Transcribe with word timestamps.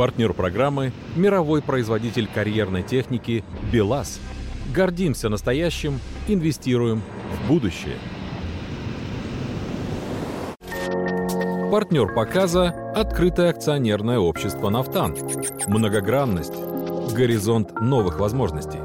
Партнер 0.00 0.32
программы– 0.32 0.92
мировой 1.14 1.60
производитель 1.60 2.26
карьерной 2.26 2.82
техники 2.82 3.44
«БелАЗ». 3.70 4.18
Гордимся 4.74 5.28
настоящим, 5.28 6.00
инвестируем 6.26 7.02
в 7.34 7.46
будущее. 7.46 7.98
Партнер 11.70 12.14
показа– 12.14 12.92
открытое 12.96 13.50
акционерное 13.50 14.18
общество 14.18 14.70
«Нафтан». 14.70 15.18
Многогранность. 15.66 16.54
Горизонт 17.14 17.78
новых 17.78 18.20
возможностей. 18.20 18.80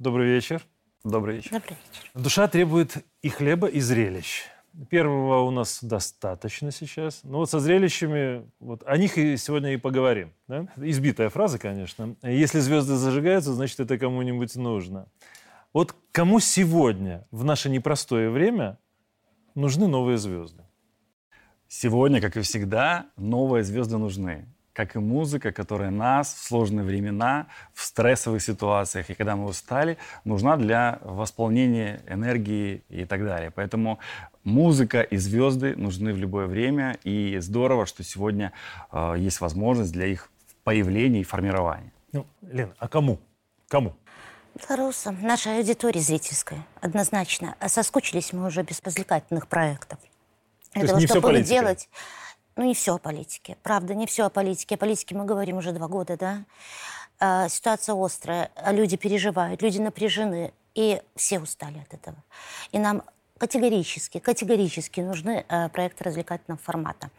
Добрый 0.00 0.26
вечер. 0.26 0.66
Добрый 1.04 1.36
вечер. 1.36 1.52
Добрый 1.52 1.76
вечер. 1.76 2.10
Душа 2.14 2.48
требует 2.48 2.96
и 3.22 3.28
хлеба, 3.28 3.68
и 3.68 3.78
зрелищ. 3.78 4.42
Первого 4.90 5.42
у 5.42 5.50
нас 5.50 5.82
достаточно 5.82 6.72
сейчас. 6.72 7.20
Но 7.22 7.38
вот 7.38 7.50
со 7.50 7.60
зрелищами, 7.60 8.50
вот 8.58 8.82
о 8.86 8.96
них 8.96 9.16
и 9.18 9.36
сегодня 9.36 9.74
и 9.74 9.76
поговорим. 9.76 10.32
Да? 10.48 10.66
Избитая 10.76 11.28
фраза, 11.30 11.58
конечно. 11.58 12.16
Если 12.22 12.58
звезды 12.58 12.96
зажигаются, 12.96 13.52
значит, 13.52 13.78
это 13.78 13.98
кому-нибудь 13.98 14.56
нужно. 14.56 15.06
Вот 15.72 15.94
кому 16.12 16.40
сегодня, 16.40 17.26
в 17.30 17.44
наше 17.44 17.70
непростое 17.70 18.30
время, 18.30 18.78
нужны 19.54 19.86
новые 19.86 20.18
звезды? 20.18 20.62
Сегодня, 21.68 22.20
как 22.20 22.36
и 22.36 22.40
всегда, 22.40 23.06
новые 23.16 23.64
звезды 23.64 23.96
нужны. 23.96 24.46
Как 24.72 24.96
и 24.96 24.98
музыка, 24.98 25.52
которая 25.52 25.90
нас 25.90 26.34
в 26.34 26.48
сложные 26.48 26.84
времена, 26.84 27.46
в 27.74 27.84
стрессовых 27.84 28.42
ситуациях 28.42 29.08
и 29.08 29.14
когда 29.14 29.36
мы 29.36 29.46
устали, 29.46 29.98
нужна 30.24 30.56
для 30.56 30.98
восполнения 31.02 32.02
энергии 32.08 32.82
и 32.88 33.04
так 33.04 33.24
далее. 33.24 33.52
Поэтому 33.52 34.00
музыка 34.44 35.00
и 35.02 35.16
звезды 35.16 35.74
нужны 35.76 36.12
в 36.12 36.18
любое 36.18 36.46
время. 36.46 36.98
И 37.04 37.38
здорово, 37.40 37.86
что 37.86 38.04
сегодня 38.04 38.52
э, 38.92 39.16
есть 39.18 39.40
возможность 39.40 39.92
для 39.92 40.06
их 40.06 40.30
появления 40.62 41.20
и 41.20 41.24
формирования. 41.24 41.92
Ну, 42.12 42.26
Лен, 42.42 42.72
а 42.78 42.88
кому? 42.88 43.18
Кому? 43.68 43.94
Белорусам, 44.54 45.20
нашей 45.20 45.58
аудитории 45.58 45.98
зрительской, 45.98 46.58
однозначно. 46.80 47.56
А 47.58 47.68
Соскучились 47.68 48.32
мы 48.32 48.46
уже 48.46 48.62
без 48.62 48.80
развлекательных 48.82 49.48
проектов. 49.48 49.98
То 50.72 50.80
Для 50.80 50.88
того, 50.88 51.00
не 51.00 51.06
чтобы 51.06 51.22
политика? 51.22 51.48
делать... 51.48 51.88
Ну, 52.56 52.64
не 52.64 52.74
все 52.74 52.94
о 52.94 52.98
политике. 52.98 53.56
Правда, 53.64 53.96
не 53.96 54.06
все 54.06 54.26
о 54.26 54.30
политике. 54.30 54.76
О 54.76 54.78
политике 54.78 55.16
мы 55.16 55.24
говорим 55.24 55.56
уже 55.56 55.72
два 55.72 55.88
года, 55.88 56.16
да? 56.16 56.44
А, 57.18 57.48
ситуация 57.48 57.96
острая, 57.96 58.52
люди 58.68 58.96
переживают, 58.96 59.60
люди 59.60 59.80
напряжены. 59.80 60.52
И 60.76 61.02
все 61.16 61.40
устали 61.40 61.78
от 61.78 61.94
этого. 61.94 62.16
И 62.70 62.78
нам 62.78 63.02
категорически, 63.44 64.20
категорически 64.20 65.00
нужны 65.00 65.44
э, 65.46 65.68
проекты 65.68 66.04
развлекательного 66.04 66.58
формата. 66.62 67.10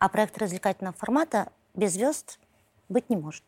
А 0.00 0.08
проекты 0.08 0.40
развлекательного 0.40 0.96
формата 0.98 1.52
без 1.74 1.92
звезд 1.92 2.40
быть 2.88 3.08
не 3.08 3.16
может. 3.16 3.44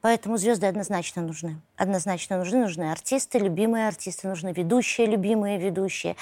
Поэтому 0.00 0.38
звезды 0.38 0.66
однозначно 0.66 1.20
нужны. 1.20 1.60
Однозначно 1.76 2.38
нужны. 2.38 2.62
Нужны 2.62 2.90
артисты, 2.90 3.38
любимые 3.40 3.88
артисты, 3.88 4.26
нужны 4.26 4.54
ведущие, 4.54 5.06
любимые 5.06 5.58
ведущие. 5.58 6.16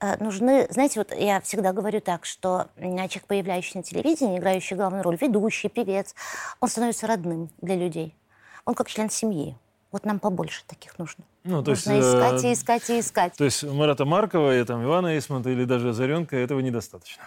Э, 0.00 0.16
Нужны, 0.18 0.66
знаете, 0.70 0.98
вот 0.98 1.14
я 1.14 1.40
всегда 1.40 1.72
говорю 1.72 2.00
так, 2.00 2.24
что 2.24 2.66
м, 2.78 2.96
человек, 2.96 3.26
появляющийся 3.28 3.78
на 3.78 3.84
телевидении, 3.84 4.40
играющий 4.40 4.74
главную 4.74 5.04
роль, 5.04 5.18
ведущий, 5.20 5.68
певец, 5.68 6.16
он 6.58 6.68
становится 6.68 7.06
родным 7.06 7.48
для 7.60 7.76
людей. 7.76 8.16
Он 8.64 8.74
как 8.74 8.88
член 8.88 9.08
семьи. 9.08 9.56
Вот 9.92 10.04
нам 10.04 10.18
побольше 10.18 10.64
таких 10.66 10.98
нужно. 10.98 11.22
Ну, 11.44 11.62
то 11.62 11.72
есть, 11.72 11.86
нужно 11.86 12.00
искать 12.00 12.44
э, 12.44 12.48
и 12.48 12.52
искать 12.52 12.90
и 12.90 13.00
искать. 13.00 13.36
То 13.36 13.44
есть 13.44 13.64
Марата 13.64 14.04
Маркова 14.04 14.56
и 14.60 14.64
там, 14.64 14.84
Ивана 14.84 15.18
Исмонта 15.18 15.50
или 15.50 15.64
даже 15.64 15.90
Озаренка 15.90 16.36
этого 16.36 16.60
недостаточно. 16.60 17.22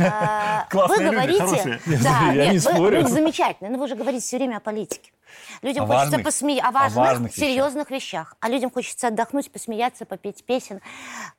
А, 0.00 0.66
вы 0.72 0.96
говорите, 1.10 1.80
да, 2.02 2.32
Я 2.32 2.46
не 2.48 2.52
нет, 2.54 2.64
вы- 2.78 3.08
замечательно, 3.08 3.68
но 3.70 3.78
вы 3.78 3.88
же 3.88 3.94
говорите 3.94 4.24
все 4.24 4.38
время 4.38 4.56
о 4.56 4.60
политике. 4.60 5.12
Людям 5.60 5.84
О 5.84 5.86
хочется 5.86 6.06
важных- 6.18 6.24
посмеяться 6.24 6.68
о 6.68 6.86
о 6.86 6.88
важных, 6.90 7.30
вещах. 7.32 7.44
серьезных 7.44 7.90
вещах, 7.90 8.36
а 8.40 8.48
людям 8.48 8.70
хочется 8.70 9.08
отдохнуть, 9.08 9.50
посмеяться, 9.50 10.04
попеть 10.06 10.44
песен, 10.44 10.80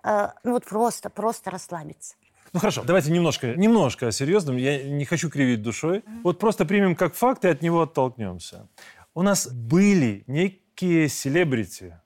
Э, 0.03 0.30
ну 0.44 0.52
вот 0.52 0.66
просто, 0.66 1.09
просто 1.09 1.50
расслабиться. 1.52 2.16
Ну 2.52 2.59
хорошо, 2.59 2.84
давайте 2.84 3.12
немножко, 3.12 3.56
немножко 3.56 4.08
о 4.08 4.12
серьезном. 4.12 4.58
Я 4.58 4.84
не 4.84 5.06
хочу 5.06 5.30
кривить 5.31 5.64
душой. 5.64 6.03
Вот 6.24 6.38
просто 6.38 6.66
примем 6.66 6.96
как 6.96 7.16
факт 7.16 7.46
и 7.46 7.47
от 7.47 7.62
него 7.64 7.81
оттолкнемся. 7.81 8.68
У 9.16 9.24
нас 9.24 9.47
были 9.47 10.24
некие 10.73 11.09
селебрити. 11.09 12.00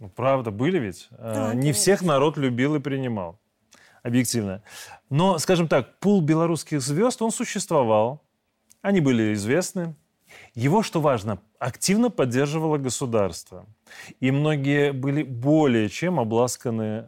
Ну, 0.00 0.08
правда, 0.08 0.50
были 0.50 0.78
ведь. 0.78 1.08
Э, 1.12 1.34
Да, 1.34 1.54
не 1.54 1.72
всех 1.72 2.02
народ 2.02 2.36
любил 2.36 2.74
и 2.74 2.80
принимал. 2.80 3.38
Объективно. 4.02 4.62
Но, 5.10 5.38
скажем 5.38 5.68
так, 5.68 5.98
пул 6.00 6.20
белорусских 6.20 6.80
звезд, 6.80 7.22
он 7.22 7.30
существовал. 7.30 8.20
Они 8.82 9.00
были 9.00 9.32
известны. 9.34 9.94
Его, 10.54 10.82
что 10.82 11.00
важно, 11.00 11.38
активно 11.58 12.10
поддерживало 12.10 12.78
государство. 12.78 13.66
И 14.20 14.30
многие 14.30 14.92
были 14.92 15.22
более 15.22 15.88
чем 15.88 16.18
обласканы 16.18 17.06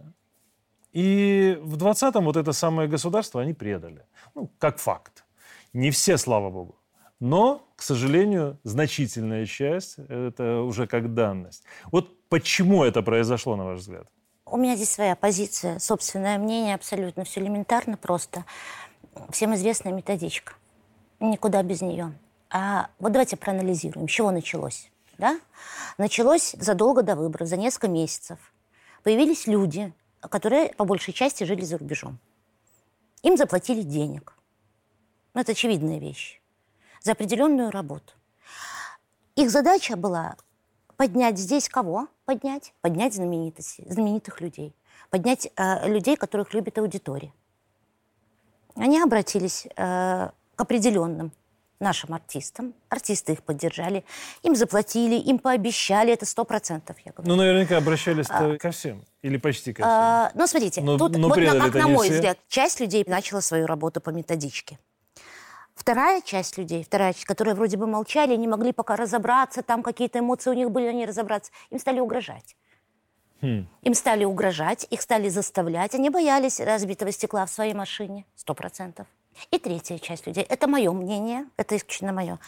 и 0.94 1.58
в 1.60 1.76
20-м 1.76 2.24
вот 2.24 2.36
это 2.36 2.52
самое 2.52 2.88
государство 2.88 3.41
они 3.42 3.54
предали. 3.54 4.02
Ну, 4.34 4.50
как 4.58 4.78
факт. 4.78 5.24
Не 5.72 5.91
все, 5.91 6.18
слава 6.18 6.50
богу. 6.50 6.76
Но, 7.24 7.66
к 7.74 7.80
сожалению, 7.80 8.58
значительная 8.64 9.46
часть– 9.46 9.98
это 10.08 10.60
уже 10.60 10.86
как 10.86 11.14
данность. 11.14 11.64
Вот 11.90 12.28
почему 12.28 12.84
это 12.84 13.00
произошло, 13.00 13.56
на 13.56 13.64
ваш 13.64 13.78
взгляд? 13.78 14.06
У 14.44 14.58
меня 14.58 14.76
здесь 14.76 14.90
своя 14.90 15.16
позиция, 15.16 15.78
собственное 15.78 16.36
мнение, 16.36 16.74
абсолютно 16.74 17.24
все 17.24 17.40
элементарно 17.40 17.96
просто. 17.96 18.44
Всем 19.30 19.54
известная 19.54 19.94
методичка. 19.94 20.52
Никуда 21.18 21.62
без 21.62 21.80
нее. 21.80 22.12
А 22.50 22.90
вот 22.98 23.12
давайте 23.12 23.38
проанализируем, 23.38 24.06
с 24.06 24.12
чего 24.12 24.30
началось. 24.30 24.91
Да? 25.16 25.41
Началось 25.96 26.54
задолго 26.58 27.02
до 27.02 27.16
выборов, 27.16 27.48
за 27.48 27.56
несколько 27.56 27.88
месяцев. 27.88 28.38
Появились 29.02 29.46
люди, 29.46 29.94
которые 30.20 30.74
по 30.74 30.84
большей 30.84 31.14
части 31.14 31.44
жили 31.44 31.64
за 31.64 31.78
рубежом. 31.78 32.18
Им 33.22 33.38
заплатили 33.38 33.80
денег. 33.80 34.34
Ну, 35.32 35.41
Это 35.41 35.52
очевидная 35.52 35.98
вещь. 35.98 36.42
За 37.04 37.12
определенную 37.12 37.70
работу. 37.70 38.15
Их 39.37 39.50
задача 39.50 39.94
была 39.94 40.37
поднять 40.97 41.38
здесь 41.38 41.69
кого? 41.69 42.09
Поднять? 42.25 42.72
Поднять 42.81 43.12
знаменитости, 43.12 43.84
знаменитых 43.87 44.41
людей. 44.41 44.75
Поднять 45.10 45.50
э, 45.54 45.87
людей, 45.87 46.16
которых 46.16 46.54
любит 46.54 46.78
аудитория. 46.78 47.31
Они 48.75 48.98
обратились 49.03 49.66
э, 49.66 49.70
к 49.76 50.60
определенным 50.60 51.31
нашим 51.78 52.15
артистам. 52.15 52.72
Артисты 52.88 53.34
их 53.34 53.42
поддержали. 53.42 54.03
Им 54.42 54.56
заплатили, 54.56 55.16
им 55.16 55.38
пообещали. 55.38 56.10
Это 56.10 56.25
сто 56.25 56.47
процентов, 56.47 56.97
я 57.04 57.12
говорю. 57.12 57.28
Ну, 57.31 57.36
наверняка 57.36 57.76
обращались 57.76 58.28
ко 58.28 58.71
всем. 58.71 59.04
Или 59.21 59.36
почти 59.36 59.75
ко 59.75 59.82
всем. 59.82 59.91
А, 59.91 60.31
ну, 60.34 60.47
смотрите, 60.47 60.81
Но- 60.81 60.97
тут 60.97 61.19
но 61.19 61.28
вот 61.28 61.36
на, 61.36 61.60
как 61.71 61.75
на 61.75 61.86
мой 61.86 62.06
все. 62.06 62.15
взгляд, 62.15 62.38
часть 62.48 62.81
людей 62.81 63.04
начала 63.06 63.42
свою 63.42 63.66
работу 63.66 64.00
по 64.00 64.09
методичке. 64.09 64.78
Вторая 65.74 66.20
часть 66.20 66.56
людей, 66.56 66.84
вторая 66.84 67.12
часть, 67.12 67.24
которые 67.24 67.54
вроде 67.54 67.76
бы 67.76 67.86
молчали, 67.86 68.36
не 68.36 68.46
могли 68.48 68.72
пока 68.72 68.96
разобраться, 68.96 69.62
там 69.62 69.82
какие-то 69.82 70.20
эмоции 70.20 70.50
у 70.50 70.54
них 70.54 70.70
были, 70.70 70.86
они 70.86 71.04
разобраться, 71.04 71.50
им 71.70 71.78
стали 71.78 72.00
угрожать. 72.00 72.56
Хм. 73.42 73.66
Им 73.82 73.94
стали 73.94 74.24
угрожать, 74.24 74.86
их 74.91 75.03
стали 75.03 75.28
заставлять. 75.28 75.94
Они 75.94 76.10
боялись 76.10 76.60
разбитого 76.60 77.12
стекла 77.12 77.44
в 77.44 77.50
своей 77.50 77.74
машине, 77.74 78.24
сто 78.36 78.54
процентов. 78.54 79.06
И 79.50 79.59
третья 79.59 79.98
часть 79.98 80.26
людей, 80.26 80.44
это 80.48 80.68
мое 80.68 80.92
мнение, 80.92 81.47
это 81.56 81.77
исключительно 81.77 82.12
мое, 82.12 82.38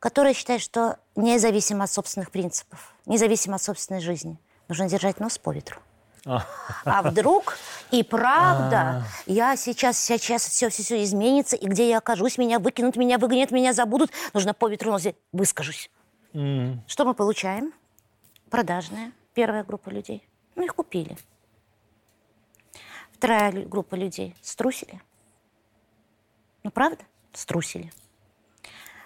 которая 0.00 0.32
считает, 0.32 0.62
что 0.62 0.98
независимо 1.16 1.84
от 1.84 1.90
собственных 1.90 2.30
принципов, 2.30 2.94
независимо 3.06 3.56
от 3.56 3.62
собственной 3.62 4.00
жизни, 4.00 4.38
нужно 4.68 4.88
держать 4.88 5.20
нос 5.20 5.38
по 5.38 5.52
ветру. 5.52 5.80
А 6.24 7.02
вдруг 7.02 7.58
и 7.98 8.02
правда 8.02 9.04
я 9.26 9.56
сейчас, 9.56 9.98
сейчас 9.98 10.46
все, 10.48 10.68
все, 10.68 10.82
все 10.82 11.02
изменится, 11.02 11.56
и 11.56 11.66
где 11.66 11.88
я 11.88 11.98
окажусь, 11.98 12.38
меня 12.38 12.58
выкинут, 12.58 12.96
меня 12.96 13.18
выгонят, 13.18 13.50
меня 13.50 13.72
забудут, 13.72 14.10
нужно 14.32 14.54
по 14.54 14.68
ветру 14.68 14.92
взять. 14.92 15.16
выскажусь. 15.32 15.90
Что 16.32 17.04
мы 17.04 17.14
получаем? 17.14 17.72
Продажная 18.50 19.12
первая 19.34 19.64
группа 19.64 19.90
людей. 19.90 20.26
Ну, 20.54 20.64
их 20.64 20.74
купили. 20.74 21.16
Вторая 23.12 23.52
группа 23.52 23.94
людей 23.94 24.34
струсили. 24.40 25.00
Ну, 26.62 26.70
правда? 26.70 27.04
Струсили. 27.32 27.92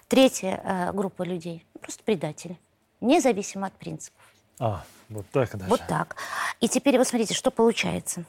Третья 0.07 0.61
э, 0.63 0.93
группа 0.93 1.23
людей 1.23 1.65
ну, 1.73 1.81
просто 1.81 2.03
предатели. 2.03 2.59
Независимо 3.01 3.67
от 3.67 3.73
принципов. 3.73 4.21
А, 4.59 4.83
вот 5.09 5.27
так 5.31 5.51
даже. 5.55 5.69
Вот 5.69 5.81
так. 5.87 6.15
И 6.59 6.67
теперь 6.67 6.97
вот 6.97 7.07
смотрите, 7.07 7.33
что 7.33 7.51
получается. 7.51 8.25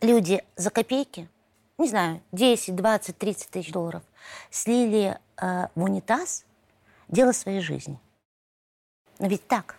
Люди 0.00 0.44
за 0.56 0.70
копейки, 0.70 1.28
не 1.76 1.88
знаю, 1.88 2.20
10, 2.32 2.74
20, 2.76 3.18
30 3.18 3.50
тысяч 3.50 3.72
долларов, 3.72 4.02
слили 4.50 5.18
э, 5.40 5.66
в 5.74 5.82
унитаз 5.82 6.44
дело 7.08 7.32
своей 7.32 7.60
жизни. 7.60 7.98
Но 9.18 9.26
ведь 9.26 9.46
так. 9.48 9.76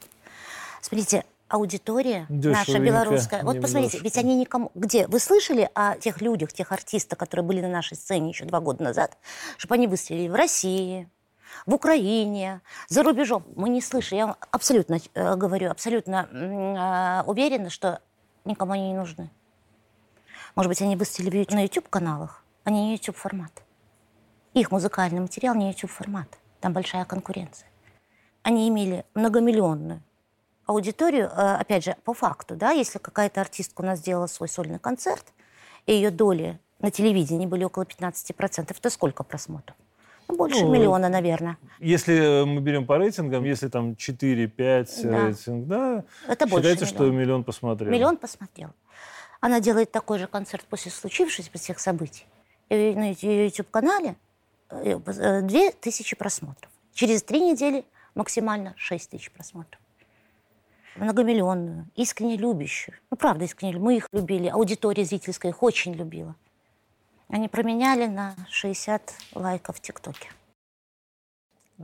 Смотрите, 0.82 1.24
аудитория 1.48 2.26
наша 2.30 2.80
белорусская. 2.80 3.44
Вот 3.44 3.62
посмотрите, 3.62 4.00
ведь 4.00 4.18
они 4.18 4.36
никому... 4.36 4.72
Где? 4.76 5.08
Вы 5.08 5.20
слышали 5.20 5.70
о 5.74 5.96
тех 5.96 6.22
людях, 6.22 6.54
тех 6.54 6.72
артистах, 6.72 7.18
которые 7.18 7.46
были 7.46 7.62
на 7.62 7.70
нашей 7.70 7.98
сцене 7.98 8.30
еще 8.30 8.46
два 8.46 8.60
года 8.60 8.84
назад, 8.84 9.18
чтобы 9.58 9.76
они 9.76 9.88
выстрелили 9.88 10.28
в 10.28 10.36
России, 10.36 11.10
в 11.66 11.74
Украине, 11.74 12.62
за 12.88 13.04
рубежом? 13.04 13.44
Мы 13.56 13.70
не 13.70 13.82
слышали. 13.82 14.20
Я 14.20 14.28
вам 14.28 14.36
абсолютно 14.52 15.00
э, 15.14 15.36
говорю, 15.36 15.72
абсолютно 15.72 16.28
э, 16.32 17.30
уверена, 17.30 17.70
что 17.70 18.02
никому 18.46 18.74
они 18.74 18.90
не 18.90 18.98
нужны. 18.98 19.30
Может 20.56 20.70
быть, 20.70 20.82
они 20.82 20.96
выстрелили 20.96 21.46
в- 21.46 21.52
на 21.54 21.62
YouTube-каналах, 21.64 22.44
а 22.64 22.72
не 22.72 22.94
YouTube-формат. 22.94 23.64
Их 24.54 24.72
музыкальный 24.72 25.20
материал 25.22 25.56
не 25.56 25.68
YouTube-формат. 25.70 26.28
Там 26.60 26.74
большая 26.74 27.06
конкуренция. 27.06 27.68
Они 28.44 28.68
имели 28.68 29.06
многомиллионную 29.14 30.02
аудиторию, 30.66 31.28
э, 31.28 31.56
опять 31.56 31.84
же, 31.84 31.96
по 32.04 32.14
факту, 32.14 32.56
да, 32.56 32.72
если 32.72 33.00
какая-то 33.00 33.42
артистка 33.42 33.82
у 33.82 33.86
нас 33.86 34.00
сделала 34.00 34.28
свой 34.28 34.50
сольный 34.50 34.80
концерт, 34.80 35.26
и 35.86 35.94
ее 35.94 36.12
доли 36.12 36.60
на 36.80 36.92
телевидении 36.92 37.46
были 37.48 37.64
около 37.64 37.86
15%, 37.86 38.80
то 38.80 38.90
сколько 38.90 39.24
просмотров? 39.24 39.76
Ну, 40.28 40.36
больше 40.38 40.64
Ну, 40.64 40.72
миллиона, 40.72 41.10
наверное. 41.10 41.58
Если 41.80 42.44
мы 42.46 42.62
берем 42.62 42.86
по 42.86 42.98
рейтингам, 42.98 43.44
если 43.46 43.68
там 43.68 43.96
4-5 43.96 45.02
Да. 45.04 45.26
рейтинг, 45.28 45.68
да, 45.68 46.04
Это 46.28 46.46
больше 46.46 46.70
считается, 46.70 46.86
что 46.86 47.04
миллиона. 47.06 47.20
миллион 47.20 47.44
посмотрел. 47.44 47.92
Миллион 47.92 48.18
посмотрел. 48.18 48.70
Она 49.40 49.60
делает 49.60 49.92
такой 49.92 50.20
же 50.20 50.28
концерт 50.28 50.66
после 50.70 50.92
случившихся 50.92 51.52
всех 51.58 51.80
событий. 51.80 52.26
На 52.70 53.12
ее 53.12 53.46
YouTube-канале 53.46 54.16
э, 54.70 55.00
э, 55.06 55.42
две 55.42 55.72
тысячи 55.72 56.16
просмотров. 56.16 56.70
Через 56.94 57.24
три 57.24 57.40
недели 57.40 57.86
максимально 58.16 58.74
6 58.78 59.12
тысяч 59.12 59.32
просмотров. 59.32 59.80
Многомиллионную, 60.96 61.88
искренне 61.96 62.36
любящую. 62.36 62.96
Ну, 63.10 63.16
правда, 63.16 63.46
искренне. 63.46 63.78
Мы 63.78 63.98
их 63.98 64.08
любили. 64.12 64.48
Аудитория 64.48 65.06
зрительская 65.06 65.52
их 65.52 65.64
очень 65.64 65.94
любила. 65.94 66.36
Они 67.30 67.48
променяли 67.48 68.08
на 68.08 68.36
60 68.50 69.14
лайков 69.36 69.78
в 69.78 69.82
ТикТоке. 69.82 70.30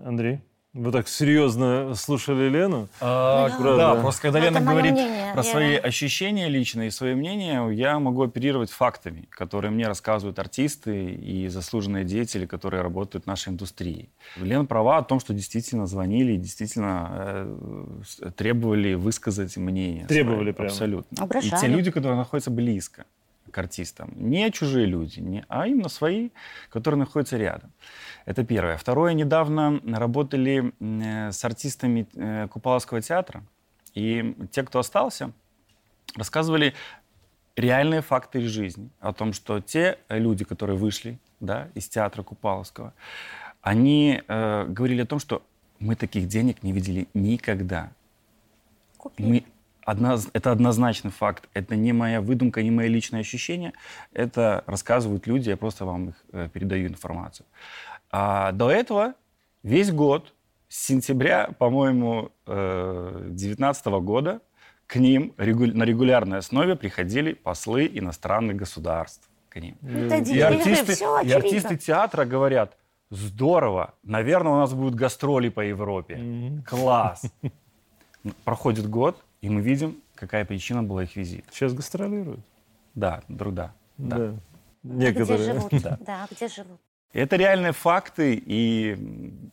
Андрей, 0.03 0.41
вы 0.75 0.91
так 0.91 1.07
серьезно 1.07 1.95
слушали 1.95 2.49
Лену? 2.49 2.87
А, 3.01 3.49
Да. 3.49 3.77
Да, 3.77 4.01
просто 4.01 4.21
когда 4.23 4.39
Лена 4.39 4.57
это 4.57 4.65
моё 4.65 4.69
говорит 4.77 4.93
мнение, 4.93 5.31
про 5.33 5.41
я- 5.43 5.51
свои 5.51 5.75
ощущения 5.75 6.47
личные, 6.49 6.91
свое 6.91 7.15
мнение, 7.15 7.67
я 7.73 7.97
могу 7.99 8.23
оперировать 8.23 8.69
фактами, 8.69 9.25
которые 9.29 9.71
мне 9.71 9.87
рассказывают 9.87 10.37
артисты 10.37 11.05
и 11.13 11.47
заслуженные 11.47 12.03
деятели, 12.03 12.45
которые 12.45 12.83
работают 12.83 13.23
в 13.23 13.27
нашей 13.27 13.49
индустрии. 13.49 14.09
Лена 14.35 14.65
права 14.65 14.97
о 14.97 15.03
том, 15.03 15.19
что 15.19 15.33
действительно 15.33 15.87
звонили 15.87 16.33
и 16.33 16.37
действительно 16.37 17.09
э, 18.21 18.29
требовали 18.35 18.93
высказать 18.95 19.55
мнение. 19.57 20.05
Требовали 20.05 20.39
свое. 20.41 20.53
прямо. 20.53 20.69
Абсолютно. 20.69 21.15
И 21.15 21.23
Угрожали. 21.23 21.61
те 21.61 21.67
люди, 21.67 21.89
которые 21.91 22.17
находятся 22.17 22.51
близко 22.51 23.05
к 23.51 23.57
артистам. 23.57 24.11
Не 24.15 24.51
чужие 24.51 24.85
люди, 24.85 25.19
не, 25.19 25.45
а 25.47 25.67
именно 25.67 25.89
свои, 25.89 26.29
которые 26.69 26.99
находятся 26.99 27.37
рядом. 27.37 27.71
Это 28.25 28.43
первое. 28.43 28.77
Второе. 28.77 29.13
Недавно 29.13 29.81
работали 29.85 30.73
э, 30.79 31.31
с 31.31 31.43
артистами 31.45 32.07
э, 32.15 32.47
Купаловского 32.47 33.01
театра. 33.01 33.43
И 33.93 34.35
те, 34.51 34.63
кто 34.63 34.79
остался, 34.79 35.31
рассказывали 36.15 36.73
реальные 37.55 38.01
факты 38.01 38.41
из 38.41 38.49
жизни. 38.49 38.89
О 38.99 39.13
том, 39.13 39.33
что 39.33 39.61
те 39.61 39.99
люди, 40.09 40.43
которые 40.43 40.77
вышли 40.77 41.19
да, 41.39 41.69
из 41.75 41.87
театра 41.87 42.23
Купаловского, 42.23 42.93
они 43.61 44.21
э, 44.27 44.65
говорили 44.67 45.01
о 45.01 45.05
том, 45.05 45.19
что 45.19 45.43
мы 45.79 45.95
таких 45.95 46.27
денег 46.27 46.63
не 46.63 46.71
видели 46.71 47.07
никогда. 47.13 47.91
Купили. 48.97 49.27
Мы 49.27 49.45
одноз- 49.85 50.29
это 50.33 50.51
однозначный 50.51 51.11
факт. 51.11 51.47
Это 51.53 51.75
не 51.75 51.93
моя 51.93 52.21
выдумка, 52.21 52.61
не 52.63 52.71
мои 52.71 52.87
личные 52.89 53.21
ощущения. 53.21 53.73
Это 54.13 54.63
рассказывают 54.67 55.27
люди, 55.27 55.49
я 55.49 55.57
просто 55.57 55.85
вам 55.85 56.09
их 56.09 56.15
э, 56.33 56.49
передаю 56.53 56.87
информацию. 56.87 57.45
А 58.11 58.51
до 58.51 58.69
этого 58.71 59.13
весь 59.63 59.91
год, 59.91 60.33
с 60.67 60.85
сентября, 60.87 61.49
по-моему, 61.59 62.31
2019 62.45 63.85
года, 64.01 64.39
к 64.87 64.97
ним 64.97 65.33
регу- 65.37 65.73
на 65.77 65.83
регулярной 65.83 66.37
основе 66.39 66.75
приходили 66.75 67.33
послы 67.33 67.87
иностранных 67.93 68.55
государств. 68.55 69.27
К 69.49 69.59
ним. 69.61 69.75
Это 69.81 70.15
И 70.31 70.39
артисты, 70.39 70.93
и 71.23 71.31
артисты 71.31 71.77
театра 71.77 72.25
говорят, 72.25 72.77
здорово, 73.09 73.93
наверное, 74.03 74.51
у 74.53 74.57
нас 74.57 74.73
будут 74.73 74.95
гастроли 74.95 75.49
по 75.49 75.61
Европе. 75.61 76.61
Класс. 76.67 77.23
Проходит 78.43 78.89
год, 78.89 79.23
и 79.45 79.49
мы 79.49 79.61
видим, 79.61 80.01
какая 80.15 80.43
причина 80.43 80.81
была 80.81 81.03
их 81.03 81.15
визита. 81.15 81.47
Сейчас 81.51 81.71
гастролируют. 81.73 82.39
Да, 82.95 83.21
друг, 83.27 83.53
да. 83.53 83.73
да. 83.97 84.33
Где 84.81 85.11
Некоторые. 85.11 85.53
живут? 85.53 85.71
Да. 85.83 85.97
Да, 86.01 86.27
где 86.31 86.47
живут? 86.47 86.79
Это 87.13 87.35
реальные 87.35 87.71
факты, 87.71 88.33
и 88.43 88.95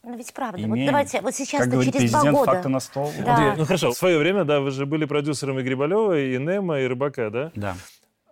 Ну 0.02 0.16
ведь 0.16 0.32
правда. 0.32 0.58
Вот 0.62 0.66
имеем, 0.66 0.86
давайте, 0.86 1.20
вот 1.20 1.34
сейчас 1.34 1.60
как 1.60 1.70
говорит 1.70 1.92
через 1.94 2.10
два 2.10 2.20
президент, 2.20 2.38
года. 2.38 2.52
факты 2.52 2.68
на 2.70 2.80
стол. 2.80 3.12
Да. 3.22 3.36
Андрей, 3.36 3.52
ну 3.58 3.64
хорошо, 3.66 3.90
в 3.92 3.96
свое 3.96 4.18
время, 4.18 4.44
да, 4.44 4.60
вы 4.60 4.70
же 4.70 4.86
были 4.86 5.04
продюсером 5.04 5.58
и 5.58 5.62
Грибалева, 5.62 6.18
и 6.18 6.38
Нема, 6.38 6.80
и 6.80 6.86
Рыбака, 6.86 7.28
да? 7.28 7.52
Да. 7.54 7.76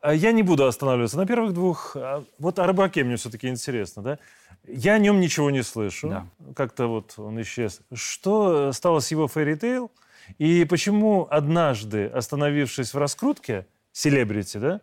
А 0.00 0.14
Я 0.14 0.32
не 0.32 0.42
буду 0.42 0.66
останавливаться 0.66 1.18
на 1.18 1.26
первых 1.26 1.52
двух. 1.52 1.94
А 1.94 2.24
Вот 2.38 2.58
о 2.58 2.66
Рыбаке 2.66 3.04
мне 3.04 3.16
все-таки 3.16 3.48
интересно, 3.48 4.02
да? 4.02 4.18
Я 4.66 4.94
о 4.94 4.98
нем 4.98 5.20
ничего 5.20 5.50
не 5.50 5.62
слышу. 5.62 6.08
Да. 6.08 6.26
Как-то 6.56 6.86
вот 6.86 7.14
он 7.18 7.40
исчез. 7.42 7.82
Что 7.92 8.72
стало 8.72 9.00
с 9.00 9.10
его 9.10 9.28
фэри-тейл? 9.28 9.90
И 10.38 10.64
почему 10.64 11.26
однажды, 11.30 12.06
остановившись 12.06 12.94
в 12.94 12.98
раскрутке, 12.98 13.66
селебрити, 13.92 14.58
да, 14.58 14.80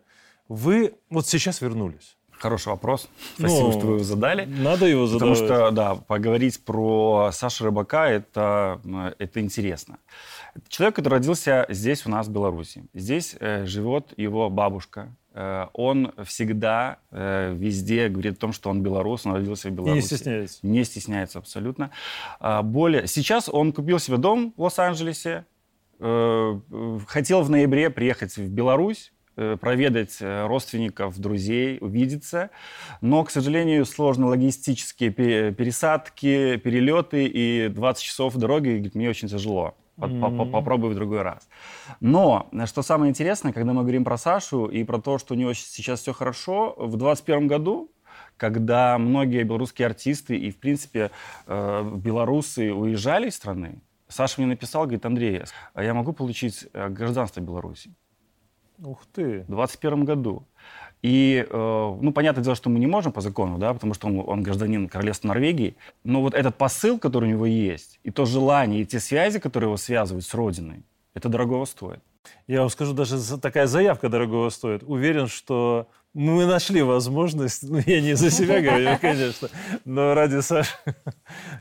вы 0.47 0.93
вот 1.09 1.27
сейчас 1.27 1.61
вернулись? 1.61 2.17
Хороший 2.31 2.67
вопрос. 2.69 3.09
Спасибо, 3.37 3.63
Ну, 3.67 3.71
что 3.71 3.81
вы 3.87 3.93
его 3.95 4.03
задали. 4.03 4.45
Надо 4.45 4.85
его 4.85 5.07
Потому 5.07 5.33
задавать. 5.33 5.57
что, 5.59 5.71
да, 5.71 5.95
поговорить 5.95 6.63
про 6.63 7.31
Сашу 7.33 7.65
Рыбака 7.65 8.09
это, 8.09 8.79
м, 8.85 9.13
это 9.17 9.39
интересно. 9.39 9.97
Человек, 10.69 10.95
который 10.97 11.15
родился 11.15 11.65
здесь, 11.69 12.05
у 12.05 12.09
нас, 12.09 12.27
в 12.27 12.31
Беларуси. 12.31 12.83
Здесь 12.93 13.35
э, 13.39 13.65
живет 13.65 14.13
его 14.17 14.49
бабушка. 14.51 15.15
Э, 15.37 15.67
он 15.73 16.13
всегда 16.25 16.97
э, 17.11 17.53
везде 17.55 18.09
говорит 18.09 18.37
о 18.37 18.39
том, 18.39 18.53
что 18.53 18.71
он 18.71 18.81
белорус, 18.81 19.23
он 19.27 19.33
родился 19.33 19.69
в 19.69 19.71
Беларуси. 19.71 19.95
не 19.95 20.01
стесняется. 20.01 20.59
Не 20.63 20.83
стесняется 20.83 21.37
абсолютно. 21.37 21.91
А, 22.39 22.63
более... 22.63 23.05
Сейчас 23.05 23.47
он 23.47 23.71
купил 23.71 23.99
себе 23.99 24.17
дом 24.17 24.55
в 24.57 24.63
Лос-Анджелесе. 24.63 25.45
Э, 25.99 26.59
хотел 27.07 27.43
в 27.43 27.51
ноябре 27.51 27.91
приехать 27.91 28.35
в 28.35 28.49
Беларусь, 28.49 29.13
проведать 29.35 30.17
родственников, 30.19 31.19
друзей, 31.19 31.77
увидеться. 31.79 32.49
Но, 33.01 33.23
к 33.23 33.29
сожалению, 33.29 33.85
сложные 33.85 34.29
логистические 34.29 35.11
пе- 35.11 35.51
пересадки, 35.51 36.57
перелеты 36.57 37.27
и 37.27 37.67
20 37.67 38.03
часов 38.03 38.35
дороги, 38.35 38.69
говорит, 38.69 38.95
мне 38.95 39.07
очень 39.07 39.27
тяжело. 39.27 39.75
По- 39.97 40.07
по- 40.07 40.29
по- 40.29 40.45
Попробую 40.45 40.93
в 40.93 40.95
другой 40.95 41.23
раз. 41.23 41.49
Но, 41.99 42.47
э, 42.51 42.65
что 42.67 42.83
самое 42.83 43.09
интересное, 43.09 43.51
когда 43.51 43.73
мы 43.73 43.81
говорим 43.81 44.03
про 44.03 44.17
Сашу 44.17 44.65
и 44.65 44.83
про 44.83 44.99
то, 45.01 45.17
что 45.17 45.33
у 45.33 45.37
него 45.37 45.53
сейчас 45.53 46.01
все 46.01 46.13
хорошо, 46.13 46.75
в 46.77 46.97
2021 46.97 47.47
году 47.47 47.91
когда 48.37 48.97
многие 48.97 49.43
белорусские 49.43 49.87
артисты 49.87 50.37
и, 50.37 50.51
в 50.51 50.59
принципе, 50.59 51.11
э, 51.47 51.91
белорусы 51.95 52.71
уезжали 52.71 53.29
из 53.29 53.35
страны, 53.35 53.81
Саша 54.07 54.35
мне 54.39 54.47
написал, 54.47 54.83
говорит, 54.83 55.05
Андрей, 55.05 55.41
я 55.75 55.93
могу 55.93 56.13
получить 56.13 56.67
э, 56.73 56.89
гражданство 56.89 57.41
Беларуси 57.41 57.93
Ух 58.79 59.05
ты. 59.11 59.41
в 59.41 59.47
2021 59.47 60.05
году. 60.05 60.47
И, 61.07 61.47
э, 61.49 61.97
ну, 62.01 62.11
понятное 62.11 62.43
дело, 62.43 62.57
что 62.57 62.69
мы 62.69 62.79
не 62.79 62.85
можем 62.85 63.13
по 63.13 63.21
закону, 63.21 63.57
да, 63.57 63.73
потому 63.73 63.93
что 63.93 64.07
он, 64.07 64.21
он 64.27 64.43
гражданин 64.43 64.89
Королевства 64.89 65.29
Норвегии. 65.29 65.77
Но 66.03 66.21
вот 66.21 66.33
этот 66.33 66.57
посыл, 66.57 66.99
который 66.99 67.29
у 67.29 67.31
него 67.31 67.45
есть, 67.45 68.01
и 68.03 68.11
то 68.11 68.25
желание, 68.25 68.81
и 68.81 68.85
те 68.85 68.99
связи, 68.99 69.39
которые 69.39 69.69
его 69.69 69.77
связывают 69.77 70.25
с 70.25 70.33
родиной, 70.33 70.83
это 71.13 71.29
дорогого 71.29 71.63
стоит. 71.63 72.01
Я 72.45 72.59
вам 72.59 72.69
скажу, 72.69 72.91
даже 72.91 73.37
такая 73.37 73.67
заявка 73.67 74.09
дорогого 74.09 74.49
стоит. 74.49 74.83
Уверен, 74.83 75.27
что 75.27 75.87
мы 76.13 76.45
нашли 76.45 76.81
возможность, 76.81 77.63
ну, 77.63 77.79
я 77.85 78.01
не 78.01 78.15
за 78.15 78.29
себя 78.29 78.59
говорю, 78.59 78.97
конечно, 79.01 79.47
но 79.85 80.13
ради 80.13 80.41
Саши. 80.41 80.75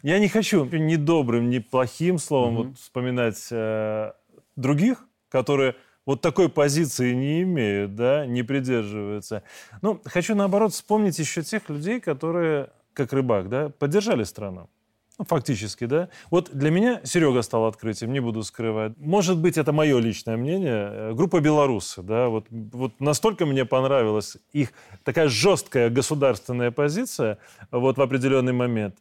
Я 0.02 0.18
не 0.18 0.26
хочу 0.26 0.64
ни 0.64 0.96
добрым, 0.96 1.50
ни 1.50 1.60
плохим 1.60 2.18
словом 2.18 2.56
вот 2.56 2.78
вспоминать 2.78 3.46
э, 3.52 4.10
других, 4.56 5.04
которые 5.28 5.76
вот 6.06 6.20
такой 6.20 6.48
позиции 6.48 7.12
не 7.12 7.42
имеют, 7.42 7.94
да, 7.96 8.24
не 8.24 8.42
придерживаются. 8.42 9.42
Ну, 9.82 10.00
хочу, 10.04 10.34
наоборот, 10.34 10.72
вспомнить 10.72 11.18
еще 11.18 11.42
тех 11.42 11.68
людей, 11.68 12.00
которые, 12.00 12.70
как 12.94 13.12
рыбак, 13.12 13.48
да, 13.48 13.68
поддержали 13.68 14.24
страну. 14.24 14.70
Ну, 15.18 15.24
фактически, 15.24 15.86
да. 15.86 16.10
Вот 16.30 16.50
для 16.52 16.70
меня 16.70 17.00
Серега 17.04 17.40
стал 17.42 17.64
открытием, 17.64 18.12
не 18.12 18.20
буду 18.20 18.42
скрывать. 18.42 18.92
Может 18.98 19.38
быть, 19.38 19.56
это 19.56 19.72
мое 19.72 19.98
личное 19.98 20.36
мнение. 20.36 21.14
Группа 21.14 21.40
«Белорусы», 21.40 22.02
да, 22.02 22.28
вот, 22.28 22.46
вот 22.50 22.92
настолько 23.00 23.46
мне 23.46 23.64
понравилась 23.64 24.36
их 24.52 24.72
такая 25.04 25.28
жесткая 25.28 25.88
государственная 25.88 26.70
позиция 26.70 27.38
вот 27.70 27.96
в 27.96 28.02
определенный 28.02 28.52
момент. 28.52 28.96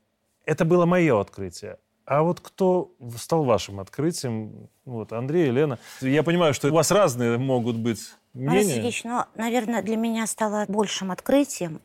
Это 0.46 0.64
было 0.64 0.86
мое 0.86 1.20
открытие. 1.20 1.78
А 2.06 2.22
вот 2.22 2.40
кто 2.40 2.92
стал 3.18 3.44
вашим 3.46 3.80
открытием? 3.80 4.70
Вот, 4.86 5.12
Андрей, 5.12 5.48
Елена. 5.48 5.80
Я 6.02 6.22
понимаю, 6.22 6.54
что 6.54 6.70
у 6.70 6.74
вас 6.74 6.92
разные 6.92 7.38
могут 7.40 7.78
быть 7.78 8.14
мнения. 8.34 8.50
Марат 8.52 8.66
Сергеевич, 8.66 9.04
ну, 9.04 9.24
наверное, 9.34 9.82
для 9.82 9.98
меня 9.98 10.28
стало 10.28 10.66
большим 10.68 11.12
открытием, 11.12 11.82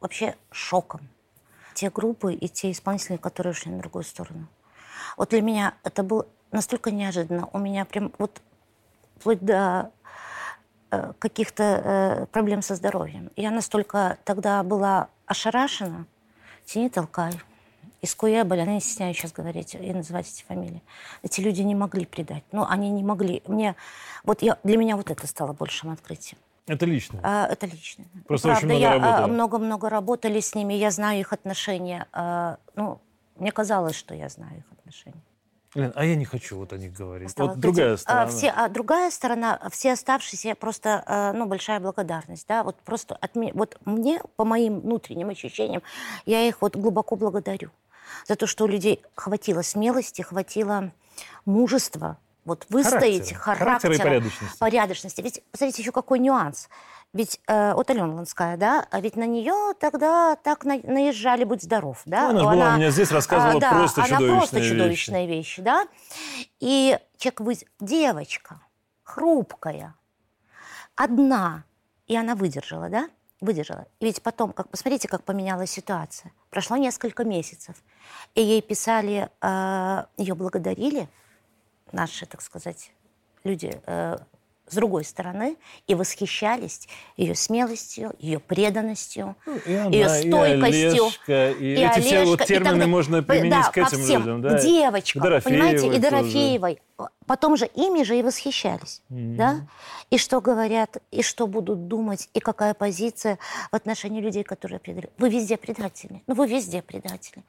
вообще 0.00 0.36
шоком. 0.50 1.00
Те 1.72 1.90
группы 1.90 2.34
и 2.34 2.48
те 2.48 2.70
исполнители, 2.70 3.16
которые 3.16 3.52
ушли 3.52 3.72
на 3.72 3.78
другую 3.78 4.04
сторону. 4.04 4.46
Вот 5.16 5.30
для 5.30 5.40
меня 5.40 5.74
это 5.82 6.02
было 6.02 6.26
настолько 6.52 6.90
неожиданно. 6.90 7.48
У 7.52 7.58
меня 7.58 7.86
прям 7.86 8.12
вот 8.18 8.42
вплоть 9.16 9.40
до 9.40 9.90
э, 10.90 11.12
каких-то 11.18 11.62
э, 11.62 12.26
проблем 12.26 12.60
со 12.60 12.74
здоровьем. 12.74 13.30
Я 13.34 13.50
настолько 13.50 14.18
тогда 14.24 14.62
была 14.62 15.08
ошарашена. 15.26 16.04
Тяни, 16.66 16.90
толкай. 16.90 17.32
Из 18.04 18.14
Куэболя, 18.14 18.66
я 18.66 18.74
не 18.74 18.80
стесняюсь 18.80 19.16
сейчас 19.16 19.32
говорить 19.32 19.74
и 19.74 19.92
называть 19.94 20.28
эти 20.28 20.42
фамилии. 20.42 20.82
Эти 21.22 21.40
люди 21.40 21.62
не 21.62 21.74
могли 21.74 22.04
предать. 22.04 22.44
Ну, 22.52 22.66
они 22.68 22.90
не 22.90 23.02
могли. 23.02 23.42
Мне, 23.46 23.76
вот 24.24 24.42
я, 24.42 24.58
для 24.62 24.76
меня 24.76 24.98
вот 24.98 25.10
это 25.10 25.26
стало 25.26 25.54
большим 25.54 25.88
открытием. 25.88 26.38
Это 26.66 26.84
лично? 26.84 27.18
А, 27.22 27.46
это 27.46 27.64
лично. 27.64 28.04
Просто 28.28 28.48
Правда, 28.48 28.66
очень 28.66 28.76
много 28.76 28.82
я 28.82 28.92
а, 28.92 28.98
работали. 28.98 29.32
много-много 29.32 29.88
работали 29.88 30.40
с 30.40 30.54
ними, 30.54 30.74
я 30.74 30.90
знаю 30.90 31.20
их 31.20 31.32
отношения. 31.32 32.06
А, 32.12 32.58
ну, 32.76 33.00
мне 33.36 33.52
казалось, 33.52 33.96
что 33.96 34.14
я 34.14 34.28
знаю 34.28 34.58
их 34.58 34.64
отношения. 34.70 35.22
Лен, 35.74 35.92
а 35.94 36.04
я 36.04 36.14
не 36.14 36.26
хочу 36.26 36.58
вот 36.58 36.74
о 36.74 36.76
них 36.76 36.92
говорить. 36.92 37.28
Осталось 37.28 37.52
вот 37.52 37.60
другая 37.60 37.92
быть, 37.92 38.00
сторона. 38.00 38.22
А, 38.22 38.26
все, 38.26 38.50
а 38.50 38.68
другая 38.68 39.10
сторона, 39.10 39.60
все 39.70 39.92
оставшиеся, 39.92 40.54
просто, 40.56 41.02
а, 41.06 41.32
ну, 41.32 41.46
большая 41.46 41.80
благодарность, 41.80 42.46
да, 42.46 42.64
вот 42.64 42.76
просто 42.84 43.14
от 43.14 43.34
меня, 43.34 43.52
вот 43.54 43.78
мне, 43.86 44.20
по 44.36 44.44
моим 44.44 44.80
внутренним 44.80 45.30
ощущениям, 45.30 45.82
я 46.26 46.46
их 46.46 46.60
вот 46.60 46.76
глубоко 46.76 47.16
благодарю 47.16 47.70
за 48.26 48.36
то, 48.36 48.46
что 48.46 48.64
у 48.64 48.66
людей 48.66 49.02
хватило 49.14 49.62
смелости, 49.62 50.22
хватило 50.22 50.92
мужества, 51.44 52.18
вот 52.44 52.66
выстоять, 52.68 53.32
Характера. 53.32 53.38
характера, 53.38 53.64
Характера 53.64 53.94
и 53.94 53.98
порядочности. 53.98 54.58
порядочности. 54.58 55.20
Ведь, 55.22 55.42
посмотрите, 55.50 55.82
еще 55.82 55.92
какой 55.92 56.18
нюанс. 56.18 56.68
Ведь 57.14 57.40
э, 57.46 57.74
вот 57.74 57.88
Алена 57.90 58.12
Ланская, 58.12 58.56
да, 58.56 58.86
а 58.90 59.00
ведь 59.00 59.14
на 59.16 59.24
нее 59.24 59.72
тогда 59.78 60.34
так 60.36 60.64
на- 60.64 60.80
наезжали, 60.82 61.44
будь 61.44 61.62
здоров, 61.62 62.02
да. 62.06 62.32
Ну, 62.32 62.40
она 62.40 62.52
ж 62.52 62.56
была 62.56 62.74
у 62.74 62.76
меня 62.76 62.90
здесь, 62.90 63.12
рассказывала 63.12 63.58
а, 63.58 63.60
да, 63.60 63.70
просто 63.70 64.00
она 64.02 64.08
чудовищные 64.08 64.38
просто 64.38 64.58
вещи. 64.58 64.70
чудовищные 64.70 65.26
вещи, 65.28 65.62
да. 65.62 65.86
И 66.58 66.98
человек, 67.16 67.40
вы, 67.40 67.56
девочка, 67.78 68.60
хрупкая, 69.04 69.94
одна, 70.96 71.64
и 72.06 72.16
она 72.16 72.34
выдержала, 72.34 72.88
да, 72.88 73.08
выдержала. 73.40 73.86
И 74.00 74.06
ведь 74.06 74.22
потом, 74.22 74.52
как 74.52 74.68
посмотрите, 74.68 75.08
как 75.08 75.24
поменялась 75.24 75.70
ситуация. 75.70 76.32
Прошло 76.50 76.76
несколько 76.76 77.24
месяцев, 77.24 77.76
и 78.34 78.42
ей 78.42 78.62
писали, 78.62 79.28
э, 79.40 80.04
ее 80.16 80.34
благодарили 80.34 81.08
наши, 81.92 82.26
так 82.26 82.40
сказать, 82.40 82.92
люди 83.44 83.80
э, 83.86 84.18
с 84.66 84.74
другой 84.74 85.04
стороны 85.04 85.56
и 85.86 85.94
восхищались 85.94 86.88
ее 87.16 87.34
смелостью, 87.34 88.14
ее 88.18 88.38
преданностью, 88.38 89.36
И 89.66 89.74
она, 89.74 89.90
ее 89.90 90.04
и 90.04 90.28
стойкостью. 90.28 91.04
Олежка, 91.04 91.50
и 91.50 91.72
эти 91.74 92.00
все 92.00 92.24
вот 92.24 92.40
Олежка, 92.40 92.44
и 92.44 92.46
термины 92.46 92.78
так 92.80 92.88
можно 92.88 93.22
применить 93.22 93.50
да, 93.50 93.70
к 93.70 93.78
этим 93.78 94.02
всем. 94.02 94.20
людям, 94.22 94.42
да. 94.42 94.58
Девочкам, 94.58 95.22
Дорофеевой 95.22 95.58
понимаете, 95.58 95.86
и 95.86 95.90
тоже. 95.90 96.00
Дорофеевой. 96.00 96.78
Потом 97.26 97.56
же 97.56 97.66
ими 97.66 98.02
же 98.04 98.18
и 98.18 98.22
восхищались, 98.22 99.02
да? 99.08 99.66
И 100.10 100.18
что 100.18 100.40
говорят, 100.40 100.98
и 101.10 101.22
что 101.22 101.46
будут 101.46 101.88
думать, 101.88 102.28
и 102.34 102.40
какая 102.40 102.74
позиция 102.74 103.38
в 103.72 103.76
отношении 103.76 104.20
людей, 104.20 104.44
которые 104.44 104.78
предали. 104.78 105.10
Вы 105.18 105.28
везде 105.28 105.56
предатели. 105.56 106.22
Ну, 106.26 106.34
вы 106.34 106.46
везде 106.46 106.82
предатели. 106.82 107.42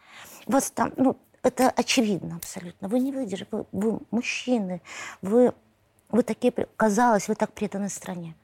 Вас 0.47 0.71
там, 0.71 0.93
ну, 0.97 1.17
это 1.43 1.69
очевидно 1.69 2.37
абсолютно. 2.37 2.87
Вы 2.87 2.99
не 2.99 3.11
выдержите. 3.11 3.47
Вы, 3.51 3.65
вы 3.71 3.99
мужчины. 4.09 4.81
Вы, 5.21 5.53
вы 6.09 6.23
такие, 6.23 6.53
казалось, 6.75 7.27
вы 7.27 7.35
так 7.35 7.53
преданы 7.53 7.89
стране. 7.89 8.35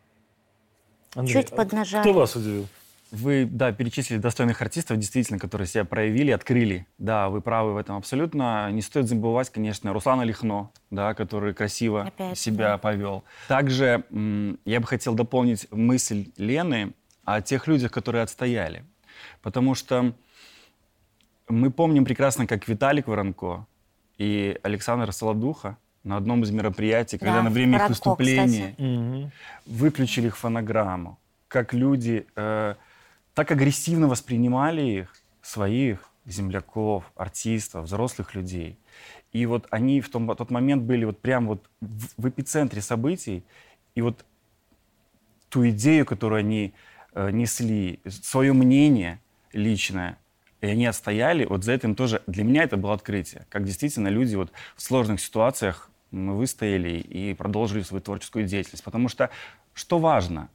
Андрей, 1.15 1.43
чуть 1.43 1.51
а 1.51 1.55
поднажали. 1.55 2.03
Кто 2.03 2.13
вас 2.13 2.35
удивил? 2.35 2.67
Вы, 3.11 3.45
да, 3.45 3.73
перечислили 3.73 4.19
достойных 4.19 4.61
артистов, 4.61 4.97
действительно, 4.97 5.37
которые 5.37 5.67
себя 5.67 5.83
проявили, 5.83 6.31
открыли. 6.31 6.87
Да, 6.97 7.27
вы 7.29 7.41
правы 7.41 7.73
в 7.73 7.77
этом 7.77 7.97
абсолютно. 7.97 8.71
Не 8.71 8.81
стоит 8.81 9.09
забывать, 9.09 9.49
конечно, 9.49 9.91
Руслана 9.91 10.21
Лихно, 10.21 10.71
да, 10.91 11.13
который 11.13 11.53
красиво 11.53 12.03
Опять, 12.03 12.39
себя 12.39 12.69
да. 12.69 12.77
повел. 12.77 13.25
Также 13.49 14.05
м, 14.11 14.59
я 14.63 14.79
бы 14.79 14.87
хотел 14.87 15.13
дополнить 15.13 15.67
мысль 15.71 16.31
Лены 16.37 16.93
о 17.25 17.41
тех 17.41 17.67
людях, 17.67 17.91
которые 17.91 18.23
отстояли. 18.23 18.85
Потому 19.41 19.75
что 19.75 20.13
мы 21.49 21.69
помним 21.69 22.05
прекрасно, 22.05 22.47
как 22.47 22.65
Виталик 22.69 23.07
Воронко 23.07 23.67
и 24.17 24.57
Александр 24.63 25.11
Солодуха 25.11 25.77
на 26.03 26.17
одном 26.17 26.43
из 26.43 26.51
мероприятий, 26.51 27.17
когда 27.17 27.37
Да, 27.37 27.43
на 27.43 27.49
время 27.49 27.77
их 27.77 27.89
выступления 27.89 28.75
Мгм. 28.77 29.31
выключили 29.65 30.27
их 30.27 30.37
фонограмму, 30.37 31.19
как 31.47 31.73
люди 31.73 32.25
э, 32.35 32.75
так 33.33 33.51
агрессивно 33.51 34.07
воспринимали 34.07 34.81
их, 34.81 35.15
своих 35.41 36.09
земляков, 36.25 37.11
артистов, 37.15 37.85
взрослых 37.85 38.35
людей. 38.35 38.77
И 39.31 39.45
вот 39.45 39.67
они 39.71 40.01
в 40.01 40.09
том, 40.09 40.27
тот 40.35 40.51
момент 40.51 40.83
были 40.83 41.05
вот 41.05 41.19
прям 41.19 41.47
вот 41.47 41.69
в, 41.81 42.07
в 42.17 42.29
эпицентре 42.29 42.81
событий, 42.81 43.43
и 43.95 44.01
вот 44.01 44.25
ту 45.49 45.67
идею, 45.69 46.05
которую 46.05 46.39
они 46.39 46.73
э, 47.13 47.31
несли, 47.31 47.99
свое 48.07 48.53
мнение 48.53 49.19
личное, 49.53 50.17
и 50.61 50.67
они 50.67 50.85
отстояли, 50.85 51.45
вот 51.45 51.63
за 51.63 51.73
этим 51.73 51.95
тоже, 51.95 52.21
для 52.27 52.43
меня 52.43 52.63
это 52.63 52.77
было 52.77 52.93
открытие, 52.93 53.45
как 53.49 53.65
действительно 53.65 54.09
люди 54.09 54.35
вот 54.35 54.51
в 54.75 54.81
сложных 54.81 55.19
ситуациях 55.19 55.90
выстояли 56.11 56.97
и 56.99 57.33
продолжили 57.33 57.81
свою 57.83 58.01
творческую 58.01 58.45
деятельность. 58.45 58.83
Потому 58.83 59.07
что, 59.09 59.29
что 59.73 59.97
важно, 59.99 60.49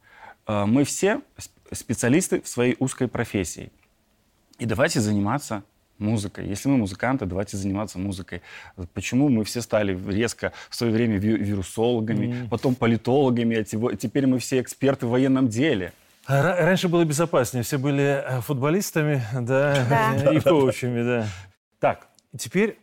э, 0.47 0.65
мы 0.65 0.83
все 0.83 1.21
сп- 1.37 1.75
специалисты 1.75 2.41
в 2.41 2.47
своей 2.47 2.75
узкой 2.79 3.07
профессии. 3.07 3.71
И 4.59 4.65
давайте 4.65 4.99
заниматься 4.99 5.63
музыкой. 5.99 6.47
Если 6.47 6.69
мы 6.69 6.77
музыканты, 6.77 7.25
давайте 7.25 7.57
заниматься 7.57 7.97
музыкой. 7.99 8.41
Почему 8.93 9.29
мы 9.29 9.43
все 9.43 9.61
стали 9.61 9.97
резко 10.11 10.53
в 10.69 10.75
свое 10.75 10.93
время 10.93 11.17
ви- 11.17 11.37
вирусологами, 11.37 12.47
потом 12.49 12.75
политологами, 12.75 13.57
а 13.57 13.63
теперь 13.95 14.27
мы 14.27 14.37
все 14.39 14.61
эксперты 14.61 15.07
в 15.07 15.09
военном 15.09 15.47
деле? 15.47 15.91
А 16.27 16.43
ра- 16.43 16.65
Раньше 16.65 16.87
было 16.87 17.03
безопаснее. 17.05 17.63
Все 17.63 17.77
были 17.79 18.03
э, 18.23 18.41
футболистами, 18.41 19.23
да, 19.33 19.85
Да. 20.23 20.31
и 20.33 20.39
коучами, 20.39 21.01
да. 21.03 21.27
Так, 21.79 22.07
теперь, 22.37 22.77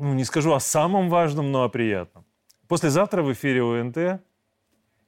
ну, 0.00 0.14
не 0.14 0.24
скажу 0.24 0.52
о 0.52 0.60
самом 0.60 1.08
важном, 1.08 1.52
но 1.52 1.64
о 1.64 1.68
приятном. 1.68 2.24
Послезавтра 2.68 3.22
в 3.22 3.32
эфире 3.32 3.62
ОНТ 3.62 4.20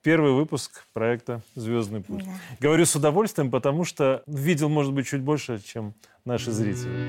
первый 0.02 0.32
выпуск 0.32 0.84
проекта 0.92 1.42
«Звездный 1.54 2.02
путь». 2.02 2.24
Да. 2.24 2.32
Говорю 2.60 2.84
с 2.84 2.94
удовольствием, 2.94 3.50
потому 3.50 3.84
что 3.84 4.22
видел, 4.26 4.68
может 4.68 4.92
быть, 4.92 5.06
чуть 5.06 5.22
больше, 5.22 5.60
чем 5.64 5.94
наши 6.24 6.50
зрители. 6.50 7.08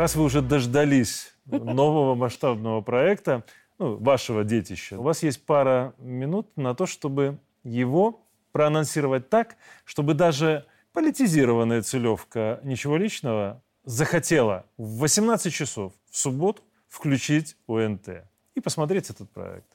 Раз 0.00 0.14
вы 0.14 0.24
уже 0.24 0.40
дождались 0.40 1.34
нового 1.44 2.14
масштабного 2.14 2.80
проекта, 2.80 3.44
ну, 3.78 3.96
вашего 3.96 4.44
детища, 4.44 4.98
у 4.98 5.02
вас 5.02 5.22
есть 5.22 5.44
пара 5.44 5.94
минут 5.98 6.56
на 6.56 6.74
то, 6.74 6.86
чтобы 6.86 7.38
его 7.64 8.26
проанонсировать 8.52 9.28
так, 9.28 9.56
чтобы 9.84 10.14
даже 10.14 10.66
политизированная 10.94 11.82
целевка 11.82 12.60
«Ничего 12.62 12.96
личного» 12.96 13.62
захотела 13.84 14.64
в 14.78 15.00
18 15.00 15.52
часов 15.52 15.92
в 16.10 16.16
субботу 16.16 16.62
включить 16.88 17.56
ОНТ 17.68 18.24
и 18.54 18.60
посмотреть 18.60 19.10
этот 19.10 19.30
проект. 19.30 19.68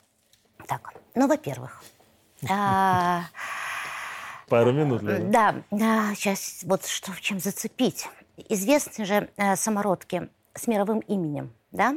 Так, 0.68 0.94
ну, 1.14 1.28
во-первых, 1.28 1.84
а, 2.50 3.26
Пару 4.48 4.72
минут, 4.72 5.04
Лена. 5.04 5.32
Да, 5.32 5.56
да, 5.72 6.16
сейчас 6.16 6.62
вот 6.64 6.86
что 6.86 7.12
в 7.12 7.22
чем 7.22 7.40
зацепить. 7.40 8.08
Известны 8.38 9.06
же 9.06 9.30
э, 9.38 9.56
самородки 9.56 10.30
с 10.54 10.68
мировым 10.68 11.00
именем, 11.00 11.54
да, 11.72 11.96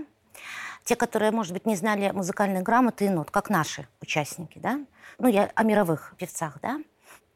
те, 0.84 0.96
которые, 0.96 1.32
может 1.32 1.52
быть, 1.52 1.66
не 1.66 1.76
знали 1.76 2.10
музыкальной 2.10 2.62
грамоты 2.62 3.06
и 3.06 3.08
нот, 3.10 3.30
как 3.30 3.50
наши 3.50 3.86
участники, 4.00 4.58
да, 4.58 4.80
ну, 5.18 5.28
я 5.28 5.50
о 5.54 5.62
мировых 5.62 6.14
певцах, 6.16 6.58
да, 6.62 6.80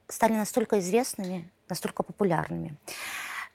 стали 0.09 0.33
настолько 0.33 0.79
известными, 0.79 1.51
настолько 1.69 2.03
популярными. 2.03 2.77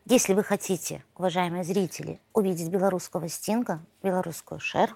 Если 0.06 0.34
вы 0.34 0.44
хотите, 0.44 1.04
уважаемые 1.16 1.64
зрители, 1.64 2.22
увидеть 2.34 2.70
белорусского 2.70 3.28
стинга, 3.28 3.82
белорусскую 4.04 4.60
шер, 4.60 4.96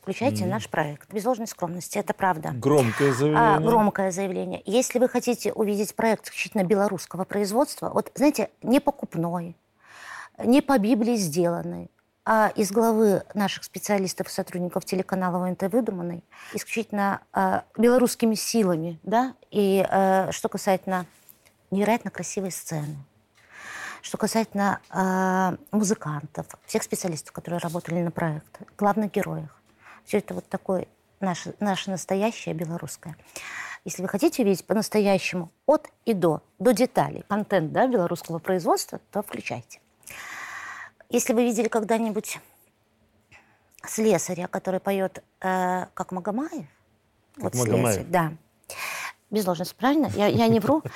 включайте 0.00 0.44
mm-hmm. 0.44 0.48
наш 0.48 0.68
проект. 0.68 1.12
Без 1.12 1.24
ложной 1.24 1.48
скромности, 1.48 1.98
это 1.98 2.14
правда. 2.14 2.50
Громкое 2.52 3.10
а, 3.10 3.14
заявление. 3.14 3.56
А, 3.56 3.60
громкое 3.60 4.10
заявление. 4.12 4.62
Если 4.64 4.98
вы 4.98 5.08
хотите 5.08 5.52
увидеть 5.52 5.96
проект 5.96 6.26
исключительно 6.26 6.62
белорусского 6.62 7.24
производства, 7.24 7.88
вот, 7.88 8.12
знаете, 8.14 8.50
не 8.62 8.78
покупной, 8.78 9.56
не 10.38 10.62
по 10.62 10.78
Библии 10.78 11.16
сделанный, 11.16 11.90
а 12.24 12.50
из 12.54 12.72
главы 12.72 13.22
наших 13.34 13.64
специалистов 13.64 14.28
и 14.28 14.30
сотрудников 14.30 14.84
телеканала 14.84 15.46
ОНТ 15.46 15.64
выдуманной, 15.64 16.24
исключительно 16.54 17.20
э, 17.34 17.60
белорусскими 17.76 18.34
силами, 18.34 18.98
да, 19.02 19.34
и 19.50 19.86
э, 19.88 20.32
что 20.32 20.48
касательно 20.48 21.06
невероятно 21.70 22.10
красивой 22.10 22.50
сцены, 22.50 22.96
что 24.00 24.16
касательно 24.16 24.80
э, 24.90 25.56
музыкантов, 25.70 26.46
всех 26.66 26.82
специалистов, 26.82 27.32
которые 27.32 27.60
работали 27.60 28.00
на 28.00 28.10
проекте, 28.10 28.66
главных 28.78 29.12
героев, 29.12 29.50
все 30.04 30.18
это 30.18 30.34
вот 30.34 30.48
такое 30.48 30.86
наше, 31.20 31.54
наше 31.60 31.90
настоящее 31.90 32.54
белорусское. 32.54 33.16
Если 33.84 34.00
вы 34.00 34.08
хотите 34.08 34.42
увидеть 34.42 34.66
по-настоящему 34.66 35.50
от 35.66 35.88
и 36.06 36.14
до, 36.14 36.42
до 36.58 36.72
деталей, 36.72 37.22
контент 37.28 37.72
да, 37.72 37.86
белорусского 37.86 38.38
производства, 38.38 38.98
то 39.10 39.22
включайте. 39.22 39.80
Если 41.10 41.32
вы 41.32 41.44
видели 41.44 41.68
когда-нибудь 41.68 42.38
слесаря, 43.86 44.46
который 44.46 44.80
поет 44.80 45.22
э, 45.40 45.86
как 45.94 46.12
Магомаев, 46.12 46.66
как 47.34 47.44
вот 47.44 47.54
Магомаев. 47.54 47.94
слесарь, 47.94 48.04
да, 48.10 48.32
без 49.30 49.46
ложности, 49.46 49.74
правильно? 49.74 50.10
Я, 50.14 50.26
я 50.26 50.48
не 50.48 50.60
вру. 50.60 50.82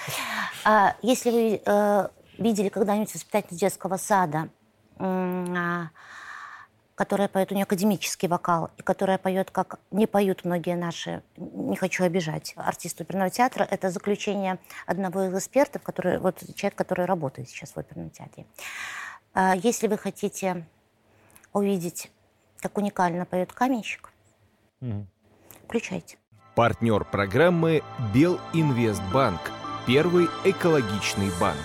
А, 0.64 0.96
если 1.02 1.30
вы 1.30 1.62
э, 1.64 2.08
видели 2.36 2.68
когда-нибудь 2.68 3.14
воспитатель 3.14 3.56
детского 3.56 3.96
сада, 3.96 4.48
э, 4.98 5.84
которая 6.98 7.28
поет, 7.28 7.52
у 7.52 7.54
нее 7.54 7.62
академический 7.62 8.28
вокал, 8.28 8.70
и 8.76 8.82
которая 8.82 9.18
поет, 9.18 9.52
как 9.52 9.78
не 9.92 10.08
поют 10.08 10.44
многие 10.44 10.74
наши, 10.74 11.22
не 11.36 11.76
хочу 11.76 12.02
обижать, 12.02 12.54
артисты 12.56 13.04
оперного 13.04 13.30
театра, 13.30 13.62
это 13.70 13.88
заключение 13.90 14.58
одного 14.84 15.22
из 15.26 15.34
экспертов, 15.38 15.82
который, 15.82 16.18
вот 16.18 16.42
человек, 16.56 16.76
который 16.76 17.06
работает 17.06 17.48
сейчас 17.48 17.70
в 17.70 17.78
оперном 17.78 18.10
театре. 18.10 18.46
А 19.40 19.54
если 19.54 19.86
вы 19.86 19.96
хотите 19.96 20.66
увидеть, 21.52 22.10
как 22.58 22.76
уникально 22.76 23.24
поет 23.24 23.52
каменщик, 23.52 24.10
угу. 24.80 25.06
включайте. 25.62 26.18
Партнер 26.56 27.04
программы 27.04 27.84
Белинвестбанк. 28.12 29.38
Первый 29.86 30.28
экологичный 30.44 31.30
банк. 31.40 31.56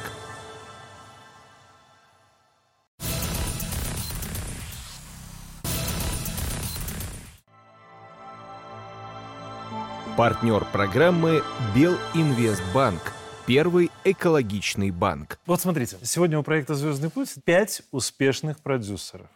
Партнер 10.15 10.63
программы 10.65 11.41
Белинвестбанк 11.73 13.01
Первый 13.45 13.91
экологичный 14.05 14.91
банк. 14.91 15.37
Вот 15.45 15.59
смотрите, 15.59 15.97
сегодня 16.03 16.39
у 16.39 16.43
проекта 16.43 16.75
«Звездный 16.75 17.09
путь» 17.09 17.29
пять 17.43 17.81
успешных 17.91 18.59
продюсеров. 18.59 19.27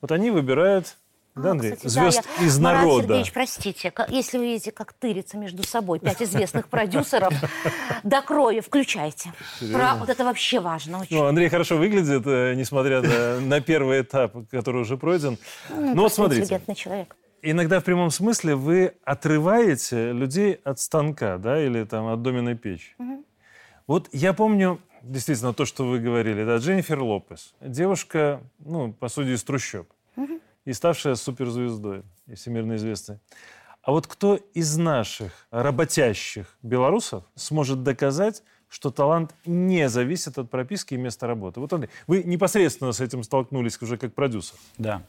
Вот 0.00 0.12
они 0.12 0.30
выбирают 0.30 0.96
да, 1.34 1.50
Андрей? 1.50 1.72
Кстати, 1.72 1.92
Звезд 1.92 2.22
да, 2.22 2.42
я... 2.42 2.46
из 2.46 2.58
Марат 2.60 2.80
народа. 2.82 3.02
Сергеевич, 3.02 3.32
простите, 3.32 3.92
если 4.10 4.38
вы 4.38 4.44
видите, 4.44 4.70
как 4.70 4.92
тырятся 4.92 5.36
между 5.38 5.64
собой 5.64 5.98
пять 5.98 6.22
известных 6.22 6.68
продюсеров, 6.68 7.34
до 8.04 8.22
крови 8.22 8.60
включайте. 8.60 9.32
Про... 9.72 9.96
Вот 9.96 10.08
это 10.08 10.24
вообще 10.24 10.60
важно 10.60 11.00
очень. 11.00 11.16
Ну, 11.16 11.24
Андрей 11.24 11.48
хорошо 11.48 11.78
выглядит, 11.78 12.22
э, 12.26 12.54
несмотря 12.54 13.02
на, 13.02 13.40
на 13.40 13.60
первый 13.60 14.02
этап, 14.02 14.34
который 14.52 14.82
уже 14.82 14.96
пройден. 14.96 15.36
Ну, 15.68 15.94
ну 15.96 16.02
вот 16.02 16.12
смотрите. 16.12 16.60
человек 16.76 17.16
иногда 17.42 17.80
в 17.80 17.84
прямом 17.84 18.10
смысле 18.10 18.54
вы 18.54 18.94
отрываете 19.04 20.12
людей 20.12 20.54
от 20.64 20.80
станка, 20.80 21.38
да, 21.38 21.62
или 21.64 21.84
там 21.84 22.06
от 22.06 22.22
доменной 22.22 22.56
печи. 22.56 22.94
Угу. 22.98 23.24
Вот 23.86 24.08
я 24.12 24.32
помню, 24.32 24.80
действительно, 25.02 25.52
то, 25.52 25.64
что 25.64 25.86
вы 25.86 25.98
говорили, 25.98 26.44
да, 26.44 26.56
Дженнифер 26.56 27.00
Лопес. 27.00 27.54
Девушка, 27.60 28.40
ну, 28.58 28.92
по 28.92 29.08
сути, 29.08 29.28
из 29.28 29.44
трущоб. 29.44 29.88
Угу. 30.16 30.40
И 30.64 30.72
ставшая 30.72 31.14
суперзвездой, 31.14 32.02
и 32.26 32.34
всемирно 32.34 32.76
известной. 32.76 33.18
А 33.82 33.92
вот 33.92 34.08
кто 34.08 34.34
из 34.52 34.76
наших 34.76 35.46
работящих 35.52 36.58
белорусов 36.62 37.22
сможет 37.36 37.84
доказать, 37.84 38.42
что 38.68 38.90
талант 38.90 39.32
не 39.44 39.88
зависит 39.88 40.38
от 40.38 40.50
прописки 40.50 40.94
и 40.94 40.96
места 40.96 41.28
работы? 41.28 41.60
Вот, 41.60 41.72
Андрей, 41.72 41.90
вы 42.08 42.24
непосредственно 42.24 42.90
с 42.90 43.00
этим 43.00 43.22
столкнулись 43.22 43.80
уже 43.80 43.96
как 43.96 44.12
продюсер. 44.12 44.58
Да. 44.76 45.02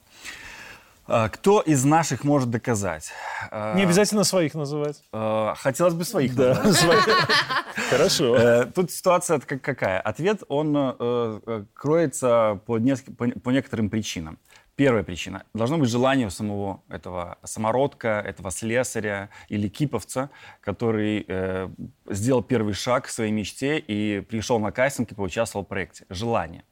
А, 1.07 1.29
кто 1.29 1.61
из 1.61 1.85
наших 1.85 2.23
может 2.23 2.49
доказать? 2.49 3.11
А, 3.49 3.75
Не 3.75 3.83
обязательно 3.83 4.23
своих 4.23 4.55
называть. 4.55 5.01
А, 5.13 5.55
хотелось 5.55 5.93
бы 5.93 6.03
своих 6.03 6.35
да, 6.35 6.55
Хорошо. 7.89 8.35
Э, 8.35 8.65
тут 8.65 8.91
ситуация 8.91 9.39
какая? 9.39 10.01
Ответ, 10.01 10.43
он 10.49 10.75
э, 10.75 10.93
э, 10.99 11.65
кроется 11.73 12.59
по 12.65 12.77
некоторым 12.77 13.89
причинам. 13.89 14.37
Первая 14.75 15.03
причина. 15.03 15.43
Должно 15.53 15.77
быть 15.77 15.89
желание 15.89 16.27
у 16.27 16.29
самого 16.29 16.83
этого 16.89 17.39
самородка, 17.43 18.21
этого 18.23 18.51
слесаря 18.51 19.29
или 19.49 19.69
киповца, 19.69 20.29
который 20.61 21.25
э, 21.27 21.69
сделал 22.05 22.43
первый 22.43 22.73
шаг 22.73 23.05
к 23.05 23.09
своей 23.09 23.31
мечте 23.31 23.79
и 23.79 24.19
пришел 24.19 24.59
на 24.59 24.71
кастинг 24.71 25.11
и 25.11 25.15
поучаствовал 25.15 25.65
в 25.65 25.67
проекте. 25.67 26.05
Желание. 26.09 26.63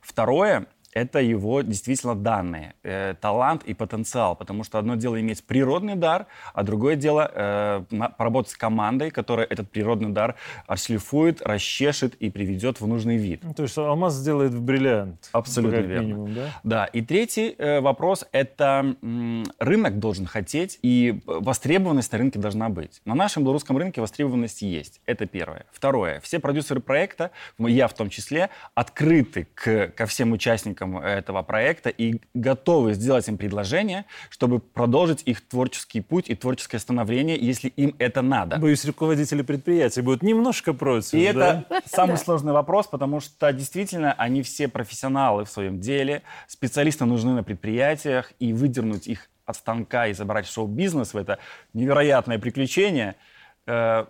Второе 0.00 0.66
это 0.92 1.20
его 1.20 1.62
действительно 1.62 2.14
данные, 2.14 2.74
э, 2.82 3.14
талант 3.20 3.62
и 3.64 3.74
потенциал. 3.74 4.36
Потому 4.36 4.64
что 4.64 4.78
одно 4.78 4.96
дело 4.96 5.20
иметь 5.20 5.44
природный 5.44 5.94
дар, 5.94 6.26
а 6.52 6.62
другое 6.62 6.96
дело 6.96 7.30
э, 7.32 7.84
поработать 8.16 8.52
с 8.52 8.56
командой, 8.56 9.10
которая 9.10 9.46
этот 9.46 9.70
природный 9.70 10.10
дар 10.10 10.36
отшлифует, 10.66 11.42
расчешет 11.42 12.14
и 12.16 12.30
приведет 12.30 12.80
в 12.80 12.86
нужный 12.86 13.16
вид. 13.16 13.40
Ну, 13.44 13.54
то 13.54 13.62
есть 13.62 13.76
алмаз 13.78 14.14
сделает 14.14 14.52
в 14.52 14.62
бриллиант. 14.62 15.28
Абсолютно 15.32 15.76
верно. 15.76 16.06
Минимум, 16.06 16.34
да? 16.34 16.60
да. 16.64 16.84
И 16.86 17.02
третий 17.02 17.54
э, 17.56 17.80
вопрос– 17.80 18.26
это 18.32 18.96
м, 19.02 19.44
рынок 19.58 19.98
должен 19.98 20.26
хотеть, 20.26 20.78
и 20.82 21.20
востребованность 21.26 22.12
на 22.12 22.18
рынке 22.18 22.38
должна 22.38 22.68
быть. 22.68 23.00
На 23.04 23.14
нашем 23.14 23.44
белорусском 23.44 23.76
рынке 23.76 24.00
востребованность 24.00 24.62
есть. 24.62 25.00
Это 25.06 25.26
первое. 25.26 25.66
Второе. 25.72 26.20
Все 26.20 26.38
продюсеры 26.38 26.80
проекта, 26.80 27.30
я 27.58 27.86
в 27.86 27.94
том 27.94 28.10
числе, 28.10 28.50
открыты 28.74 29.46
к, 29.54 29.88
ко 29.88 30.06
всем 30.06 30.32
участникам 30.32 30.79
участникам 30.80 30.98
этого 30.98 31.42
проекта 31.42 31.90
и 31.90 32.20
готовы 32.34 32.94
сделать 32.94 33.28
им 33.28 33.36
предложение, 33.36 34.04
чтобы 34.30 34.60
продолжить 34.60 35.22
их 35.26 35.46
творческий 35.46 36.00
путь 36.00 36.30
и 36.30 36.34
творческое 36.34 36.78
становление, 36.78 37.36
если 37.36 37.68
им 37.68 37.94
это 37.98 38.22
надо. 38.22 38.56
Боюсь, 38.56 38.84
руководители 38.84 39.42
предприятий 39.42 40.02
будут 40.02 40.22
немножко 40.22 40.72
против. 40.72 41.14
И 41.14 41.32
да? 41.32 41.64
это 41.68 41.82
самый 41.86 42.16
сложный 42.16 42.52
вопрос, 42.52 42.86
потому 42.86 43.20
что 43.20 43.52
действительно 43.52 44.12
они 44.12 44.42
все 44.42 44.68
профессионалы 44.68 45.44
в 45.44 45.48
своем 45.48 45.80
деле, 45.80 46.22
специалисты 46.48 47.04
нужны 47.04 47.32
на 47.32 47.42
предприятиях, 47.42 48.32
и 48.40 48.52
выдернуть 48.52 49.06
их 49.06 49.28
от 49.46 49.56
станка 49.56 50.06
и 50.06 50.12
забрать 50.12 50.46
в 50.46 50.52
шоу-бизнес 50.52 51.14
в 51.14 51.16
это 51.16 51.38
невероятное 51.74 52.38
приключение 52.38 53.16
э, 53.66 54.06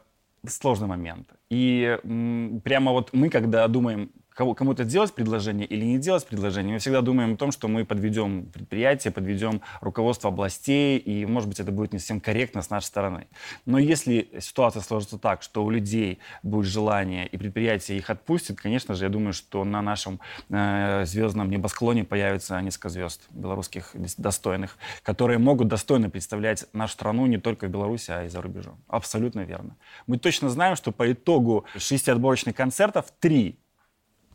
сложный 0.46 0.86
момент. 0.86 1.28
И 1.50 1.98
м, 2.04 2.60
прямо 2.62 2.92
вот 2.92 3.10
мы, 3.12 3.28
когда 3.30 3.66
думаем, 3.68 4.10
кому-то 4.54 4.84
делать 4.84 5.12
предложение 5.14 5.66
или 5.66 5.84
не 5.84 5.98
делать 5.98 6.26
предложение, 6.26 6.74
мы 6.74 6.78
всегда 6.78 7.00
думаем 7.00 7.34
о 7.34 7.36
том, 7.36 7.52
что 7.52 7.68
мы 7.68 7.84
подведем 7.84 8.46
предприятие, 8.46 9.12
подведем 9.12 9.60
руководство 9.80 10.28
областей, 10.28 10.98
и, 10.98 11.26
может 11.26 11.48
быть, 11.48 11.60
это 11.60 11.72
будет 11.72 11.92
не 11.92 11.98
совсем 11.98 12.20
корректно 12.20 12.62
с 12.62 12.70
нашей 12.70 12.86
стороны. 12.86 13.26
Но 13.66 13.78
если 13.78 14.30
ситуация 14.40 14.82
сложится 14.82 15.18
так, 15.18 15.42
что 15.42 15.64
у 15.64 15.70
людей 15.70 16.18
будет 16.42 16.66
желание, 16.66 17.26
и 17.26 17.36
предприятие 17.36 17.98
их 17.98 18.10
отпустит, 18.10 18.60
конечно 18.60 18.94
же, 18.94 19.04
я 19.04 19.10
думаю, 19.10 19.32
что 19.32 19.64
на 19.64 19.82
нашем 19.82 20.20
э, 20.48 21.04
звездном 21.04 21.50
небосклоне 21.50 22.04
появится 22.04 22.60
несколько 22.60 22.88
звезд 22.88 23.22
белорусских 23.30 23.94
достойных, 24.16 24.76
которые 25.02 25.38
могут 25.38 25.68
достойно 25.68 26.10
представлять 26.10 26.66
нашу 26.72 26.94
страну 26.94 27.26
не 27.26 27.38
только 27.38 27.66
в 27.66 27.70
Беларуси, 27.70 28.10
а 28.10 28.24
и 28.24 28.28
за 28.28 28.42
рубежом. 28.42 28.78
Абсолютно 28.88 29.40
верно. 29.40 29.76
Мы 30.06 30.18
точно 30.18 30.48
знаем, 30.50 30.76
что 30.76 30.92
по 30.92 31.10
итогу 31.12 31.64
шести 31.76 32.10
отборочных 32.10 32.54
концертов 32.54 33.06
три 33.20 33.58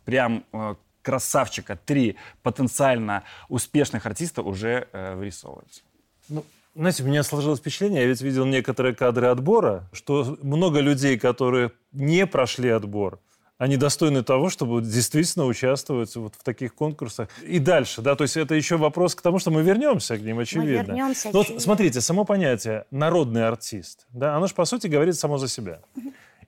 прям 0.06 0.44
э, 0.52 0.76
красавчика, 1.02 1.76
три 1.76 2.16
потенциально 2.42 3.22
успешных 3.50 4.06
артиста 4.06 4.40
уже 4.40 4.88
э, 4.92 5.14
вырисовываются. 5.14 5.82
Ну, 6.30 6.44
знаете, 6.74 7.02
у 7.02 7.06
меня 7.06 7.22
сложилось 7.22 7.60
впечатление, 7.60 8.02
я 8.02 8.08
ведь 8.08 8.22
видел 8.22 8.46
некоторые 8.46 8.94
кадры 8.94 9.26
отбора, 9.26 9.88
что 9.92 10.38
много 10.42 10.80
людей, 10.80 11.18
которые 11.18 11.72
не 11.92 12.26
прошли 12.26 12.70
отбор, 12.70 13.20
они 13.58 13.76
достойны 13.76 14.22
того, 14.22 14.50
чтобы 14.50 14.82
действительно 14.82 15.46
участвовать 15.46 16.14
вот 16.16 16.34
в 16.34 16.42
таких 16.42 16.74
конкурсах. 16.74 17.28
И 17.42 17.58
дальше, 17.58 18.02
да, 18.02 18.14
то 18.14 18.22
есть 18.22 18.36
это 18.36 18.54
еще 18.54 18.76
вопрос 18.76 19.14
к 19.14 19.22
тому, 19.22 19.38
что 19.38 19.50
мы 19.50 19.62
вернемся 19.62 20.18
к 20.18 20.20
ним, 20.20 20.38
очевидно. 20.38 20.82
Мы 20.82 20.98
вернемся. 20.98 21.30
Но 21.32 21.38
вот 21.42 21.62
смотрите, 21.62 22.00
само 22.00 22.24
понятие 22.24 22.84
«народный 22.90 23.46
артист», 23.46 24.06
да, 24.12 24.36
оно 24.36 24.46
же, 24.46 24.54
по 24.54 24.64
сути, 24.66 24.88
говорит 24.88 25.16
само 25.16 25.38
за 25.38 25.48
себя. 25.48 25.80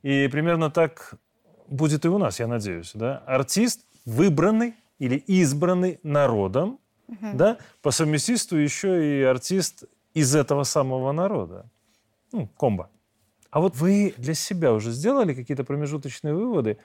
И 0.02 0.28
примерно 0.28 0.70
так 0.70 1.14
будет 1.68 2.04
и 2.04 2.08
у 2.08 2.18
нас, 2.18 2.40
я 2.40 2.46
надеюсь, 2.46 2.92
да. 2.94 3.18
Артист, 3.26 3.84
выбранный 4.04 4.74
или 4.98 5.16
избранный 5.16 6.00
народом, 6.02 6.78
угу. 7.06 7.26
да, 7.34 7.58
по 7.82 7.90
совместительству 7.90 8.56
еще 8.56 9.20
и 9.20 9.22
артист 9.22 9.84
из 10.14 10.34
этого 10.34 10.64
самого 10.64 11.12
народа. 11.12 11.70
Ну, 12.32 12.48
комбо. 12.56 12.90
А 13.50 13.60
вот 13.60 13.76
вы 13.76 14.14
для 14.18 14.34
себя 14.34 14.72
уже 14.72 14.90
сделали 14.90 15.34
какие-то 15.34 15.64
промежуточные 15.64 16.34
выводы? 16.34 16.78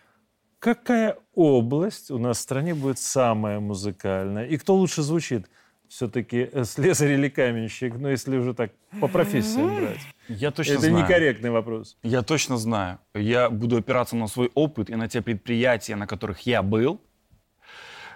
Какая 0.59 1.17
область 1.35 2.09
у 2.09 2.17
нас 2.17 2.37
в 2.37 2.41
стране 2.41 2.73
будет 2.73 2.97
самая 2.99 3.59
музыкальная? 3.59 4.45
И 4.45 4.57
кто 4.57 4.75
лучше 4.75 5.01
звучит? 5.01 5.49
Все-таки 5.89 6.49
э, 6.51 6.63
слесарь 6.63 7.11
или 7.11 7.27
каменщик? 7.27 7.95
Ну, 7.95 8.07
если 8.07 8.37
уже 8.37 8.53
так 8.53 8.71
по 9.01 9.07
профессиям 9.07 9.75
брать. 9.75 9.99
Я 10.27 10.51
точно 10.51 10.73
Это 10.73 10.81
знаю. 10.81 10.97
некорректный 11.03 11.49
вопрос. 11.49 11.97
Я 12.03 12.21
точно 12.21 12.57
знаю. 12.57 12.99
Я 13.13 13.49
буду 13.49 13.77
опираться 13.77 14.15
на 14.15 14.27
свой 14.27 14.51
опыт 14.53 14.89
и 14.89 14.95
на 14.95 15.07
те 15.07 15.21
предприятия, 15.21 15.95
на 15.95 16.07
которых 16.07 16.41
я 16.41 16.61
был. 16.61 17.01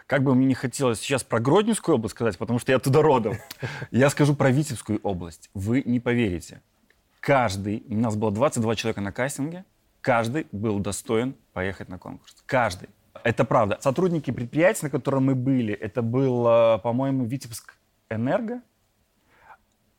Как 0.06 0.24
бы 0.24 0.34
мне 0.34 0.46
не 0.46 0.54
хотелось 0.54 1.00
сейчас 1.00 1.24
про 1.24 1.42
Гродненскую 1.42 1.96
область 1.96 2.16
сказать, 2.16 2.38
потому 2.38 2.60
что 2.60 2.72
я 2.72 2.80
туда 2.80 3.02
родом. 3.02 3.36
Я 3.92 4.10
скажу 4.10 4.36
про 4.36 4.52
Витебскую 4.52 5.02
область. 5.04 5.50
Вы 5.54 5.84
не 5.86 6.00
поверите. 6.00 6.62
Каждый, 7.20 7.84
у 7.90 7.96
нас 7.96 8.16
было 8.16 8.32
22 8.32 8.76
человека 8.76 9.02
на 9.02 9.12
кастинге, 9.12 9.66
каждый 10.00 10.48
был 10.54 10.80
достоин 10.80 11.36
поехать 11.52 11.90
на 11.90 12.00
конкурс. 12.00 12.38
Каждый. 12.46 12.88
Это 13.24 13.44
правда. 13.44 13.80
Сотрудники 13.82 14.32
предприятия, 14.32 14.86
на 14.86 14.90
котором 14.90 15.26
мы 15.26 15.36
были, 15.36 15.74
это 15.74 16.02
был, 16.02 16.44
по-моему, 16.80 17.26
Витебск 17.26 17.74
Энерго. 18.10 18.62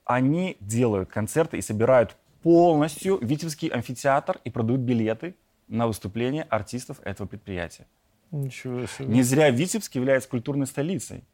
Они 0.08 0.56
делают 0.60 1.10
концерты 1.10 1.58
и 1.58 1.60
собирают 1.60 2.16
полностью 2.42 3.18
Витебский 3.20 3.68
амфитеатр 3.68 4.40
и 4.42 4.50
продают 4.50 4.80
билеты 4.80 5.34
на 5.68 5.86
выступления 5.86 6.44
артистов 6.44 6.96
этого 7.04 7.26
предприятия. 7.28 7.86
Ничего 8.30 8.86
себе. 8.86 9.06
Не 9.06 9.22
зря 9.22 9.50
Витебск 9.50 9.94
является 9.94 10.26
культурной 10.30 10.66
столицей. 10.66 11.24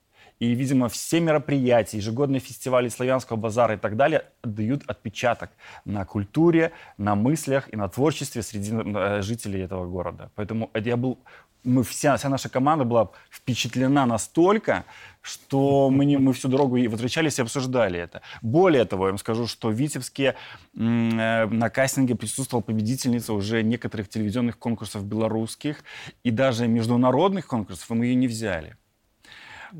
И, 0.41 0.53
видимо, 0.55 0.89
все 0.89 1.21
мероприятия, 1.21 1.99
ежегодные 1.99 2.41
фестивали 2.41 2.89
славянского 2.89 3.37
базара 3.37 3.75
и 3.75 3.79
так 3.79 3.97
далее 3.97 4.25
дают 4.43 4.83
отпечаток 4.89 5.51
на 5.85 6.05
культуре, 6.05 6.73
на 6.99 7.15
мыслях 7.15 7.73
и 7.73 7.77
на 7.77 7.89
творчестве 7.89 8.43
среди 8.43 8.73
э, 8.75 9.23
жителей 9.23 9.61
этого 9.61 9.87
города. 9.87 10.33
Поэтому 10.35 10.71
я 10.75 10.97
был 10.97 11.21
мы 11.65 11.83
вся, 11.83 12.17
вся 12.17 12.29
наша 12.29 12.49
команда 12.49 12.85
была 12.85 13.11
впечатлена 13.31 14.07
настолько, 14.07 14.85
что 15.23 15.91
мы, 15.91 16.05
не, 16.05 16.19
мы 16.19 16.33
всю 16.33 16.49
дорогу 16.49 16.77
и 16.77 16.87
возвращались 16.87 17.39
и 17.39 17.43
обсуждали 17.43 17.99
это. 17.99 18.21
Более 18.43 18.85
того, 18.85 19.07
я 19.07 19.13
вам 19.13 19.19
скажу, 19.19 19.47
что 19.47 19.69
в 19.69 19.73
Витебске 19.73 20.37
э, 20.77 21.47
на 21.47 21.71
кастинге 21.71 22.15
присутствовала 22.15 22.63
победительница 22.63 23.33
уже 23.33 23.63
некоторых 23.63 24.09
телевизионных 24.09 24.59
конкурсов 24.59 25.05
белорусских 25.05 25.83
и 26.23 26.31
даже 26.31 26.69
международных 26.69 27.47
конкурсов, 27.47 27.91
и 27.91 27.95
мы 27.95 28.07
ее 28.07 28.15
не 28.15 28.29
взяли 28.29 28.77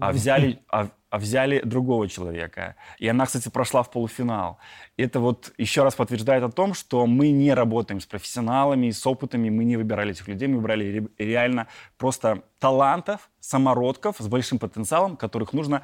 а 0.01 0.13
взяли, 0.13 0.59
а, 0.69 0.89
а 1.15 1.19
взяли 1.19 1.61
другого 1.61 2.09
человека. 2.09 2.75
И 2.99 3.07
она, 3.07 3.27
кстати, 3.27 3.49
прошла 3.49 3.85
в 3.85 3.91
полуфинал. 3.93 4.59
Это 4.97 5.21
вот 5.21 5.53
еще 5.59 5.85
раз 5.85 5.95
подтверждает 5.95 6.43
о 6.43 6.51
том, 6.51 6.75
что 6.75 7.07
мы 7.07 7.31
не 7.31 7.55
работаем 7.55 8.01
с 8.01 8.07
профессионалами, 8.07 8.91
с 8.91 9.07
опытами, 9.07 9.49
мы 9.49 9.63
не 9.63 9.77
выбирали 9.77 10.11
этих 10.11 10.27
людей, 10.27 10.49
мы 10.49 10.57
выбрали 10.57 11.09
реально 11.17 11.69
просто 11.99 12.43
талантов, 12.59 13.31
самородков 13.39 14.17
с 14.19 14.27
большим 14.27 14.59
потенциалом, 14.59 15.17
которых 15.17 15.53
нужно 15.53 15.83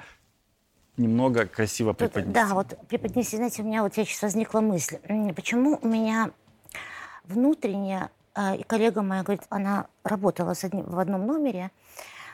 немного 0.97 1.47
красиво 1.47 1.93
преподнести. 1.93 2.33
Да, 2.33 2.53
вот 2.53 2.77
преподнести, 2.88 3.37
знаете, 3.37 3.62
у 3.62 3.66
меня 3.66 3.85
вот 3.85 3.95
сейчас 3.95 4.23
возникла 4.23 4.61
мысль, 4.61 4.99
почему 5.37 5.79
у 5.81 5.87
меня 5.87 6.33
внутренне, 7.23 8.11
э, 8.35 8.57
и 8.57 8.62
коллега 8.64 9.03
моя 9.03 9.23
говорит, 9.23 9.45
она 9.49 9.87
работала 10.03 10.55
в 10.55 10.99
одном 10.99 11.25
номере, 11.25 11.71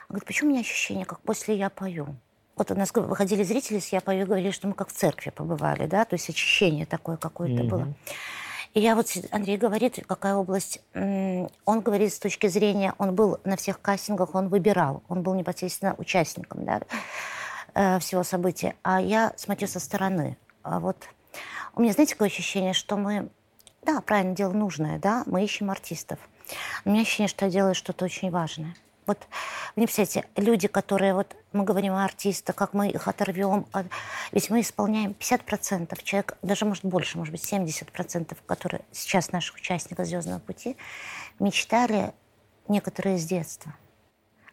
Говорит, 0.09 0.27
почему 0.27 0.51
у 0.51 0.53
меня 0.53 0.61
ощущение, 0.61 1.05
как 1.05 1.21
после 1.21 1.57
я 1.57 1.69
пою? 1.69 2.15
Вот 2.57 2.71
у 2.71 2.75
нас 2.75 2.91
выходили 2.95 3.43
зрители 3.43 3.79
с 3.79 3.89
«Я 3.93 4.01
пою» 4.01 4.25
говорили, 4.27 4.51
что 4.51 4.67
мы 4.67 4.73
как 4.73 4.89
в 4.89 4.93
церкви 4.93 5.29
побывали, 5.29 5.87
да, 5.87 6.07
то 6.07 6.15
есть 6.15 6.31
очищение 6.31 6.87
такое 6.87 7.19
какое-то 7.19 7.63
mm-hmm. 7.63 7.69
было. 7.69 7.95
И 8.73 8.81
я 8.81 8.95
вот, 8.95 9.09
Андрей 9.31 9.59
говорит, 9.59 10.03
какая 10.07 10.35
область, 10.35 10.81
он 10.95 11.81
говорит 11.81 12.15
с 12.15 12.19
точки 12.19 12.47
зрения, 12.47 12.95
он 12.99 13.15
был 13.15 13.39
на 13.45 13.57
всех 13.57 13.81
кастингах, 13.81 14.35
он 14.35 14.49
выбирал, 14.49 15.03
он 15.09 15.23
был 15.23 15.35
непосредственно 15.35 15.95
участником, 15.99 16.65
да, 16.65 16.81
э, 17.75 17.99
всего 18.01 18.23
события. 18.23 18.75
А 18.83 19.01
я 19.01 19.33
смотрю 19.37 19.69
со 19.69 19.81
стороны. 19.81 20.39
А 20.63 20.81
вот 20.81 20.97
у 21.75 21.83
меня, 21.83 21.93
знаете, 21.93 22.15
такое 22.15 22.29
ощущение, 22.29 22.73
что 22.73 22.97
мы, 22.97 23.29
да, 23.83 24.01
правильно, 24.01 24.35
дело 24.35 24.53
нужное, 24.53 24.99
да, 24.99 25.25
мы 25.27 25.45
ищем 25.45 25.71
артистов. 25.71 26.19
У 26.85 26.91
меня 26.91 27.03
ощущение, 27.03 27.29
что 27.29 27.47
я 27.47 27.51
делаю 27.51 27.75
что-то 27.75 28.07
очень 28.07 28.31
важное. 28.31 28.75
Вот, 29.07 29.19
не 29.77 29.87
представляете, 29.87 30.29
люди, 30.37 30.67
которые, 30.67 31.15
вот 31.15 31.37
мы 31.53 31.65
говорим 31.65 31.95
о 31.95 32.05
артистах, 32.05 32.57
как 32.57 32.75
мы 32.75 32.89
их 32.91 33.07
оторвем, 33.07 33.67
от... 33.73 33.87
ведь 34.33 34.51
мы 34.51 34.61
исполняем 34.61 35.13
50%, 35.13 36.03
человек, 36.03 36.37
даже 36.43 36.65
может 36.65 36.85
больше, 36.85 37.17
может 37.17 37.33
быть 37.33 37.43
70%, 37.43 38.37
которые 38.47 38.83
сейчас 38.91 39.31
наших 39.31 39.57
участников 39.57 40.07
«Звездного 40.07 40.41
пути», 40.41 40.77
мечтали 41.39 42.13
некоторые 42.69 43.19
с 43.19 43.25
детства 43.25 43.75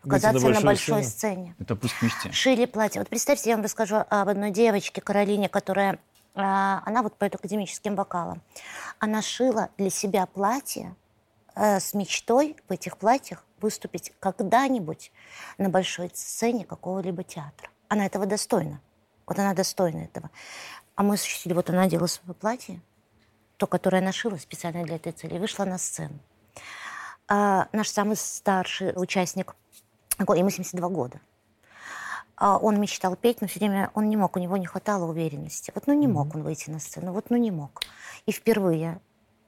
оказаться 0.06 0.40
на 0.40 0.46
большой, 0.46 0.62
на 0.62 0.66
большой 0.66 1.04
сцене. 1.04 1.34
сцене. 1.34 1.56
Это 1.60 1.76
пусть 1.76 2.02
мечте. 2.02 2.32
Шили 2.32 2.66
платье. 2.66 3.02
Вот 3.02 3.10
представьте, 3.10 3.50
я 3.50 3.56
вам 3.56 3.64
расскажу 3.64 3.98
об 4.08 4.30
одной 4.30 4.52
девочке, 4.52 5.02
Каролине, 5.02 5.50
которая, 5.50 6.00
а, 6.36 6.82
она 6.86 7.02
вот 7.02 7.16
поет 7.18 7.36
академическим 7.36 7.96
вокалом. 7.96 8.42
Она 9.00 9.22
шила 9.22 9.70
для 9.78 9.90
себя 9.90 10.26
платье 10.26 10.96
э, 11.56 11.80
с 11.80 11.94
мечтой 11.94 12.58
в 12.68 12.72
этих 12.72 12.98
платьях 12.98 13.46
выступить 13.64 14.14
когда-нибудь 14.20 15.12
на 15.58 15.70
большой 15.70 16.12
сцене 16.14 16.66
какого-либо 16.66 17.24
театра. 17.24 17.70
Она 17.88 18.06
этого 18.06 18.26
достойна. 18.26 18.80
Вот 19.26 19.40
она 19.40 19.54
достойна 19.54 20.02
этого. 20.02 20.30
А 20.96 21.04
мы 21.04 21.16
осуществили, 21.16 21.54
вот 21.54 21.70
она 21.70 21.84
надела 21.84 22.08
свое 22.08 22.36
платье, 22.36 22.82
то, 23.58 23.66
которое 23.66 24.00
она 24.00 24.12
шила 24.12 24.36
специально 24.38 24.84
для 24.84 24.98
этой 24.98 25.14
цели, 25.14 25.40
вышла 25.40 25.66
на 25.66 25.78
сцену. 25.78 26.20
А 27.28 27.68
наш 27.72 27.88
самый 27.90 28.18
старший 28.18 28.94
участник, 28.96 29.56
ему 30.20 30.50
72 30.50 30.90
года, 30.90 31.22
а 32.36 32.58
он 32.58 32.80
мечтал 32.80 33.16
петь, 33.16 33.42
но 33.42 33.48
все 33.48 33.60
время 33.60 33.92
он 33.94 34.10
не 34.10 34.18
мог, 34.18 34.36
у 34.36 34.40
него 34.40 34.58
не 34.58 34.66
хватало 34.66 35.06
уверенности. 35.06 35.72
Вот 35.74 35.88
ну 35.88 35.94
не 35.94 36.08
мог 36.08 36.36
он 36.36 36.44
выйти 36.44 36.70
на 36.70 36.80
сцену, 36.80 37.14
вот 37.14 37.30
ну 37.30 37.38
не 37.38 37.52
мог. 37.52 37.82
И 38.26 38.32
впервые 38.32 39.00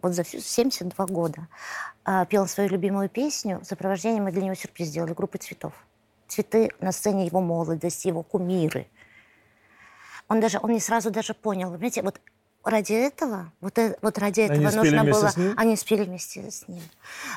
вот 0.05 0.13
за 0.13 0.23
всю 0.23 0.39
72 0.39 1.05
года, 1.07 1.47
а, 2.03 2.25
пел 2.25 2.45
свою 2.47 2.69
любимую 2.69 3.09
песню. 3.09 3.59
В 3.61 3.65
сопровождении 3.65 4.19
мы 4.19 4.31
для 4.31 4.43
него 4.43 4.53
сюрприз 4.53 4.89
сделали 4.89 5.13
группы 5.13 5.39
цветов. 5.39 5.73
Цветы 6.27 6.69
на 6.79 6.91
сцене 6.91 7.25
его 7.25 7.41
молодости, 7.41 8.07
его 8.07 8.21
кумиры. 8.21 8.85
Он 10.27 10.39
даже, 10.39 10.59
он 10.61 10.71
не 10.73 10.79
сразу 10.79 11.09
даже 11.09 11.33
понял. 11.33 11.69
Вы 11.69 11.77
понимаете, 11.77 12.03
вот 12.03 12.21
ради 12.63 12.93
этого, 12.93 13.51
вот, 13.61 13.79
э, 13.79 13.97
вот 14.03 14.19
ради 14.19 14.41
этого 14.41 14.67
они 14.67 14.75
нужно 14.75 15.03
было... 15.03 15.31
Они 15.57 15.75
спели 15.75 16.03
вместе 16.03 16.51
с 16.51 16.67
ним. 16.67 16.83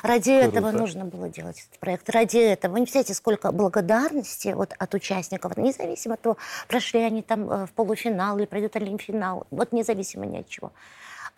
Ради 0.03 0.39
Круто. 0.39 0.57
этого 0.57 0.71
нужно 0.71 1.05
было 1.05 1.27
делать 1.27 1.65
этот 1.67 1.79
проект. 1.79 2.07
Ради 2.11 2.37
этого. 2.37 2.73
Вы 2.73 2.81
не 2.81 2.85
представляете, 2.85 3.15
сколько 3.15 3.51
благодарности 3.51 4.49
вот 4.49 4.75
от 4.77 4.93
участников, 4.93 5.57
независимо 5.57 6.13
от 6.13 6.21
того, 6.21 6.37
прошли 6.67 6.99
они 6.99 7.23
там 7.23 7.49
э, 7.49 7.65
в 7.65 7.71
полуфинал 7.71 8.37
или 8.37 8.45
пройдут 8.45 8.73
финал, 9.01 9.47
вот 9.49 9.71
независимо 9.71 10.27
ни 10.27 10.37
от 10.37 10.47
чего 10.47 10.71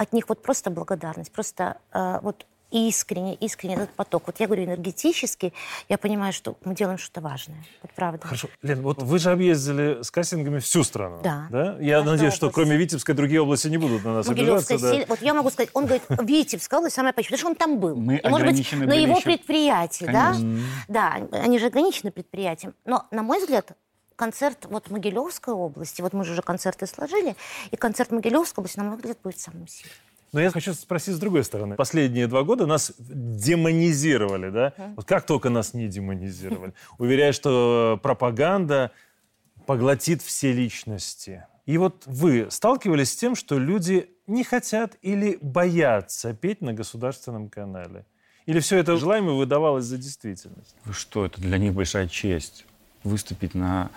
от 0.01 0.13
них 0.13 0.29
вот 0.29 0.41
просто 0.41 0.71
благодарность, 0.71 1.31
просто 1.31 1.77
э, 1.93 2.19
вот 2.23 2.45
искренне, 2.71 3.35
искренне 3.35 3.75
этот 3.75 3.89
поток. 3.91 4.23
Вот 4.27 4.39
я 4.39 4.47
говорю 4.47 4.63
энергетически, 4.63 5.53
я 5.89 5.97
понимаю, 5.97 6.31
что 6.33 6.55
мы 6.63 6.73
делаем 6.73 6.97
что-то 6.97 7.19
важное. 7.21 7.63
Вот 7.83 7.91
правда. 7.93 8.25
Хорошо. 8.25 8.47
Лен, 8.61 8.81
вот 8.81 9.03
вы 9.03 9.19
же 9.19 9.29
объездили 9.29 10.01
с 10.01 10.09
кастингами 10.09 10.59
всю 10.59 10.83
страну. 10.83 11.19
Да. 11.21 11.47
да? 11.51 11.77
Я 11.79 11.97
Каждая 11.97 12.03
надеюсь, 12.13 12.33
что 12.33 12.49
кроме 12.49 12.77
Витебска 12.77 13.13
другие 13.13 13.41
области 13.41 13.67
не 13.67 13.77
будут 13.77 14.05
на 14.05 14.13
нас 14.15 14.29
обижаться. 14.29 14.77
силь- 14.79 15.05
Вот 15.09 15.21
я 15.21 15.33
могу 15.33 15.49
сказать, 15.49 15.69
он 15.73 15.85
говорит, 15.85 16.03
Витебская 16.09 16.79
область 16.79 16.95
самая 16.95 17.11
почему, 17.13 17.37
потому 17.37 17.39
что 17.39 17.47
он 17.49 17.55
там 17.55 17.79
был. 17.79 17.95
Мы 17.97 18.15
И, 18.17 18.27
может 18.27 18.47
быть, 18.47 18.65
ограничены 18.65 18.85
на 18.87 18.93
его 18.93 19.15
еще. 19.17 19.23
предприятии, 19.23 20.05
да? 20.05 20.31
Конечно. 20.31 20.59
Да, 20.87 21.17
они 21.33 21.59
же 21.59 21.65
ограничены 21.67 22.11
предприятием. 22.11 22.73
Но, 22.85 23.05
на 23.11 23.21
мой 23.21 23.39
взгляд, 23.41 23.73
концерт 24.21 24.67
вот 24.69 24.91
Могилевской 24.91 25.51
области, 25.51 25.99
вот 26.03 26.13
мы 26.13 26.23
же 26.25 26.34
уже 26.34 26.43
концерты 26.43 26.86
сложили, 26.86 27.36
и 27.71 27.75
концерт 27.75 28.12
Могилевской 28.12 28.62
области, 28.62 28.77
на 28.77 28.84
мой 28.84 28.97
взгляд, 28.97 29.17
будет 29.23 29.39
самым 29.39 29.67
сильным. 29.67 29.95
Но 30.31 30.39
я 30.39 30.51
хочу 30.51 30.75
спросить 30.75 31.15
с 31.15 31.19
другой 31.19 31.43
стороны. 31.43 31.75
Последние 31.75 32.27
два 32.27 32.43
года 32.43 32.67
нас 32.67 32.93
демонизировали, 32.99 34.51
да? 34.51 34.73
Вот 34.95 35.05
как 35.05 35.25
только 35.25 35.49
нас 35.49 35.73
не 35.73 35.88
демонизировали. 35.88 36.73
Уверяю, 36.99 37.34
что 37.34 37.99
пропаганда 38.03 38.91
поглотит 39.65 40.21
все 40.21 40.53
личности. 40.53 41.47
И 41.65 41.79
вот 41.79 42.03
вы 42.05 42.47
сталкивались 42.51 43.13
с 43.13 43.15
тем, 43.15 43.36
что 43.36 43.57
люди 43.57 44.07
не 44.27 44.43
хотят 44.43 44.97
или 45.01 45.39
боятся 45.41 46.34
петь 46.36 46.62
на 46.62 46.73
государственном 46.73 47.49
канале? 47.49 48.05
Или 48.45 48.60
все 48.60 48.77
это 48.77 48.97
желаемое 48.97 49.34
выдавалось 49.34 49.86
за 49.86 49.97
действительность? 49.97 50.75
Вы 50.86 50.93
что, 50.93 51.25
это 51.25 51.41
для 51.41 51.57
них 51.57 51.73
большая 51.73 52.07
честь. 52.07 52.65
Выступить 53.03 53.55
на 53.55 53.89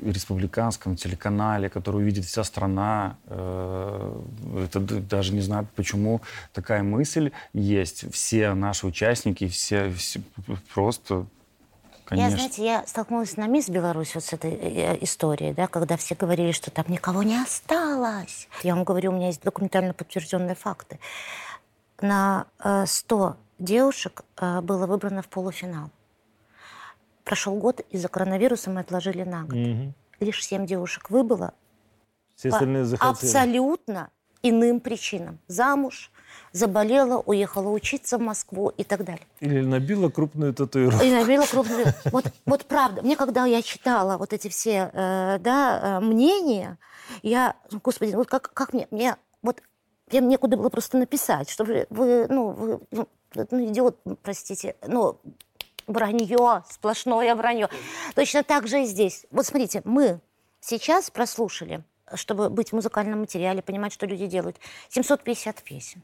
республиканском 0.00 0.96
телеканале, 0.96 1.68
который 1.68 2.02
увидит 2.02 2.24
вся 2.24 2.44
страна. 2.44 3.16
Э, 3.26 4.22
это 4.64 4.80
даже 4.80 5.32
не 5.32 5.40
знаю, 5.40 5.66
почему 5.74 6.20
такая 6.52 6.82
мысль 6.82 7.32
есть. 7.52 8.12
Все 8.12 8.54
наши 8.54 8.86
участники, 8.86 9.48
все, 9.48 9.90
все 9.92 10.20
просто 10.74 11.26
Конечно. 12.04 12.30
Я, 12.30 12.36
знаете, 12.36 12.64
я 12.64 12.86
столкнулась 12.86 13.36
на 13.38 13.46
Мисс 13.46 13.70
Беларусь 13.70 14.14
вот 14.14 14.24
с 14.24 14.32
этой 14.34 14.52
э, 14.52 14.98
историей, 15.02 15.54
да, 15.54 15.66
когда 15.66 15.96
все 15.96 16.14
говорили, 16.14 16.52
что 16.52 16.70
там 16.70 16.84
никого 16.88 17.22
не 17.22 17.40
осталось. 17.40 18.48
Я 18.62 18.74
вам 18.74 18.84
говорю, 18.84 19.12
у 19.12 19.14
меня 19.14 19.28
есть 19.28 19.42
документально 19.42 19.94
подтвержденные 19.94 20.54
факты. 20.54 20.98
На 22.00 22.46
100 22.84 23.30
э, 23.30 23.34
девушек 23.58 24.24
было 24.36 24.86
выбрано 24.86 25.22
в 25.22 25.28
полуфинал. 25.28 25.90
Прошел 27.24 27.54
год, 27.56 27.80
из-за 27.90 28.08
коронавируса 28.08 28.70
мы 28.70 28.80
отложили 28.80 29.22
на 29.22 29.42
год. 29.42 29.54
Угу. 29.54 29.94
Лишь 30.20 30.44
семь 30.44 30.66
девушек 30.66 31.10
выбыло. 31.10 31.54
Все 32.34 32.48
остальные 32.48 32.84
захотели. 32.84 33.10
Абсолютно 33.10 34.10
иным 34.42 34.80
причинам. 34.80 35.38
Замуж, 35.46 36.10
заболела, 36.52 37.18
уехала 37.18 37.68
учиться 37.68 38.18
в 38.18 38.20
Москву 38.20 38.70
и 38.76 38.84
так 38.84 39.04
далее. 39.04 39.26
Или 39.40 39.60
набила 39.60 40.08
крупную 40.10 40.52
татуировку. 40.52 41.04
И 41.04 41.12
набила 41.12 41.46
крупную. 41.46 41.86
Вот, 42.06 42.24
вот 42.44 42.64
правда. 42.66 43.02
Мне 43.02 43.16
когда 43.16 43.46
я 43.46 43.62
читала 43.62 44.18
вот 44.18 44.32
эти 44.32 44.48
все 44.48 44.90
э, 44.92 45.38
да, 45.40 45.98
э, 45.98 46.04
мнения, 46.04 46.78
я, 47.22 47.54
господи, 47.82 48.14
вот 48.14 48.28
как, 48.28 48.52
как 48.52 48.72
мне, 48.72 48.88
мне 48.90 49.16
вот 49.42 49.62
мне 50.10 50.20
некуда 50.20 50.56
было 50.56 50.68
просто 50.68 50.98
написать, 50.98 51.48
что 51.48 51.64
вы, 51.64 51.86
вы 51.88 52.26
ну, 52.28 52.50
вы, 52.50 52.80
ну, 52.90 53.08
ну, 53.34 53.64
идиот, 53.64 53.98
простите, 54.22 54.76
но 54.86 55.20
вранье, 55.92 56.64
сплошное 56.68 57.34
вранье. 57.34 57.68
Точно 58.14 58.42
так 58.42 58.66
же 58.66 58.82
и 58.82 58.86
здесь. 58.86 59.26
Вот 59.30 59.46
смотрите, 59.46 59.82
мы 59.84 60.20
сейчас 60.60 61.10
прослушали, 61.10 61.82
чтобы 62.14 62.50
быть 62.50 62.70
в 62.70 62.72
музыкальном 62.74 63.20
материале, 63.20 63.62
понимать, 63.62 63.92
что 63.92 64.06
люди 64.06 64.26
делают, 64.26 64.56
750 64.88 65.62
песен. 65.62 66.02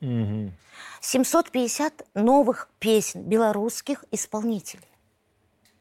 Угу. 0.00 0.52
750 1.00 2.06
новых 2.14 2.68
песен 2.78 3.22
белорусских 3.22 4.04
исполнителей. 4.10 4.84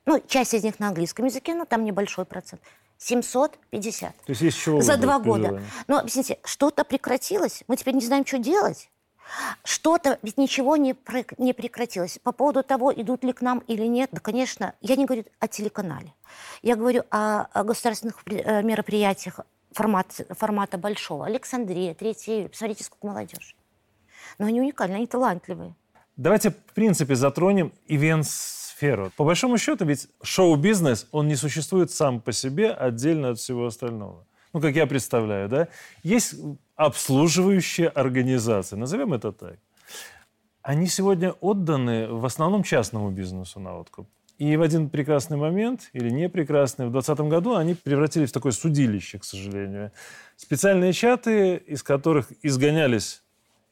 Ну, 0.05 0.21
часть 0.27 0.53
из 0.53 0.63
них 0.63 0.79
на 0.79 0.87
английском 0.87 1.25
языке, 1.25 1.53
но 1.53 1.65
там 1.65 1.83
небольшой 1.85 2.25
процент. 2.25 2.61
750. 2.97 4.15
То 4.15 4.29
есть 4.29 4.41
есть 4.41 4.59
чего 4.59 4.81
За 4.81 4.97
два 4.97 5.19
года. 5.19 5.61
Но, 5.87 5.99
объясните, 5.99 6.39
что-то 6.43 6.83
прекратилось, 6.83 7.63
мы 7.67 7.77
теперь 7.77 7.95
не 7.95 8.05
знаем, 8.05 8.25
что 8.25 8.37
делать. 8.39 8.89
Что-то, 9.63 10.19
ведь 10.21 10.37
ничего 10.37 10.77
не, 10.77 10.95
не 11.37 11.53
прекратилось. 11.53 12.19
По 12.23 12.31
поводу 12.31 12.63
того, 12.63 12.93
идут 12.93 13.23
ли 13.23 13.33
к 13.33 13.41
нам 13.41 13.59
или 13.67 13.85
нет, 13.85 14.09
да, 14.11 14.19
конечно, 14.19 14.73
я 14.81 14.95
не 14.95 15.05
говорю 15.05 15.25
о 15.39 15.47
телеканале. 15.47 16.13
Я 16.61 16.75
говорю 16.75 17.03
о, 17.09 17.43
о 17.53 17.63
государственных 17.63 18.21
э, 18.25 18.63
мероприятиях 18.63 19.41
формат, 19.71 20.21
формата 20.31 20.77
большого. 20.77 21.25
Александрия, 21.25 21.93
Третья, 21.93 22.47
посмотрите, 22.47 22.83
сколько 22.83 23.07
молодежи. 23.07 23.55
Но 24.37 24.47
они 24.47 24.61
уникальны, 24.61 24.95
они 24.95 25.07
талантливые. 25.07 25.75
Давайте, 26.17 26.51
в 26.51 26.73
принципе, 26.73 27.15
затронем 27.15 27.71
ивент-сферу. 27.87 29.11
По 29.15 29.23
большому 29.23 29.57
счету, 29.57 29.85
ведь 29.85 30.09
шоу-бизнес, 30.21 31.07
он 31.11 31.27
не 31.27 31.35
существует 31.35 31.91
сам 31.91 32.19
по 32.19 32.31
себе 32.31 32.71
отдельно 32.71 33.29
от 33.29 33.39
всего 33.39 33.65
остального. 33.65 34.25
Ну, 34.53 34.61
как 34.61 34.75
я 34.75 34.87
представляю, 34.87 35.47
да? 35.47 35.67
Есть 36.03 36.35
обслуживающие 36.75 37.87
организации, 37.87 38.75
назовем 38.75 39.13
это 39.13 39.31
так. 39.31 39.57
Они 40.61 40.87
сегодня 40.87 41.31
отданы 41.31 42.07
в 42.07 42.25
основном 42.25 42.63
частному 42.63 43.11
бизнесу 43.11 43.59
на 43.59 43.77
откуп. 43.77 44.07
И 44.37 44.55
в 44.55 44.61
один 44.61 44.89
прекрасный 44.89 45.37
момент, 45.37 45.89
или 45.93 46.09
не 46.09 46.29
прекрасный, 46.29 46.87
в 46.87 46.91
2020 46.91 47.29
году 47.29 47.55
они 47.55 47.75
превратились 47.75 48.29
в 48.29 48.33
такое 48.33 48.53
судилище, 48.53 49.19
к 49.19 49.25
сожалению. 49.25 49.91
Специальные 50.37 50.93
чаты, 50.93 51.57
из 51.57 51.83
которых 51.83 52.31
изгонялись 52.41 53.21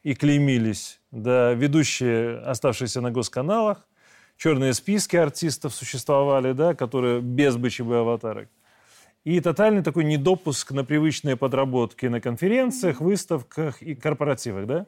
и 0.04 0.14
клеймились 0.14 1.00
да, 1.12 1.54
ведущие, 1.54 2.40
оставшиеся 2.40 3.02
на 3.02 3.12
госканалах, 3.12 3.88
черные 4.36 4.74
списки 4.74 5.16
артистов 5.16 5.74
существовали, 5.74 6.52
да, 6.52 6.76
которые 6.76 7.22
без 7.22 7.56
БЧБ 7.56 7.92
аватарок 7.92 8.50
и 9.28 9.42
тотальный 9.42 9.84
такой 9.84 10.06
недопуск 10.06 10.72
на 10.72 10.86
привычные 10.86 11.36
подработки 11.36 12.06
на 12.06 12.22
конференциях, 12.22 13.02
выставках 13.02 13.82
и 13.82 13.94
корпоративах, 13.94 14.66
да? 14.68 14.86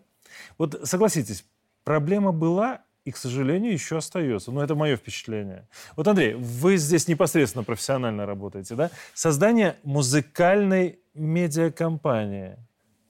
Вот 0.58 0.80
согласитесь, 0.84 1.44
проблема 1.84 2.32
была 2.32 2.80
и, 3.04 3.12
к 3.12 3.18
сожалению, 3.18 3.74
еще 3.74 3.98
остается. 3.98 4.54
Но 4.54 4.64
это 4.64 4.76
мое 4.76 4.96
впечатление. 4.96 5.68
Вот, 5.98 6.08
Андрей, 6.08 6.36
вы 6.36 6.78
здесь 6.78 7.10
непосредственно 7.10 7.66
профессионально 7.66 8.26
работаете, 8.26 8.76
да? 8.76 8.92
Создание 9.14 9.76
музыкальной 9.84 11.00
медиакомпании. 11.14 12.56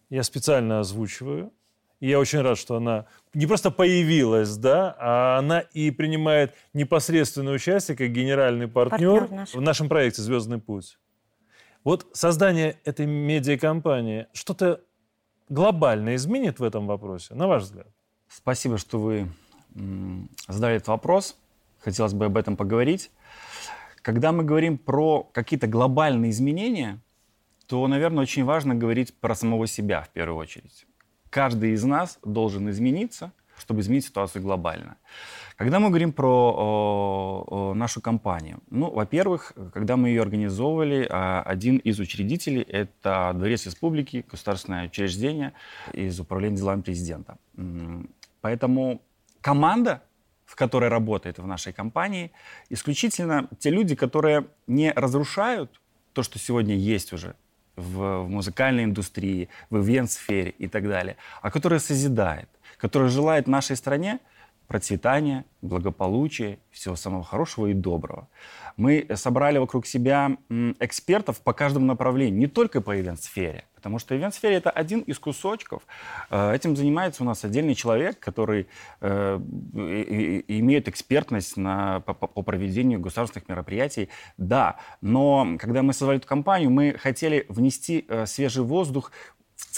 Я 0.10 0.24
специально 0.24 0.80
озвучиваю. 0.80 1.54
И 2.00 2.10
я 2.10 2.18
очень 2.18 2.42
рад, 2.42 2.58
что 2.58 2.78
она 2.78 3.06
не 3.36 3.46
просто 3.46 3.70
появилась, 3.70 4.58
да, 4.58 4.96
а 4.98 5.38
она 5.38 5.60
и 5.60 5.92
принимает 5.92 6.56
непосредственное 6.74 7.54
участие 7.54 7.96
как 7.96 8.10
генеральный 8.12 8.68
партнер, 8.68 9.28
партнер 9.28 9.46
в 9.54 9.62
нашем 9.62 9.90
проекте 9.90 10.24
«Звездный 10.24 10.60
путь». 10.60 10.98
Вот 11.84 12.08
создание 12.14 12.78
этой 12.84 13.06
медиакомпании 13.06 14.28
что-то 14.34 14.82
глобально 15.48 16.16
изменит 16.16 16.60
в 16.60 16.64
этом 16.64 16.88
вопросе, 16.88 17.34
на 17.36 17.48
ваш 17.48 17.64
взгляд? 17.64 17.88
Спасибо, 18.28 18.78
что 18.78 19.00
вы 19.00 19.28
задали 20.48 20.76
этот 20.76 20.90
вопрос. 20.90 21.38
Хотелось 21.80 22.14
бы 22.14 22.26
об 22.26 22.38
этом 22.38 22.58
поговорить. 22.58 23.12
Когда 24.02 24.32
мы 24.32 24.44
говорим 24.44 24.78
про 24.78 25.24
какие-то 25.24 25.68
глобальные 25.68 26.32
изменения, 26.32 27.00
то, 27.68 27.88
наверное, 27.88 28.24
очень 28.24 28.44
важно 28.44 28.76
говорить 28.76 29.14
про 29.14 29.36
самого 29.36 29.68
себя 29.68 30.02
в 30.02 30.10
первую 30.10 30.38
очередь. 30.38 30.86
Каждый 31.30 31.72
из 31.72 31.84
нас 31.84 32.20
должен 32.24 32.70
измениться, 32.70 33.32
чтобы 33.60 33.82
изменить 33.82 34.06
ситуацию 34.06 34.42
глобально. 34.42 34.98
Когда 35.56 35.80
мы 35.80 35.90
говорим 35.90 36.14
про 36.14 37.74
нашу 37.76 38.02
компанию, 38.02 38.60
ну, 38.70 38.90
во-первых, 38.90 39.54
когда 39.74 39.98
мы 39.98 40.10
ее 40.10 40.22
организовывали, 40.22 41.08
а, 41.10 41.42
один 41.42 41.78
из 41.78 42.00
учредителей– 42.00 42.62
это 42.68 43.32
Дворец 43.36 43.66
Республики, 43.66 44.26
государственное 44.32 44.86
учреждение 44.86 45.52
из 45.94 46.20
Управления 46.20 46.58
делами 46.58 46.82
президента. 46.82 47.38
Поэтому 48.42 49.02
команда, 49.42 50.02
в 50.46 50.56
которой 50.56 50.90
работает 50.90 51.40
в 51.40 51.48
нашей 51.48 51.74
компании, 51.74 52.32
исключительно 52.70 53.50
те 53.60 53.70
люди, 53.70 53.96
которые 53.96 54.46
не 54.68 54.92
разрушают 54.92 55.82
то, 56.14 56.24
что 56.24 56.40
сегодня 56.40 56.76
есть 56.76 57.14
уже 57.14 57.36
в, 57.76 58.24
в 58.24 58.30
музыкальной 58.30 58.84
индустрии, 58.84 59.50
в 59.70 59.78
ивент-сфере 59.78 60.52
и 60.52 60.68
так 60.68 60.88
далее, 60.88 61.16
а 61.42 61.52
которые 61.52 61.80
созидает, 61.80 62.50
которые 62.80 63.10
желает 63.10 63.48
нашей 63.48 63.76
стране 63.76 64.20
процветания, 64.70 65.46
благополучия, 65.64 66.60
всего 66.70 66.96
самого 66.96 67.24
хорошего 67.24 67.68
и 67.68 67.74
доброго. 67.74 68.30
Мы 68.78 69.08
собрали 69.16 69.58
вокруг 69.58 69.88
себя 69.88 70.38
экспертов 70.80 71.42
по 71.42 71.54
каждому 71.54 71.88
направлению, 71.88 72.40
не 72.40 72.46
только 72.48 72.80
по 72.80 72.98
ивент-сфере, 72.98 73.66
потому 73.74 73.98
что 73.98 74.16
ивент-сфере 74.16 74.58
это 74.58 74.70
один 74.70 75.00
из 75.02 75.18
кусочков. 75.18 75.82
Э, 76.30 76.54
этим 76.54 76.76
занимается 76.76 77.24
у 77.24 77.26
нас 77.26 77.44
отдельный 77.44 77.74
человек, 77.74 78.20
который 78.20 78.68
э, 79.02 79.40
имеет 80.48 80.88
экспертность 80.88 81.58
на, 81.58 82.02
по, 82.02 82.14
по 82.14 82.42
проведению 82.44 83.00
государственных 83.00 83.50
мероприятий. 83.50 84.10
Да, 84.38 84.78
но 85.02 85.58
когда 85.58 85.82
мы 85.82 85.94
создали 85.94 86.20
эту 86.20 86.28
компанию, 86.28 86.70
мы 86.70 86.94
хотели 86.94 87.46
внести 87.50 88.06
э, 88.08 88.28
свежий 88.28 88.64
воздух 88.64 89.12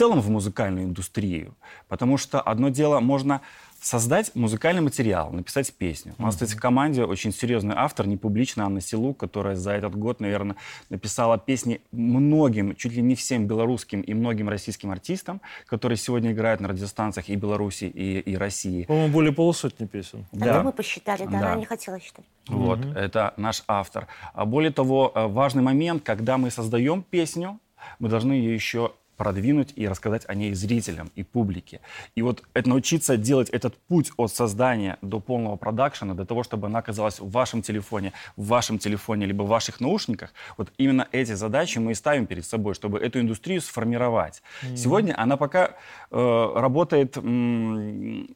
целом 0.01 0.19
в 0.19 0.31
музыкальную 0.31 0.85
индустрию, 0.85 1.53
потому 1.87 2.17
что 2.17 2.41
одно 2.41 2.69
дело 2.69 2.99
можно 2.99 3.41
создать 3.79 4.31
музыкальный 4.33 4.81
материал, 4.81 5.31
написать 5.31 5.71
песню. 5.71 6.15
У 6.17 6.23
нас, 6.23 6.33
кстати, 6.33 6.55
в 6.55 6.59
команде 6.59 7.03
очень 7.03 7.31
серьезный 7.31 7.75
автор, 7.77 8.07
не 8.07 8.17
публично, 8.17 8.65
Анна 8.65 8.81
Силу, 8.81 9.13
которая 9.13 9.55
за 9.55 9.73
этот 9.73 9.95
год, 9.95 10.19
наверное, 10.19 10.55
написала 10.89 11.37
песни 11.37 11.81
многим, 11.91 12.75
чуть 12.75 12.93
ли 12.93 13.03
не 13.03 13.13
всем 13.13 13.45
белорусским 13.45 14.01
и 14.01 14.15
многим 14.15 14.49
российским 14.49 14.89
артистам, 14.89 15.39
которые 15.67 15.97
сегодня 15.97 16.31
играют 16.31 16.61
на 16.61 16.69
радиостанциях 16.69 17.29
и 17.29 17.35
Беларуси, 17.35 17.83
и, 17.83 18.21
и 18.21 18.35
России. 18.35 18.85
По-моему, 18.85 19.13
более 19.13 19.33
полусотни 19.33 19.85
песен. 19.85 20.25
Да. 20.31 20.45
да. 20.45 20.63
Мы 20.63 20.71
посчитали, 20.71 21.25
да, 21.25 21.31
да, 21.31 21.37
она 21.37 21.55
не 21.57 21.65
хотела 21.65 21.99
считать. 21.99 22.25
Вот, 22.47 22.79
угу. 22.79 22.89
это 22.93 23.35
наш 23.37 23.63
автор. 23.67 24.07
А 24.33 24.45
более 24.45 24.71
того, 24.71 25.11
э, 25.13 25.27
важный 25.27 25.61
момент, 25.61 26.01
когда 26.03 26.39
мы 26.39 26.49
создаем 26.49 27.03
песню, 27.03 27.59
мы 27.99 28.09
должны 28.09 28.33
ее 28.33 28.55
еще 28.55 28.93
продвинуть 29.21 29.73
и 29.75 29.87
рассказать 29.87 30.23
о 30.27 30.33
ней 30.33 30.55
зрителям 30.55 31.11
и 31.13 31.21
публике. 31.21 31.79
И 32.15 32.23
вот 32.23 32.41
это 32.55 32.69
научиться 32.69 33.17
делать 33.17 33.51
этот 33.51 33.75
путь 33.87 34.11
от 34.17 34.33
создания 34.33 34.97
до 35.03 35.19
полного 35.19 35.57
продакшена, 35.57 36.15
до 36.15 36.25
того, 36.25 36.41
чтобы 36.41 36.65
она 36.67 36.79
оказалась 36.79 37.19
в 37.19 37.29
вашем 37.29 37.61
телефоне, 37.61 38.13
в 38.35 38.47
вашем 38.47 38.79
телефоне, 38.79 39.27
либо 39.27 39.43
в 39.43 39.47
ваших 39.47 39.79
наушниках, 39.79 40.33
вот 40.57 40.71
именно 40.79 41.07
эти 41.11 41.35
задачи 41.35 41.77
мы 41.77 41.91
и 41.91 41.95
ставим 41.95 42.25
перед 42.25 42.45
собой, 42.45 42.73
чтобы 42.73 42.97
эту 42.97 43.19
индустрию 43.19 43.61
сформировать. 43.61 44.41
Mm-hmm. 44.41 44.77
Сегодня 44.77 45.13
она 45.23 45.37
пока 45.37 45.75
э, 46.09 46.53
работает, 46.55 47.17
м- 47.17 48.27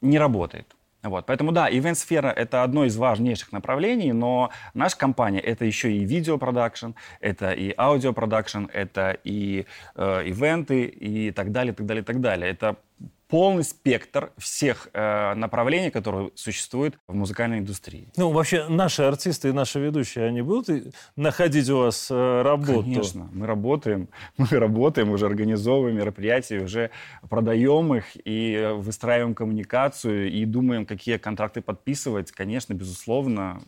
не 0.00 0.18
работает. 0.18 0.77
Вот, 1.02 1.26
поэтому 1.26 1.52
да, 1.52 1.68
ивент-сфера— 1.70 2.26
это 2.36 2.64
одно 2.64 2.84
из 2.84 2.96
важнейших 2.96 3.52
направлений, 3.52 4.12
но 4.12 4.50
наша 4.74 4.98
компания— 4.98 5.38
это 5.52 5.64
еще 5.64 5.92
и 5.92 6.04
видеопродакшн, 6.04 6.90
это 7.20 7.52
и 7.52 7.72
аудиопродакшн, 7.76 8.64
это 8.72 9.16
и 9.22 9.66
э, 9.94 10.22
ивенты 10.26 10.84
и 10.86 11.30
так 11.30 11.52
далее, 11.52 11.72
так 11.72 11.86
далее, 11.86 12.02
так 12.02 12.20
далее. 12.20 12.50
Это 12.50 12.76
полный 13.28 13.62
спектр 13.62 14.32
всех 14.38 14.88
э, 14.92 15.34
направлений, 15.34 15.90
которые 15.90 16.30
существуют 16.34 16.98
в 17.06 17.14
музыкальной 17.14 17.58
индустрии. 17.58 18.08
Ну, 18.16 18.30
вообще, 18.30 18.68
наши 18.68 19.02
артисты 19.02 19.50
и 19.50 19.52
наши 19.52 19.78
ведущие, 19.78 20.26
они 20.26 20.42
будут 20.42 20.94
находить 21.14 21.68
у 21.68 21.78
вас 21.78 22.08
э, 22.10 22.42
работу? 22.42 22.82
Конечно, 22.82 23.28
мы 23.32 23.46
работаем, 23.46 24.08
мы 24.38 24.46
работаем, 24.50 25.10
уже 25.10 25.26
организовываем 25.26 25.96
мероприятия, 25.96 26.60
уже 26.60 26.90
продаем 27.28 27.94
их 27.94 28.04
и 28.24 28.70
выстраиваем 28.76 29.34
коммуникацию 29.34 30.30
и 30.32 30.44
думаем, 30.44 30.86
какие 30.86 31.18
контракты 31.18 31.60
подписывать. 31.60 32.32
Конечно, 32.32 32.72
безусловно, 32.72 33.60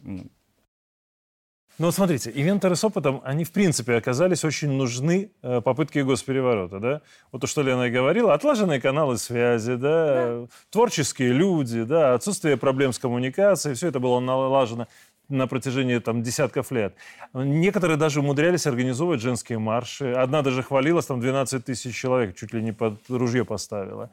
ну 1.80 1.86
вот 1.86 1.94
смотрите, 1.94 2.30
ивентеры 2.30 2.76
с 2.76 2.84
опытом, 2.84 3.22
они 3.24 3.42
в 3.44 3.52
принципе 3.52 3.94
оказались 3.94 4.44
очень 4.44 4.70
нужны 4.70 5.30
э, 5.40 5.62
попытке 5.62 6.04
госпереворота, 6.04 6.78
да? 6.78 7.00
Вот 7.32 7.40
то, 7.40 7.46
что 7.46 7.62
Лена 7.62 7.84
и 7.84 7.90
говорила, 7.90 8.34
отлаженные 8.34 8.82
каналы 8.82 9.16
связи, 9.16 9.76
да, 9.76 10.42
да. 10.42 10.46
творческие 10.68 11.32
люди, 11.32 11.84
да, 11.84 12.12
отсутствие 12.12 12.58
проблем 12.58 12.92
с 12.92 12.98
коммуникацией, 12.98 13.76
все 13.76 13.88
это 13.88 13.98
было 13.98 14.20
налажено 14.20 14.88
на 15.30 15.46
протяжении 15.46 15.96
там, 16.00 16.22
десятков 16.22 16.70
лет. 16.70 16.94
Некоторые 17.32 17.96
даже 17.96 18.20
умудрялись 18.20 18.66
организовывать 18.66 19.22
женские 19.22 19.58
марши. 19.58 20.12
Одна 20.12 20.42
даже 20.42 20.62
хвалилась, 20.62 21.06
там 21.06 21.18
12 21.18 21.64
тысяч 21.64 21.96
человек 21.96 22.36
чуть 22.36 22.52
ли 22.52 22.62
не 22.62 22.72
под 22.72 23.00
ружье 23.08 23.46
поставила. 23.46 24.10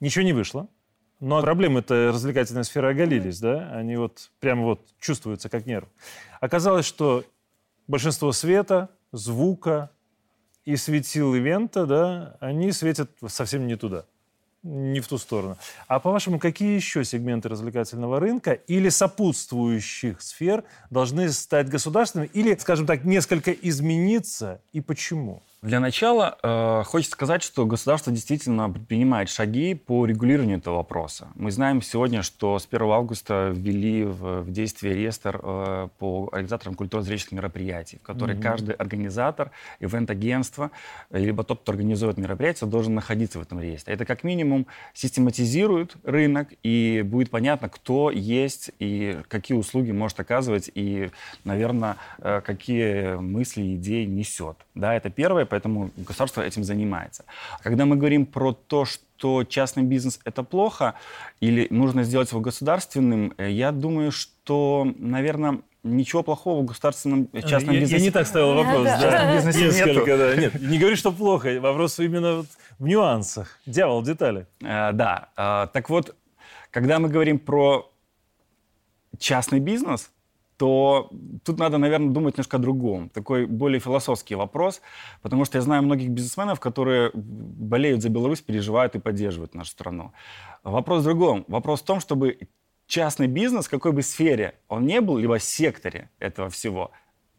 Ничего 0.00 0.24
не 0.24 0.32
вышло. 0.32 0.66
Но 1.20 1.40
проблемы-то 1.40 2.08
развлекательной 2.08 2.64
сферы 2.64 2.90
оголились, 2.90 3.40
да? 3.40 3.70
Они 3.72 3.96
вот 3.96 4.30
прямо 4.40 4.62
вот 4.62 4.80
чувствуются 5.00 5.48
как 5.48 5.66
нерв. 5.66 5.88
Оказалось, 6.40 6.86
что 6.86 7.24
большинство 7.86 8.32
света, 8.32 8.90
звука 9.12 9.90
и 10.64 10.76
светил 10.76 11.34
ивента, 11.34 11.86
да, 11.86 12.36
они 12.40 12.72
светят 12.72 13.10
совсем 13.28 13.66
не 13.66 13.76
туда 13.76 14.06
не 14.64 15.00
в 15.00 15.06
ту 15.06 15.18
сторону. 15.18 15.58
А 15.86 16.00
по-вашему, 16.00 16.38
какие 16.38 16.74
еще 16.74 17.04
сегменты 17.04 17.48
развлекательного 17.48 18.18
рынка 18.18 18.52
или 18.52 18.88
сопутствующих 18.88 20.22
сфер 20.22 20.64
должны 20.90 21.28
стать 21.30 21.68
государственными 21.68 22.30
или, 22.32 22.56
скажем 22.56 22.86
так, 22.86 23.04
несколько 23.04 23.52
измениться 23.52 24.62
и 24.72 24.80
почему? 24.80 25.42
Для 25.64 25.80
начала 25.80 26.36
э, 26.42 26.82
хочется 26.84 27.12
сказать, 27.12 27.42
что 27.42 27.64
государство 27.64 28.12
действительно 28.12 28.68
предпринимает 28.68 29.30
шаги 29.30 29.72
по 29.74 30.04
регулированию 30.04 30.58
этого 30.58 30.76
вопроса. 30.76 31.28
Мы 31.36 31.50
знаем 31.50 31.80
сегодня, 31.80 32.20
что 32.20 32.58
с 32.58 32.68
1 32.70 32.82
августа 32.82 33.50
ввели 33.50 34.04
в, 34.04 34.42
в 34.42 34.52
действие 34.52 34.92
реестр 34.92 35.40
э, 35.42 35.88
по 35.98 36.28
организаторам 36.32 36.74
культурно-зрительских 36.74 37.32
мероприятий, 37.32 37.96
в 37.96 38.02
который 38.02 38.36
mm-hmm. 38.36 38.42
каждый 38.42 38.74
организатор, 38.74 39.52
ивент-агентство, 39.80 40.70
э, 41.08 41.18
либо 41.20 41.44
тот, 41.44 41.62
кто 41.62 41.72
организует 41.72 42.18
мероприятие, 42.18 42.68
должен 42.68 42.94
находиться 42.94 43.38
в 43.38 43.42
этом 43.42 43.58
реестре. 43.58 43.94
Это 43.94 44.04
как 44.04 44.22
минимум 44.22 44.66
систематизирует 44.92 45.96
рынок, 46.04 46.48
и 46.62 47.00
будет 47.06 47.30
понятно, 47.30 47.70
кто 47.70 48.10
есть 48.10 48.70
и 48.80 49.18
какие 49.28 49.56
услуги 49.56 49.92
может 49.92 50.20
оказывать, 50.20 50.70
и, 50.74 51.08
наверное, 51.44 51.96
э, 52.18 52.42
какие 52.42 53.16
мысли, 53.16 53.76
идеи 53.76 54.04
несет. 54.04 54.58
Да, 54.74 54.94
это 54.94 55.08
первое 55.08 55.46
поэтому 55.54 55.90
государство 55.96 56.42
этим 56.42 56.64
занимается. 56.64 57.24
А 57.60 57.62
когда 57.62 57.84
мы 57.84 57.94
говорим 57.94 58.26
про 58.26 58.52
то, 58.52 58.84
что 58.84 59.44
частный 59.44 59.84
бизнес 59.84 60.18
это 60.24 60.42
плохо 60.42 60.94
или 61.38 61.68
нужно 61.70 62.02
сделать 62.02 62.32
его 62.32 62.40
государственным, 62.40 63.32
э, 63.38 63.50
я 63.50 63.70
думаю, 63.70 64.10
что, 64.10 64.84
наверное, 64.98 65.60
ничего 65.84 66.24
плохого 66.24 66.62
в 66.62 66.64
государственном 66.64 67.28
э, 67.32 67.42
частном 67.42 67.74
я, 67.74 67.80
бизнесе. 67.80 68.02
Я 68.02 68.02
не 68.02 68.10
так 68.10 68.26
ставил 68.26 68.54
вопрос. 68.54 68.84
Да, 68.84 68.98
да. 69.00 69.52
Несколько, 69.52 70.18
да. 70.18 70.34
Нет, 70.34 70.60
не 70.60 70.78
говори, 70.78 70.96
что 70.96 71.12
плохо. 71.12 71.60
Вопрос 71.60 72.00
именно 72.00 72.44
в 72.80 72.86
нюансах. 72.86 73.60
Дьявол 73.64 74.00
в 74.00 74.04
детали. 74.04 74.48
А, 74.60 74.90
да. 74.90 75.28
А, 75.36 75.68
так 75.68 75.88
вот, 75.88 76.16
когда 76.72 76.98
мы 76.98 77.08
говорим 77.08 77.38
про 77.38 77.88
частный 79.20 79.60
бизнес, 79.60 80.10
то 80.56 81.10
тут 81.44 81.58
надо, 81.58 81.78
наверное, 81.78 82.10
думать 82.10 82.34
немножко 82.34 82.56
о 82.56 82.60
другом. 82.60 83.08
Такой 83.08 83.46
более 83.46 83.80
философский 83.80 84.36
вопрос, 84.36 84.80
потому 85.22 85.44
что 85.44 85.58
я 85.58 85.62
знаю 85.62 85.82
многих 85.82 86.10
бизнесменов, 86.10 86.60
которые 86.60 87.10
болеют 87.14 88.02
за 88.02 88.08
Беларусь, 88.08 88.40
переживают 88.40 88.94
и 88.94 89.00
поддерживают 89.00 89.54
нашу 89.54 89.70
страну. 89.70 90.12
Вопрос 90.62 91.02
в 91.02 91.04
другом. 91.04 91.44
Вопрос 91.48 91.80
в 91.80 91.84
том, 91.84 92.00
чтобы 92.00 92.38
частный 92.86 93.26
бизнес, 93.26 93.66
в 93.66 93.70
какой 93.70 93.92
бы 93.92 94.02
сфере 94.02 94.54
он 94.68 94.86
не 94.86 95.00
был, 95.00 95.18
либо 95.18 95.38
секторе 95.38 96.10
этого 96.18 96.48
всего, 96.48 96.90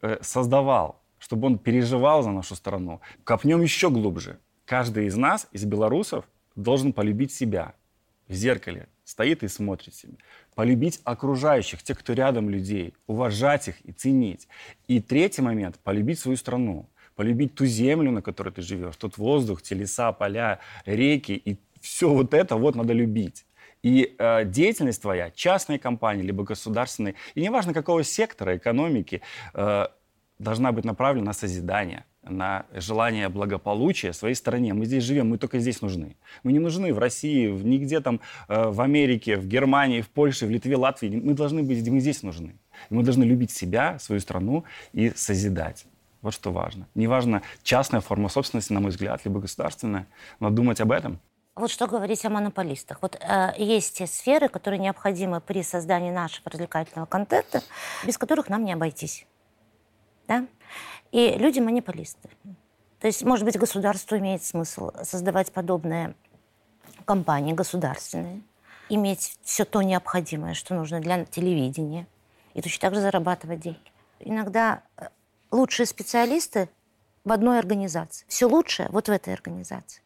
э, 0.02 0.18
создавал, 0.20 1.02
чтобы 1.18 1.46
он 1.46 1.58
переживал 1.58 2.22
за 2.22 2.30
нашу 2.30 2.54
страну. 2.54 3.00
Копнем 3.24 3.62
еще 3.62 3.90
глубже. 3.90 4.38
Каждый 4.64 5.06
из 5.06 5.16
нас, 5.16 5.48
из 5.52 5.64
белорусов, 5.64 6.24
должен 6.54 6.92
полюбить 6.92 7.32
себя 7.32 7.74
в 8.28 8.34
зеркале, 8.34 8.88
стоит 9.04 9.42
и 9.42 9.48
смотрит 9.48 9.94
себе. 9.94 10.16
Полюбить 10.56 11.00
окружающих, 11.04 11.82
тех, 11.84 11.98
кто 11.98 12.14
рядом 12.14 12.50
людей, 12.50 12.94
уважать 13.06 13.68
их 13.68 13.76
и 13.84 13.92
ценить. 13.92 14.48
И 14.88 15.00
третий 15.00 15.42
момент– 15.42 15.78
полюбить 15.84 16.18
свою 16.18 16.36
страну, 16.36 16.88
полюбить 17.14 17.54
ту 17.54 17.66
землю, 17.66 18.10
на 18.10 18.22
которой 18.22 18.50
ты 18.50 18.62
живешь, 18.62 18.96
тот 18.96 19.18
воздух, 19.18 19.62
те 19.62 19.74
леса, 19.74 20.12
поля, 20.12 20.58
реки. 20.84 21.32
И 21.32 21.58
все 21.80 22.08
вот 22.08 22.34
это 22.34 22.56
вот 22.56 22.74
надо 22.74 22.92
любить. 22.94 23.46
И 23.82 24.16
э, 24.18 24.44
деятельность 24.44 25.02
твоя, 25.02 25.30
частной 25.30 25.78
компании, 25.78 26.22
либо 26.22 26.42
государственной, 26.42 27.14
и 27.36 27.40
неважно 27.40 27.72
какого 27.72 28.02
сектора 28.02 28.56
экономики, 28.56 29.22
э, 29.54 29.86
должна 30.38 30.72
быть 30.72 30.84
направлена 30.84 31.26
на 31.26 31.32
созидание– 31.32 32.04
на 32.28 32.66
желание 32.72 33.28
благополучия 33.28 34.12
своей 34.12 34.34
стране. 34.34 34.74
Мы 34.74 34.86
здесь 34.86 35.04
живем, 35.04 35.30
мы 35.30 35.38
только 35.38 35.58
здесь 35.58 35.82
нужны. 35.82 36.16
Мы 36.42 36.52
не 36.52 36.58
нужны 36.58 36.92
в 36.92 36.98
России, 36.98 37.48
в, 37.48 37.64
нигде 37.64 38.00
там, 38.00 38.20
э, 38.48 38.68
в 38.68 38.80
Америке, 38.80 39.36
в 39.36 39.46
Германии, 39.46 40.00
в 40.00 40.08
Польше, 40.08 40.46
в 40.46 40.50
Литве, 40.50 40.76
Латвии. 40.76 41.20
Мы 41.22 41.34
должны 41.34 41.62
быть, 41.62 41.88
мы 41.88 42.00
здесь 42.00 42.22
нужны. 42.22 42.56
мы 42.90 43.02
должны 43.02 43.24
любить 43.24 43.50
себя, 43.50 43.98
свою 43.98 44.20
страну 44.20 44.64
и 44.92 45.10
созидать. 45.10 45.86
Вот 46.22 46.34
что 46.34 46.50
важно. 46.50 46.88
Неважно, 46.94 47.42
частная 47.62 48.00
форма 48.00 48.28
собственности, 48.28 48.72
на 48.72 48.80
мой 48.80 48.90
взгляд, 48.90 49.20
либо 49.24 49.40
государственная. 49.40 50.06
Надо 50.40 50.56
думать 50.56 50.80
об 50.80 50.92
этом. 50.92 51.20
Вот 51.54 51.70
что 51.70 51.86
говорить 51.86 52.24
о 52.26 52.30
монополистах. 52.30 53.00
Вот 53.00 53.16
э, 53.16 53.54
есть 53.56 53.96
те 53.96 54.06
сферы, 54.06 54.48
которые 54.48 54.78
необходимы 54.78 55.40
при 55.40 55.62
создании 55.62 56.10
нашего 56.10 56.50
развлекательного 56.50 57.06
контента, 57.06 57.62
без 58.04 58.18
которых 58.18 58.50
нам 58.50 58.64
не 58.64 58.74
обойтись. 58.74 59.26
Да? 60.28 60.46
И 61.16 61.38
люди 61.38 61.60
монополисты. 61.60 62.28
То 63.00 63.06
есть, 63.06 63.24
может 63.24 63.46
быть, 63.46 63.56
государству 63.56 64.18
имеет 64.18 64.44
смысл 64.44 64.90
создавать 65.02 65.50
подобные 65.50 66.14
компании 67.06 67.54
государственные, 67.54 68.42
иметь 68.90 69.38
все 69.42 69.64
то 69.64 69.80
необходимое, 69.80 70.52
что 70.52 70.74
нужно 70.74 71.00
для 71.00 71.24
телевидения, 71.24 72.06
и 72.52 72.60
точно 72.60 72.82
так 72.82 72.94
же 72.96 73.00
зарабатывать 73.00 73.60
деньги. 73.60 73.92
Иногда 74.20 74.82
э, 74.98 75.06
лучшие 75.50 75.86
специалисты 75.86 76.68
в 77.24 77.32
одной 77.32 77.60
организации. 77.60 78.26
Все 78.28 78.44
лучшее 78.44 78.90
вот 78.90 79.08
в 79.08 79.10
этой 79.10 79.32
организации. 79.32 80.02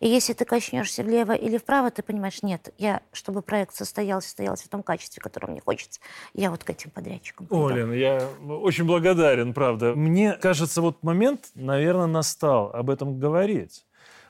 И 0.00 0.08
если 0.08 0.32
ты 0.32 0.44
качнешься 0.44 1.02
влево 1.02 1.32
или 1.32 1.58
вправо, 1.58 1.90
ты 1.90 2.02
понимаешь, 2.02 2.42
нет, 2.42 2.72
я, 2.78 3.00
чтобы 3.12 3.42
проект 3.42 3.74
состоялся, 3.74 4.28
состоялся 4.28 4.64
в 4.66 4.68
том 4.68 4.82
качестве, 4.82 5.22
которое 5.22 5.48
мне 5.48 5.60
хочется, 5.60 6.00
я 6.34 6.50
вот 6.50 6.64
к 6.64 6.70
этим 6.70 6.90
подрядчикам. 6.90 7.46
Олен, 7.50 7.92
я 7.92 8.28
очень 8.48 8.84
благодарен, 8.84 9.54
правда. 9.54 9.94
Мне 9.94 10.34
кажется, 10.34 10.82
вот 10.82 11.02
момент, 11.02 11.50
наверное, 11.54 12.06
настал 12.06 12.70
об 12.72 12.90
этом 12.90 13.18
говорить. 13.18 13.86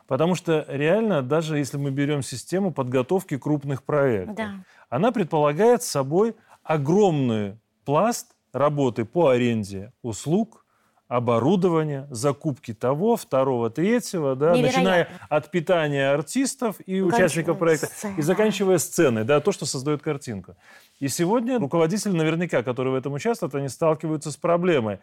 Потому 0.07 0.37
что 0.37 0.65
реально, 0.69 1.23
даже 1.23 1.59
если 1.59 1.79
мы 1.79 1.91
берем 1.91 2.23
систему 2.23 2.73
подготовки 2.73 3.37
крупных 3.37 3.83
проектов, 3.83 4.37
да. 4.37 4.55
она 4.89 5.11
предполагает 5.11 5.83
собой 5.83 6.37
огромный 6.63 7.59
пласт 7.85 8.29
работы 8.53 9.05
по 9.05 9.29
аренде 9.29 9.93
услуг, 10.03 10.66
оборудования, 11.09 12.09
закупки 12.11 12.75
того, 12.75 13.17
второго, 13.17 13.71
третьего, 13.71 14.35
да, 14.35 14.55
начиная 14.55 15.09
от 15.29 15.51
питания 15.51 16.11
артистов 16.11 16.77
и 16.85 17.01
участников 17.01 17.59
проекта 17.59 17.87
сцена. 17.87 18.15
и 18.19 18.23
заканчивая 18.23 18.79
сценой, 18.79 19.25
да, 19.25 19.41
то, 19.41 19.53
что 19.53 19.67
создает 19.67 20.03
картинку. 20.03 20.57
И 20.99 21.09
сегодня 21.09 21.59
руководители 21.59 22.13
наверняка, 22.13 22.63
которые 22.63 22.93
в 22.93 22.97
этом 22.97 23.13
участвуют, 23.13 23.55
они 23.55 23.69
сталкиваются 23.69 24.33
с 24.33 24.37
проблемой. 24.37 24.99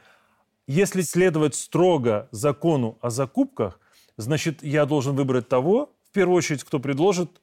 Если 0.68 1.02
следовать 1.02 1.56
строго 1.56 2.28
закону 2.32 2.98
о 3.02 3.10
закупках, 3.10 3.80
значит, 4.18 4.62
я 4.62 4.86
должен 4.86 5.16
выбрать 5.16 5.48
того, 5.48 5.92
в 6.10 6.12
первую 6.14 6.38
очередь, 6.38 6.64
кто 6.64 6.80
предложит 6.80 7.42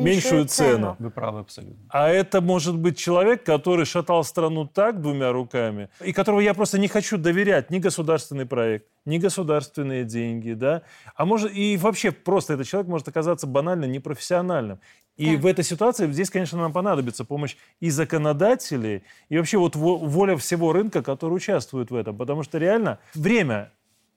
меньшую 0.00 0.46
цену. 0.46 0.72
цену. 0.72 0.96
Вы 0.98 1.10
правы 1.10 1.40
абсолютно. 1.40 1.76
А 1.88 2.08
это 2.08 2.40
может 2.40 2.76
быть 2.78 2.96
человек, 2.98 3.44
который 3.44 3.84
шатал 3.84 4.24
страну 4.24 4.66
так 4.66 5.00
двумя 5.00 5.32
руками, 5.32 5.88
и 6.04 6.12
которого 6.12 6.40
я 6.40 6.54
просто 6.54 6.78
не 6.78 6.88
хочу 6.88 7.18
доверять 7.18 7.70
ни 7.70 7.78
государственный 7.78 8.46
проект, 8.46 8.86
ни 9.04 9.18
государственные 9.18 10.04
деньги, 10.04 10.52
да, 10.52 10.82
а 11.16 11.24
может 11.24 11.52
и 11.54 11.76
вообще 11.76 12.12
просто 12.12 12.54
этот 12.54 12.66
человек 12.66 12.88
может 12.88 13.08
оказаться 13.08 13.46
банально 13.46 13.84
непрофессиональным. 13.86 14.78
И 15.18 15.36
Да. 15.36 15.42
в 15.42 15.46
этой 15.46 15.62
ситуации 15.64 16.10
здесь, 16.10 16.30
конечно, 16.30 16.58
нам 16.58 16.72
понадобится 16.72 17.24
помощь 17.24 17.56
и 17.80 17.90
законодателей, 17.90 19.02
и 19.28 19.36
вообще 19.36 19.58
вот 19.58 19.76
во- 19.76 19.98
воля 19.98 20.36
всего 20.36 20.72
рынка, 20.72 21.02
который 21.02 21.34
участвует 21.34 21.90
в 21.90 21.94
этом. 21.94 22.16
Потому 22.16 22.42
что 22.42 22.58
реально 22.58 22.98
время 23.14 23.72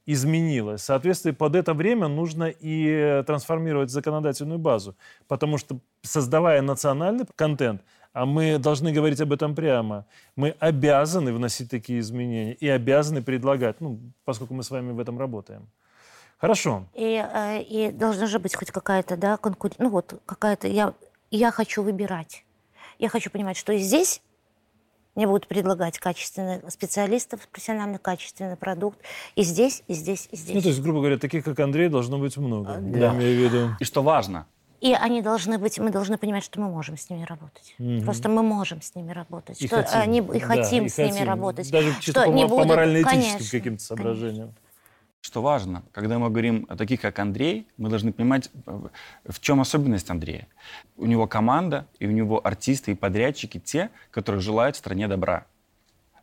изменилось. 0.05 0.81
Соответственно, 0.81 1.33
под 1.33 1.55
это 1.55 1.73
время 1.73 2.07
нужно 2.07 2.45
и 2.45 3.23
трансформировать 3.25 3.89
законодательную 3.89 4.59
базу. 4.59 4.95
Потому 5.27 5.57
что, 5.57 5.79
создавая 6.01 6.61
национальный 6.61 7.25
контент, 7.35 7.81
а 8.13 8.25
мы 8.25 8.57
должны 8.59 8.93
говорить 8.93 9.19
об 9.19 9.33
этом 9.33 9.55
прямо, 9.55 10.05
мы 10.35 10.55
обязаны 10.59 11.33
вносить 11.33 11.69
такие 11.69 11.99
изменения 11.99 12.53
и 12.53 12.67
обязаны 12.69 13.21
предлагать, 13.21 13.81
ну, 13.81 13.99
поскольку 14.23 14.53
мы 14.53 14.63
с 14.63 14.71
вами 14.71 14.93
в 14.93 14.99
этом 14.99 15.19
работаем. 15.19 15.67
Хорошо. 16.37 16.85
И, 16.93 17.25
э, 17.33 17.61
и 17.61 17.91
должна 17.91 18.27
же 18.27 18.39
быть 18.39 18.55
хоть 18.55 18.71
какая-то, 18.71 19.17
да, 19.17 19.37
конкуренция. 19.37 19.83
Ну 19.83 19.89
вот, 19.89 20.21
какая-то... 20.25 20.67
Я, 20.67 20.93
я 21.31 21.51
хочу 21.51 21.83
выбирать. 21.83 22.45
Я 22.99 23.09
хочу 23.09 23.29
понимать, 23.29 23.57
что 23.57 23.77
здесь 23.77 24.21
мне 25.15 25.27
будут 25.27 25.47
предлагать 25.47 25.97
качественных 25.97 26.69
специалистов, 26.71 27.47
профессионально 27.51 27.97
качественный 27.97 28.57
продукт. 28.57 28.99
И 29.35 29.43
здесь, 29.43 29.81
и 29.87 29.93
здесь, 29.93 30.27
и 30.31 30.35
здесь. 30.35 30.55
Ну, 30.55 30.61
то 30.61 30.67
есть, 30.67 30.81
грубо 30.81 30.99
говоря, 30.99 31.17
таких, 31.17 31.45
как 31.45 31.59
Андрей, 31.59 31.87
должно 31.89 32.17
быть 32.17 32.35
много. 32.37 32.75
Да. 32.79 32.99
Я 32.99 33.13
имею 33.15 33.39
в 33.49 33.53
виду. 33.53 33.69
И 33.79 33.83
что 33.85 34.03
важно, 34.03 34.45
И 34.81 34.93
они 34.93 35.21
должны 35.21 35.57
быть, 35.57 35.79
мы 35.79 35.89
должны 35.89 36.17
понимать, 36.17 36.43
что 36.43 36.59
мы 36.59 36.69
можем 36.69 36.97
с 36.97 37.09
ними 37.09 37.23
работать. 37.23 37.75
Просто 38.03 38.29
мы 38.29 38.43
можем 38.43 38.81
с 38.81 38.93
ними 38.93 39.13
работать. 39.13 39.61
И 39.61 39.67
что 39.67 39.77
хотим. 39.77 39.99
они, 40.01 40.17
и 40.19 40.39
Да, 40.39 40.45
хотим 40.45 40.85
и 40.85 40.89
с 40.89 40.97
ними 40.97 41.09
хотим. 41.11 41.27
работать. 41.27 41.71
Даже 41.71 41.93
чисто 42.01 42.11
что 42.21 42.25
по, 42.25 42.33
не 42.35 42.43
по 42.43 42.49
будут- 42.49 42.67
морально-этическим 42.67 43.21
конечно, 43.21 43.57
каким-то 43.59 43.83
соображениям. 43.83 44.53
Что 45.25 45.41
важно, 45.41 45.81
когда 45.91 46.19
мы 46.19 46.29
говорим 46.29 46.67
о 46.69 46.77
таких, 46.77 47.01
как 47.01 47.17
Андрей, 47.17 47.67
мы 47.77 47.89
должны 47.89 48.13
понимать, 48.13 48.51
э, 48.67 48.79
в 49.27 49.39
чем 49.39 49.59
особенность 49.59 50.11
Андрея. 50.11 50.47
У 50.97 51.07
него 51.07 51.25
команда, 51.25 51.87
и 51.97 52.05
у 52.05 52.11
него 52.11 52.39
артисты 52.45 52.91
и 52.91 52.95
подрядчики 52.95 53.59
те, 53.59 53.89
которые 54.11 54.39
желают 54.39 54.75
стране 54.75 55.07
добра. 55.07 55.47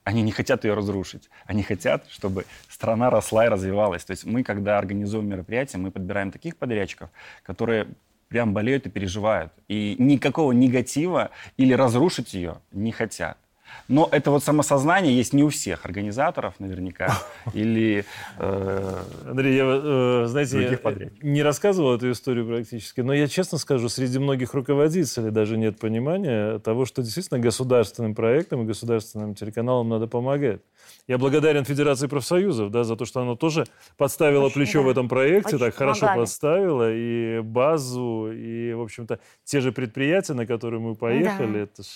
Они 0.05 0.23
не 0.23 0.31
хотят 0.31 0.65
ее 0.65 0.75
разрушить. 0.75 1.31
Они 1.47 1.65
хотят, 1.65 2.07
чтобы 2.11 2.45
страна 2.69 3.11
росла 3.11 3.47
и 3.47 3.49
развивалась. 3.49 4.05
То 4.05 4.13
есть 4.13 4.25
мы, 4.25 4.45
когда 4.45 4.79
организуем 4.79 5.29
мероприятие, 5.29 5.81
мы 5.81 5.91
подбираем 5.91 6.31
таких 6.31 6.57
подрядчиков, 6.57 7.11
которые 7.43 7.89
прям 8.29 8.55
болеют 8.55 8.87
и 8.87 8.91
переживают. 8.91 9.53
И 9.67 9.97
никакого 9.99 10.53
негатива 10.53 11.31
или 11.57 11.73
разрушить 11.73 12.35
ее 12.35 12.61
не 12.71 12.93
хотят. 12.93 13.37
Но 13.89 14.09
это 14.11 14.31
вот 14.31 14.45
самосознание 14.45 15.15
есть 15.15 15.33
не 15.33 15.43
у 15.43 15.49
всех 15.49 15.85
организаторов 15.85 16.55
наверняка. 16.59 17.13
Или 17.53 18.05
э, 18.39 19.03
Андрей, 19.29 19.57
я, 19.57 19.65
э, 19.67 20.25
знаете, 20.27 20.63
я 20.63 21.09
не 21.23 21.43
рассказывал 21.43 21.95
эту 21.95 22.11
историю 22.11 22.47
практически, 22.47 23.01
но 23.01 23.13
я 23.13 23.29
честно 23.29 23.59
скажу, 23.59 23.89
среди 23.89 24.19
многих 24.19 24.55
руководителей 24.55 25.31
даже 25.31 25.57
нет 25.57 25.79
понимания 25.79 26.59
того, 26.61 26.85
что 26.85 27.03
действительно 27.03 27.41
государственным 27.41 28.15
проектам 28.15 28.63
и 28.63 28.65
государственным 28.65 29.35
телеканалам 29.35 29.89
надо 29.89 30.07
помогать. 30.07 30.61
Я 31.09 31.19
благодарен 31.19 31.65
Федерации 31.65 32.07
профсоюзов 32.07 32.71
да, 32.71 32.85
за 32.85 32.97
то, 32.97 33.05
что 33.05 33.21
она 33.21 33.35
тоже 33.35 33.67
подставила 33.97 34.47
Очень, 34.47 34.55
плечо 34.55 34.83
в 34.83 34.87
да. 34.87 34.91
этом 34.93 35.09
проекте, 35.09 35.57
Очень 35.57 35.67
так 35.67 35.75
хорошо 35.75 36.01
помогали. 36.01 36.21
подставила, 36.21 36.93
и 36.93 37.41
базу, 37.41 38.31
и, 38.33 38.73
в 38.73 38.81
общем-то, 38.83 39.19
те 39.45 39.61
же 39.61 39.73
предприятия, 39.73 40.35
на 40.35 40.47
которые 40.47 40.81
мы 40.81 40.95
поехали, 40.95 41.53
Да. 41.53 41.59
это 41.61 41.83
ж 41.83 41.87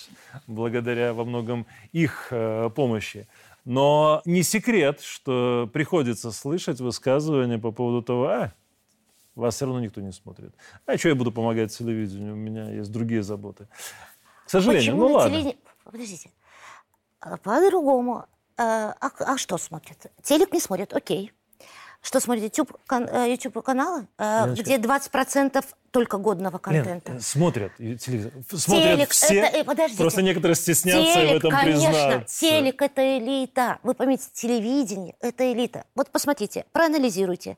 благодаря 0.47 1.13
во 1.13 1.23
многом 1.23 1.66
их 1.91 2.27
э, 2.31 2.69
помощи. 2.75 3.27
Но 3.65 4.21
не 4.25 4.43
секрет, 4.43 5.01
что 5.01 5.69
приходится 5.73 6.31
слышать 6.31 6.79
высказывания 6.79 7.57
по 7.59 7.71
поводу 7.71 8.01
того, 8.01 8.27
а, 8.27 8.53
вас 9.35 9.55
все 9.55 9.65
равно 9.65 9.81
никто 9.81 9.99
не 10.01 10.11
смотрит. 10.13 10.53
А 10.85 10.97
что 10.97 11.09
я 11.09 11.15
буду 11.15 11.31
помогать 11.31 11.77
телевидению, 11.77 12.33
у 12.33 12.37
меня 12.37 12.69
есть 12.71 12.91
другие 12.91 13.23
заботы. 13.23 13.67
К 14.45 14.49
сожалению, 14.49 14.93
Почему 14.93 15.07
ну 15.09 15.13
ладно. 15.15 15.29
телевидении- 15.31 15.57
Подождите. 15.83 16.31
А 17.19 17.37
По-другому. 17.37 18.25
Э, 18.57 18.93
А, 18.99 19.11
а 19.19 19.37
что 19.37 19.57
смотрят? 19.57 20.07
Телек 20.23 20.53
не 20.53 20.59
смотрят, 20.59 20.93
окей. 20.93 21.31
Что 22.01 22.19
смотрят? 22.19 22.43
YouTube, 22.45 22.77
кан- 22.87 23.07
э, 23.09 23.31
YouTube 23.31 23.61
каналы, 23.63 24.07
э, 24.17 24.41
Леночка. 24.45 24.63
где 24.63 24.77
20% 24.77 25.65
только 25.97 26.17
годного 26.19 26.61
Лен, 26.67 26.83
контента. 26.83 27.13
э, 27.13 27.19
смотрят 27.19 27.75
телевизор. 27.77 28.31
Смотрят 28.51 28.95
Телек, 28.97 29.09
все. 29.09 29.33
это, 29.39 29.57
э, 29.57 29.63
подождите. 29.63 29.97
Просто 29.97 30.21
некоторые 30.21 30.55
стеснятся 30.55 31.01
в 31.11 31.13
Телек, 31.15 31.35
этом 31.37 31.49
конечно, 31.51 31.87
признаться. 31.89 32.39
телек 32.39 32.81
это 32.83 33.17
элита. 33.17 33.79
Вы 33.81 33.95
поймите, 33.95 34.25
телевидение 34.31 35.15
это 35.21 35.51
элита. 35.51 35.85
Вот 35.95 36.11
посмотрите, 36.11 36.65
проанализируйте. 36.71 37.57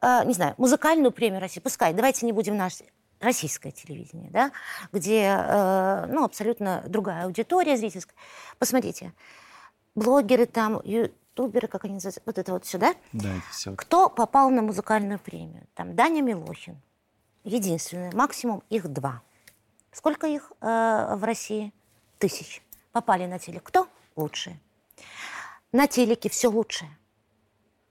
Э, 0.00 0.24
не 0.24 0.34
знаю, 0.34 0.54
музыкальную 0.56 1.10
премию 1.10 1.40
России, 1.40 1.58
пускай, 1.58 1.92
давайте 1.92 2.24
не 2.26 2.32
будем 2.32 2.56
наш 2.56 2.74
российское 3.18 3.72
телевидение, 3.72 4.30
да, 4.30 4.52
где, 4.92 5.34
э, 5.36 6.06
ну, 6.06 6.24
абсолютно 6.24 6.84
другая 6.86 7.24
аудитория 7.24 7.76
зрительская. 7.76 8.14
Посмотрите, 8.60 9.12
блогеры 9.96 10.46
там, 10.46 10.80
ютуберы, 10.84 11.66
как 11.66 11.86
они 11.86 11.94
называются, 11.94 12.20
вот 12.24 12.38
это 12.38 12.52
вот 12.52 12.66
сюда. 12.66 12.94
да, 13.12 13.30
это 13.30 13.42
все. 13.50 13.74
Кто 13.74 14.08
попал 14.08 14.50
на 14.50 14.62
музыкальную 14.62 15.18
премию? 15.18 15.66
Там 15.74 15.96
Даня 15.96 16.22
Милохин. 16.22 16.80
Единственный. 17.44 18.12
Максимум 18.14 18.62
их 18.70 18.88
два. 18.88 19.22
Сколько 19.92 20.26
их 20.26 20.50
э, 20.60 21.14
в 21.16 21.22
России? 21.24 21.72
Тысяч. 22.18 22.62
Попали 22.92 23.26
на 23.26 23.38
телек. 23.38 23.62
Кто? 23.62 23.86
Лучшие. 24.16 24.58
На 25.72 25.86
телеке 25.86 26.28
все 26.28 26.48
лучшее. 26.48 26.90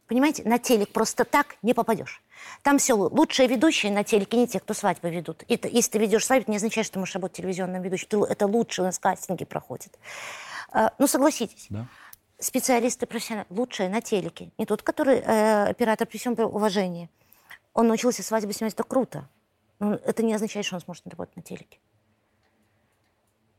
Понимаете, 0.08 0.44
на 0.44 0.60
телек 0.60 0.90
просто 0.92 1.24
так 1.24 1.56
не 1.62 1.74
попадешь. 1.74 2.22
Там 2.62 2.78
все 2.78 2.94
лучшие 2.94 3.48
ведущие 3.48 3.92
на 3.92 4.04
телеке 4.04 4.38
не 4.38 4.48
те, 4.48 4.60
кто 4.60 4.74
свадьбы 4.74 5.10
ведут. 5.10 5.44
И 5.48 5.60
если 5.72 5.92
ты 5.92 6.00
ведешь 6.00 6.26
свадьбу, 6.26 6.52
не 6.52 6.58
означает, 6.58 6.86
что 6.86 6.94
ты 6.96 7.00
можешь 7.00 7.16
работать 7.16 7.38
телевизионным 7.38 7.82
ведущим. 7.82 8.08
Ты- 8.10 8.18
это 8.24 8.48
лучше 8.48 8.82
у 8.82 8.86
нас 8.86 9.00
кастинги 9.00 9.46
проходят. 9.46 9.98
Э, 10.74 10.90
ну, 10.98 11.08
согласитесь 11.08 11.68
Да. 11.70 11.88
специалисты 12.40 13.06
профессионалы, 13.06 13.46
лучшие 13.50 13.90
на 13.90 14.02
телеке. 14.02 14.52
Не 14.58 14.66
тот, 14.66 14.82
который 14.82 15.20
э, 15.20 15.66
оператор 15.70 16.08
при 16.08 16.18
всем 16.18 16.34
уважении. 16.40 17.10
Он 17.74 17.88
научился 17.88 18.24
свадьбы 18.24 18.52
снимать, 18.54 18.74
это 18.74 18.84
круто. 18.84 19.28
Но 19.84 19.96
это 19.96 20.24
не 20.24 20.34
означает, 20.34 20.66
что 20.66 20.76
он 20.76 20.82
сможет 20.82 21.06
работать 21.08 21.36
на 21.36 21.42
телеке. 21.42 21.78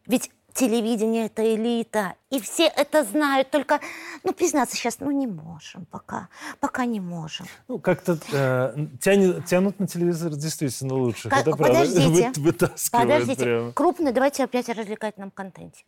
Ведь 0.07 0.31
телевидение– 0.55 1.27
это 1.27 1.43
элита, 1.55 2.14
и 2.31 2.41
все 2.41 2.64
это 2.66 3.05
знают, 3.05 3.51
только, 3.51 3.81
ну, 4.22 4.33
признаться 4.33 4.75
сейчас, 4.77 5.01
ну, 5.01 5.11
не 5.11 5.27
можем 5.27 5.85
пока, 5.87 6.29
пока 6.61 6.87
не 6.87 7.01
можем. 7.01 7.47
Ну, 7.68 7.79
как-то 7.79 8.18
э, 8.33 8.75
тянет- 9.01 9.45
тянут 9.47 9.79
на 9.81 9.87
телевизор 9.87 10.33
действительно 10.35 10.95
лучше. 10.95 11.29
Ка- 11.29 11.37
Это 11.41 11.51
правда. 11.57 11.64
подождите. 11.81 12.41
Вытаскивают 12.41 13.09
Подождите, 13.09 13.43
прямо. 13.43 13.72
крупный, 13.72 14.12
давайте 14.12 14.45
опять 14.45 14.68
о 14.70 14.75
развлекательном 14.75 15.31
контенте. 15.31 15.85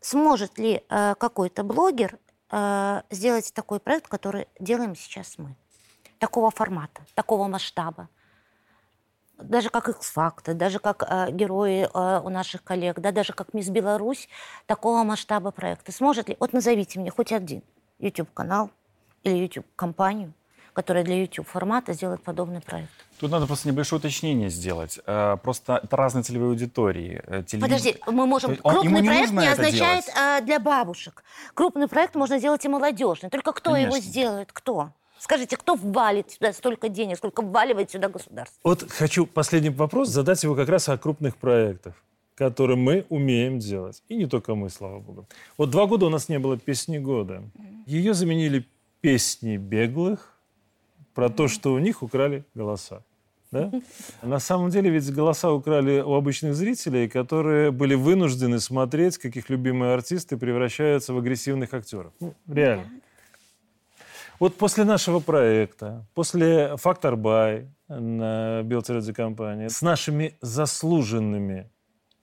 Сможет 0.00 0.58
ли 0.58 0.82
э, 0.88 1.14
какой-то 1.16 1.62
блогер 1.62 2.18
э, 2.50 3.02
сделать 3.10 3.52
такой 3.54 3.78
проект, 3.80 4.08
который 4.08 4.48
делаем 4.58 4.96
сейчас 4.96 5.34
мы? 5.38 5.54
Такого 6.18 6.50
формата, 6.50 7.02
такого 7.14 7.46
масштаба. 7.48 8.08
Даже 9.38 9.70
как 9.70 9.88
X-Factor, 9.88 10.54
даже 10.54 10.80
как 10.80 11.04
э, 11.08 11.30
герои 11.30 11.88
э, 11.92 12.20
у 12.24 12.28
наших 12.28 12.64
коллег, 12.64 12.98
да, 12.98 13.12
даже 13.12 13.32
как 13.32 13.54
Мисс 13.54 13.68
Беларусь, 13.68 14.28
такого 14.66 15.04
масштаба 15.04 15.52
проекта. 15.52 15.92
Сможет 15.92 16.28
ли? 16.28 16.36
Вот 16.40 16.52
назовите 16.52 16.98
мне 16.98 17.10
хоть 17.12 17.30
один 17.32 17.62
YouTube-канал 18.00 18.70
или 19.22 19.36
YouTube-компанию, 19.36 20.32
которая 20.72 21.04
для 21.04 21.20
YouTube-формата 21.20 21.92
сделает 21.92 22.20
подобный 22.24 22.60
проект. 22.60 22.90
Тут 23.20 23.30
надо 23.30 23.46
просто 23.46 23.68
небольшое 23.68 23.98
уточнение 24.00 24.48
сделать. 24.48 24.98
Э, 25.06 25.36
Просто 25.40 25.80
это 25.84 25.96
разные 25.96 26.24
целевые 26.24 26.50
аудитории. 26.50 27.22
Э, 27.24 27.42
телевид- 27.44 27.60
Подожди, 27.62 27.96
мы 28.08 28.26
можем... 28.26 28.56
Он- 28.64 28.74
крупный 28.74 29.02
не 29.02 29.08
проект 29.08 29.30
не 29.32 29.46
означает 29.46 30.04
делать? 30.04 30.10
а, 30.16 30.40
для 30.40 30.58
бабушек. 30.58 31.22
Крупный 31.54 31.86
проект 31.86 32.16
можно 32.16 32.38
сделать 32.38 32.64
и 32.64 32.68
молодежный. 32.68 33.30
Только 33.30 33.52
кто 33.52 33.76
его 33.76 33.90
Конечно. 33.92 34.10
сделает? 34.10 34.50
Кто? 34.52 34.90
Скажите, 35.20 35.56
кто 35.56 35.74
ввалит 35.74 36.30
сюда 36.30 36.52
столько 36.52 36.88
денег, 36.88 37.16
сколько 37.16 37.42
вваливает 37.42 37.90
сюда 37.90 38.08
государство? 38.08 38.58
Вот 38.64 38.90
хочу 38.90 39.26
последний 39.26 39.70
вопрос 39.70 40.08
задать 40.08 40.42
его 40.42 40.54
как 40.54 40.68
раз 40.68 40.88
о 40.88 40.96
крупных 40.96 41.36
проектах, 41.36 41.94
которые 42.34 42.76
мы 42.76 43.04
умеем 43.08 43.58
делать. 43.58 44.02
И 44.08 44.16
не 44.16 44.26
только 44.26 44.54
мы, 44.54 44.70
слава 44.70 45.00
богу. 45.00 45.26
Вот 45.56 45.70
два 45.70 45.86
года 45.86 46.06
у 46.06 46.10
нас 46.10 46.28
не 46.28 46.38
было 46.38 46.56
песни 46.56 46.98
года. 46.98 47.42
Ее 47.86 48.14
заменили 48.14 48.66
песни 49.00 49.56
беглых 49.56 50.38
про 51.14 51.28
то, 51.28 51.48
что 51.48 51.72
у 51.72 51.78
них 51.78 52.02
украли 52.02 52.44
голоса. 52.54 53.02
Да? 53.50 53.72
На 54.22 54.38
самом 54.38 54.70
деле 54.70 54.90
ведь 54.90 55.12
голоса 55.12 55.50
украли 55.50 56.00
у 56.00 56.14
обычных 56.14 56.54
зрителей, 56.54 57.08
которые 57.08 57.70
были 57.70 57.94
вынуждены 57.94 58.60
смотреть, 58.60 59.18
как 59.18 59.36
их 59.36 59.50
любимые 59.50 59.94
артисты 59.94 60.36
превращаются 60.36 61.12
в 61.12 61.18
агрессивных 61.18 61.74
актеров. 61.74 62.12
Ну, 62.20 62.34
реально. 62.46 62.88
Вот 64.38 64.56
после 64.56 64.84
нашего 64.84 65.18
проекта, 65.18 66.06
после 66.14 66.76
«Фактор 66.76 67.16
Бай» 67.16 67.68
на 67.88 68.62
биотелерадиокомпании, 68.62 69.66
с 69.66 69.82
нашими 69.82 70.38
заслуженными 70.40 71.68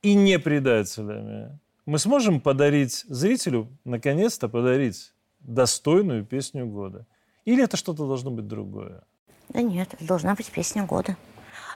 и 0.01 0.16
не 0.16 0.39
предателями, 0.39 1.59
мы 1.86 1.99
сможем 1.99 2.39
подарить 2.39 3.03
зрителю, 3.09 3.68
наконец-то 3.84 4.47
подарить 4.47 5.13
достойную 5.39 6.26
песню 6.26 6.66
года? 6.66 7.05
Или 7.43 7.66
это 7.66 7.76
что-то 7.76 8.07
должно 8.07 8.32
быть 8.32 8.47
другое? 8.47 9.03
Да 9.49 9.61
нет, 9.61 9.93
это 9.93 10.05
должна 10.05 10.36
быть 10.36 10.49
песня 10.49 10.86
года. 10.86 11.18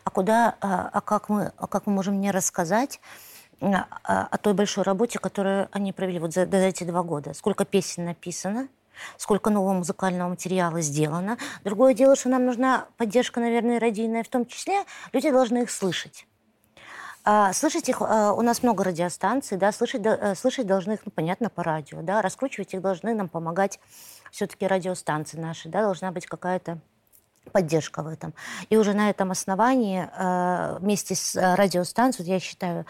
А 0.06 0.10
куда, 0.10 0.56
а, 0.62 0.90
а 0.92 1.02
как 1.02 1.28
мы, 1.28 1.52
а 1.58 1.68
как 1.68 1.86
мы 1.86 1.92
можем 1.92 2.22
не 2.22 2.32
рассказать 2.32 3.02
а, 3.60 4.28
о 4.32 4.38
той 4.38 4.54
большой 4.54 4.86
работе, 4.86 5.20
которую 5.20 5.68
они 5.74 5.92
провели 5.92 6.18
вот 6.20 6.34
за, 6.34 6.46
за 6.46 6.58
эти 6.58 6.86
два 6.86 7.04
года? 7.04 7.34
Сколько 7.34 7.66
песен 7.66 8.06
написано, 8.06 8.70
сколько 9.18 9.50
нового 9.50 9.74
музыкального 9.74 10.30
материала 10.30 10.82
сделано. 10.82 11.38
Другое 11.64 11.94
дело, 11.94 12.16
что 12.16 12.30
нам 12.30 12.46
нужна 12.46 12.88
поддержка, 12.98 13.40
наверное, 13.40 13.80
радийная 13.80 14.24
в 14.24 14.28
том 14.30 14.46
числе. 14.46 14.84
Люди 15.14 15.30
должны 15.32 15.64
их 15.64 15.72
слышать. 15.72 16.26
А, 17.24 17.54
слышать 17.54 17.90
их, 17.90 18.02
а, 18.02 18.34
у 18.34 18.42
нас 18.42 18.64
много 18.64 18.84
радиостанций, 18.84 19.58
да, 19.58 19.72
слышать, 19.72 20.06
а, 20.06 20.36
слышать 20.36 20.66
должны 20.66 20.94
их, 20.94 21.02
ну, 21.06 21.12
понятно, 21.12 21.50
по 21.50 21.64
радио, 21.64 22.02
да, 22.02 22.22
раскручивать 22.22 22.74
их 22.74 22.82
должны 22.82 23.14
нам 23.14 23.28
помогать 23.28 23.80
все-таки 24.32 24.66
радиостанции 24.66 25.38
наши, 25.38 25.70
да, 25.70 25.82
должна 25.82 26.12
быть 26.12 26.26
какая-то 26.26 26.80
поддержка 27.50 28.04
в 28.04 28.08
этом. 28.08 28.34
И 28.70 28.78
уже 28.78 28.94
на 28.94 29.10
этом 29.10 29.32
основании 29.32 30.08
вместе 30.80 31.16
с 31.16 31.36
радиостанцией, 31.56 32.30
я 32.30 32.40
считаю, 32.40 32.86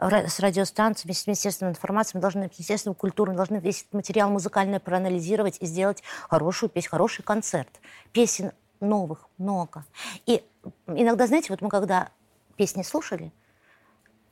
с 0.00 0.40
радиостанцией, 0.40 1.14
с 1.14 1.26
Министерством 1.26 1.70
информации, 1.70 2.16
мы 2.16 2.20
должны, 2.20 2.40
Министерством 2.42 2.94
культуры, 2.94 3.32
мы 3.32 3.36
должны 3.36 3.56
весь 3.56 3.82
этот 3.82 3.94
материал 3.94 4.30
музыкальный 4.30 4.80
проанализировать 4.80 5.56
и 5.60 5.66
сделать 5.66 6.02
хорошую 6.28 6.70
песню, 6.70 6.90
хороший 6.90 7.22
концерт. 7.22 7.70
Песен 8.12 8.52
новых 8.80 9.28
много. 9.38 9.84
И 10.26 10.44
иногда, 10.86 11.26
знаете, 11.26 11.48
вот 11.50 11.62
мы 11.62 11.68
когда 11.68 12.10
песни 12.56 12.82
слушали, 12.82 13.32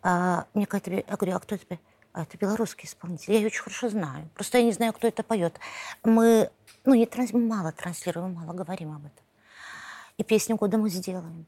а, 0.03 0.47
мне 0.55 0.67
какая-то... 0.67 0.91
Я 0.91 1.17
говорю, 1.17 1.37
а 1.37 1.41
кто 1.41 1.55
это? 1.55 1.79
А 2.13 2.23
это 2.23 2.37
белорусский 2.37 2.89
исполнитель. 2.89 3.33
Я 3.33 3.39
ее 3.39 3.47
очень 3.47 3.63
хорошо 3.63 3.89
знаю. 3.89 4.29
Просто 4.35 4.59
я 4.59 4.65
не 4.65 4.73
знаю, 4.73 4.93
кто 4.93 5.07
это 5.07 5.23
поет. 5.23 5.59
Мы, 6.03 6.51
ну, 6.85 6.95
не 6.95 7.07
транс... 7.07 7.33
мало 7.33 7.71
транслируем, 7.73 8.35
мало 8.35 8.53
говорим 8.53 8.93
об 8.93 9.07
этом. 9.07 9.25
И 10.21 10.23
песню 10.23 10.57
года 10.57 10.77
мы 10.77 10.91
сделаем. 10.91 11.47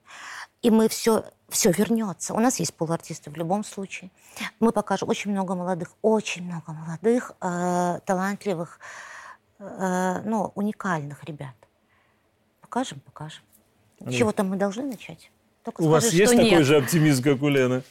И 0.62 0.70
мы 0.70 0.88
все, 0.88 1.24
все 1.50 1.70
вернется. 1.72 2.32
У 2.32 2.40
нас 2.40 2.58
есть 2.58 2.72
полуартисты 2.72 3.30
в 3.30 3.36
любом 3.36 3.64
случае. 3.64 4.10
Мы 4.60 4.72
покажем 4.72 5.10
очень 5.10 5.30
много 5.30 5.54
молодых, 5.54 5.90
очень 6.00 6.44
много 6.44 6.72
молодых, 6.72 7.32
э, 7.42 8.00
талантливых, 8.06 8.80
э, 9.58 10.22
ну, 10.24 10.52
уникальных 10.54 11.22
ребят. 11.24 11.54
Покажем, 12.62 13.00
покажем. 13.00 13.42
С 14.00 14.14
чего-то 14.14 14.42
мы 14.42 14.56
должны 14.56 14.84
начать. 14.84 15.30
Только 15.64 15.82
у 15.82 15.84
скажи, 15.84 15.92
вас 15.92 16.12
есть 16.14 16.32
такой 16.32 16.50
нет. 16.50 16.64
же 16.64 16.78
оптимизм, 16.78 17.22
как 17.24 17.42
у 17.42 17.48
Лены? 17.48 17.82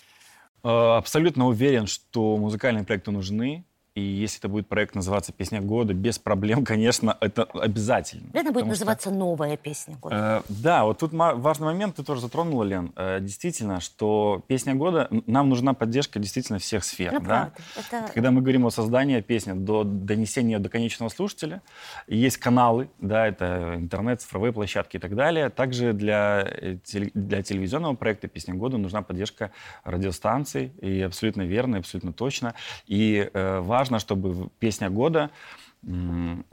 Э, 0.63 0.97
абсолютно 0.97 1.45
уверен, 1.45 1.85
что 1.85 2.37
музыкальные 2.37 2.85
проекты 2.85 3.11
нужны. 3.11 3.65
И 3.93 4.01
если 4.01 4.39
это 4.39 4.47
будет 4.47 4.67
проект 4.67 4.95
называться 4.95 5.33
«Песня 5.33 5.59
года», 5.59 5.93
без 5.93 6.17
проблем, 6.17 6.63
конечно, 6.65 7.17
это 7.19 7.43
обязательно. 7.43 8.29
Это 8.33 8.53
будет 8.53 8.67
называться 8.67 9.09
что, 9.09 9.17
«Новая 9.17 9.57
песня 9.57 9.97
года». 9.97 10.43
Э, 10.47 10.53
да, 10.53 10.85
вот 10.85 10.99
тут 10.99 11.11
важный 11.11 11.65
момент, 11.65 11.97
ты 11.97 12.03
тоже 12.03 12.21
затронула, 12.21 12.63
Лен. 12.63 12.93
Э, 12.95 13.19
действительно, 13.19 13.81
что 13.81 14.43
«Песня 14.47 14.75
года», 14.75 15.09
нам 15.27 15.49
нужна 15.49 15.73
поддержка 15.73 16.19
действительно 16.19 16.57
всех 16.59 16.85
сфер. 16.85 17.11
Ну, 17.11 17.19
да? 17.19 17.51
Это... 17.75 18.09
Когда 18.13 18.31
мы 18.31 18.39
говорим 18.39 18.65
о 18.65 18.71
создании 18.71 19.19
песни, 19.19 19.51
до 19.51 19.83
донесения 19.83 20.59
до 20.59 20.69
конечного 20.69 21.09
слушателя, 21.09 21.61
есть 22.07 22.37
каналы, 22.37 22.89
да, 22.99 23.27
это 23.27 23.75
интернет, 23.75 24.21
цифровые 24.21 24.53
площадки 24.53 24.95
и 24.95 24.99
так 24.99 25.15
далее. 25.15 25.49
Также 25.49 25.91
для, 25.91 26.47
э, 26.47 26.77
для 27.13 27.43
телевизионного 27.43 27.95
проекта 27.95 28.29
«Песня 28.29 28.53
года» 28.53 28.77
нужна 28.77 29.01
поддержка 29.01 29.51
радиостанций, 29.83 30.71
и 30.79 31.01
абсолютно 31.01 31.41
верно, 31.41 31.75
и 31.75 31.79
абсолютно 31.79 32.13
точно. 32.13 32.55
И 32.87 33.29
э, 33.33 33.59
важно, 33.59 33.80
чтобы 33.85 34.49
песня 34.59 34.89
года, 34.89 35.31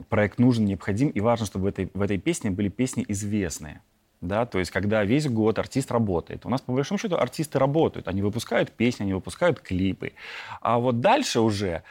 проект 0.09 0.39
нужен, 0.39 0.65
необходим, 0.65 1.09
и 1.09 1.19
важно, 1.19 1.45
чтобы 1.45 1.65
в 1.65 1.67
этой, 1.67 1.91
в 1.93 2.01
этой 2.01 2.17
песне 2.17 2.51
были 2.51 2.69
песни 2.69 3.05
известные. 3.07 3.81
Да, 4.21 4.45
то 4.45 4.59
есть, 4.59 4.71
когда 4.71 5.05
весь 5.05 5.29
год 5.29 5.59
артист 5.59 5.91
работает. 5.91 6.45
У 6.45 6.49
нас, 6.49 6.59
по 6.59 6.73
большому 6.73 6.97
счету, 6.97 7.15
артисты 7.15 7.57
работают. 7.57 8.09
Они 8.09 8.21
выпускают 8.21 8.69
песни, 8.71 9.03
они 9.03 9.13
выпускают 9.13 9.61
клипы. 9.61 10.11
А 10.59 10.77
вот 10.77 10.99
дальше 10.99 11.39
уже 11.39 11.83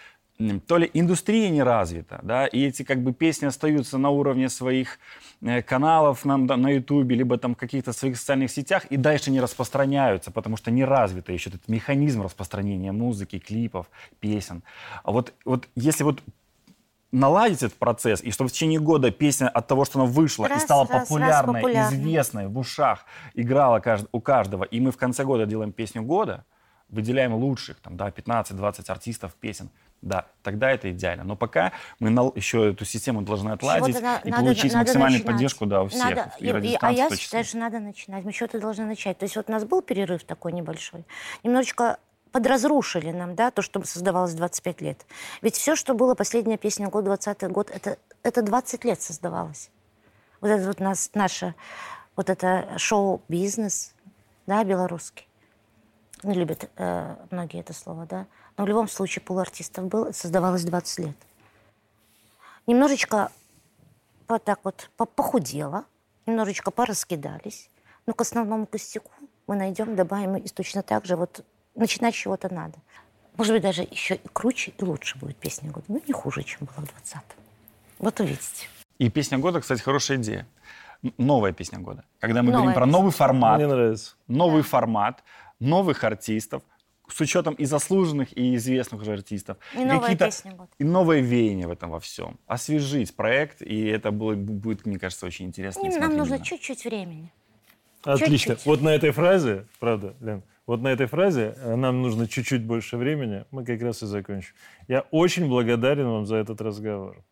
то 0.66 0.78
ли 0.78 0.88
индустрия 0.94 1.50
не 1.50 1.62
развита, 1.64 2.20
да, 2.22 2.46
и 2.46 2.64
эти 2.64 2.84
как 2.84 3.02
бы 3.02 3.12
песни 3.12 3.46
остаются 3.46 3.98
на 3.98 4.10
уровне 4.10 4.48
своих 4.48 5.00
э, 5.42 5.62
каналов 5.62 6.24
на, 6.24 6.36
на 6.36 6.68
YouTube, 6.70 7.10
либо 7.10 7.38
там 7.38 7.56
каких-то 7.56 7.92
своих 7.92 8.16
социальных 8.16 8.52
сетях, 8.52 8.84
и 8.86 8.96
дальше 8.96 9.32
не 9.32 9.40
распространяются, 9.40 10.30
потому 10.30 10.56
что 10.56 10.70
не 10.70 10.84
развита 10.84 11.32
еще 11.32 11.50
этот 11.50 11.66
механизм 11.66 12.22
распространения 12.22 12.92
музыки, 12.92 13.40
клипов, 13.40 13.90
песен. 14.20 14.62
А 15.02 15.10
вот, 15.10 15.34
вот 15.44 15.68
если 15.74 16.04
вот 16.04 16.22
наладить 17.10 17.64
этот 17.64 17.78
процесс, 17.78 18.22
и 18.22 18.30
чтобы 18.30 18.48
в 18.48 18.52
течение 18.52 18.78
года 18.78 19.10
песня 19.10 19.48
от 19.48 19.66
того, 19.66 19.84
что 19.84 20.00
она 20.00 20.08
вышла 20.08 20.46
раз, 20.46 20.62
и 20.62 20.64
стала 20.64 20.86
раз, 20.86 21.08
популярной, 21.08 21.54
раз 21.54 21.62
популярной, 21.62 21.98
известной, 21.98 22.46
в 22.46 22.58
ушах, 22.58 23.06
играла 23.34 23.82
у 24.12 24.20
каждого, 24.20 24.62
и 24.62 24.78
мы 24.78 24.92
в 24.92 24.96
конце 24.96 25.24
года 25.24 25.46
делаем 25.46 25.72
песню 25.72 26.02
года, 26.02 26.44
выделяем 26.88 27.34
лучших, 27.34 27.78
там, 27.80 27.96
да, 27.96 28.08
15-20 28.08 28.90
артистов 28.90 29.34
песен, 29.34 29.70
да, 30.00 30.26
тогда 30.42 30.70
это 30.70 30.90
идеально. 30.90 31.24
Но 31.24 31.36
пока 31.36 31.72
мы 31.98 32.10
на, 32.10 32.30
еще 32.34 32.70
эту 32.70 32.84
систему 32.84 33.22
должны 33.22 33.50
отладить 33.50 33.98
и 33.98 34.00
надо, 34.00 34.30
получить 34.30 34.72
надо 34.72 34.78
максимальную 34.78 35.18
начинать. 35.18 35.26
поддержку 35.26 35.66
да, 35.66 35.82
у 35.82 35.88
всех. 35.88 36.04
Надо, 36.04 36.32
и, 36.38 36.46
и, 36.46 36.78
а 36.80 36.92
я 36.92 37.10
считаю, 37.10 37.44
что 37.44 37.58
надо 37.58 37.80
начинать. 37.80 38.24
Мы 38.24 38.32
что-то 38.32 38.60
должны 38.60 38.84
начать. 38.84 39.18
То 39.18 39.24
есть 39.24 39.36
вот 39.36 39.48
у 39.48 39.52
нас 39.52 39.64
был 39.64 39.82
перерыв 39.82 40.24
такой 40.24 40.52
небольшой. 40.52 41.04
Немножечко 41.42 41.98
подразрушили 42.30 43.10
нам, 43.10 43.34
да, 43.34 43.50
то, 43.50 43.62
что 43.62 43.82
создавалось 43.84 44.34
25 44.34 44.80
лет. 44.80 45.06
Ведь 45.42 45.56
все, 45.56 45.74
что 45.74 45.94
было 45.94 46.14
последняя 46.14 46.58
песня 46.58 46.88
год, 46.88 47.04
20 47.04 47.42
год, 47.50 47.70
это, 47.70 47.98
это 48.22 48.42
20 48.42 48.84
лет 48.84 49.00
создавалось. 49.00 49.70
Вот 50.40 50.48
это 50.48 50.66
вот 50.66 50.78
нас, 50.78 51.10
наше, 51.14 51.54
вот 52.16 52.30
это 52.30 52.68
шоу-бизнес, 52.76 53.94
да, 54.46 54.62
белорусский. 54.62 55.27
Не 56.22 56.34
любят 56.34 56.70
э, 56.76 57.16
многие 57.30 57.60
это 57.60 57.72
слово, 57.72 58.06
да. 58.06 58.26
Но 58.56 58.64
в 58.64 58.68
любом 58.68 58.88
случае 58.88 59.22
пул 59.22 59.38
артистов 59.38 59.86
был, 59.86 60.12
создавалось 60.12 60.64
20 60.64 60.98
лет. 60.98 61.16
Немножечко 62.66 63.30
вот 64.26 64.44
так 64.44 64.60
вот 64.64 64.90
похудело, 64.96 65.84
немножечко 66.26 66.70
пораскидались. 66.70 67.70
Но 68.06 68.14
к 68.14 68.20
основному 68.20 68.66
костяку 68.66 69.10
мы 69.46 69.56
найдем, 69.56 69.96
добавим 69.96 70.36
и 70.36 70.48
точно 70.48 70.82
так 70.82 71.04
же 71.04 71.16
вот 71.16 71.44
начинать 71.74 72.14
с 72.14 72.18
чего-то 72.18 72.52
надо. 72.52 72.78
Может 73.36 73.54
быть, 73.54 73.62
даже 73.62 73.82
еще 73.82 74.16
и 74.16 74.28
круче, 74.32 74.72
и 74.76 74.84
лучше 74.84 75.16
будет 75.18 75.36
песня 75.36 75.70
года. 75.70 75.84
Ну, 75.88 76.02
не 76.06 76.12
хуже, 76.12 76.42
чем 76.42 76.60
была 76.66 76.84
в 76.84 76.90
20-м. 76.90 77.22
Вот 78.00 78.20
увидите. 78.20 78.68
И 78.98 79.08
песня 79.10 79.38
года, 79.38 79.60
кстати, 79.60 79.80
хорошая 79.80 80.18
идея. 80.18 80.46
Новая 81.16 81.52
песня 81.52 81.78
года. 81.78 82.04
Когда 82.18 82.42
мы 82.42 82.50
новая 82.50 82.62
говорим 82.62 82.74
про 82.74 82.86
новый 82.86 83.12
формат. 83.12 83.58
Мне 83.58 83.68
нравится. 83.68 84.16
Новый 84.26 84.62
да. 84.62 84.68
формат, 84.68 85.22
новых 85.60 86.04
артистов, 86.04 86.62
с 87.08 87.20
учетом 87.20 87.54
и 87.54 87.64
заслуженных, 87.64 88.36
и 88.36 88.54
известных 88.56 89.00
уже 89.00 89.12
артистов. 89.12 89.56
И 89.74 89.84
новая 89.84 90.16
песня 90.16 90.52
будет. 90.52 90.70
И 90.78 90.84
новое 90.84 91.20
веяние 91.20 91.66
в 91.66 91.70
этом 91.70 91.90
во 91.90 92.00
всем. 92.00 92.38
Освежить 92.46 93.14
проект, 93.14 93.62
и 93.62 93.86
это 93.86 94.10
будет, 94.10 94.38
будет 94.38 94.86
мне 94.86 94.98
кажется, 94.98 95.26
очень 95.26 95.46
интересно. 95.46 95.86
И 95.86 95.98
нам 95.98 96.16
нужно 96.16 96.38
чуть-чуть 96.38 96.84
времени. 96.84 97.32
Отлично. 98.02 98.54
Чуть-чуть. 98.54 98.66
Вот 98.66 98.82
на 98.82 98.90
этой 98.90 99.10
фразе, 99.10 99.66
правда, 99.80 100.14
Лен, 100.20 100.42
вот 100.66 100.82
на 100.82 100.88
этой 100.88 101.06
фразе 101.06 101.54
э, 101.56 101.76
нам 101.76 102.02
нужно 102.02 102.28
чуть-чуть 102.28 102.62
больше 102.62 102.98
времени, 102.98 103.44
мы 103.50 103.64
как 103.64 103.80
раз 103.80 104.02
и 104.02 104.06
закончим. 104.06 104.54
Я 104.86 105.00
очень 105.10 105.48
благодарен 105.48 106.08
вам 106.08 106.26
за 106.26 106.36
этот 106.36 106.60
разговор. 106.60 107.24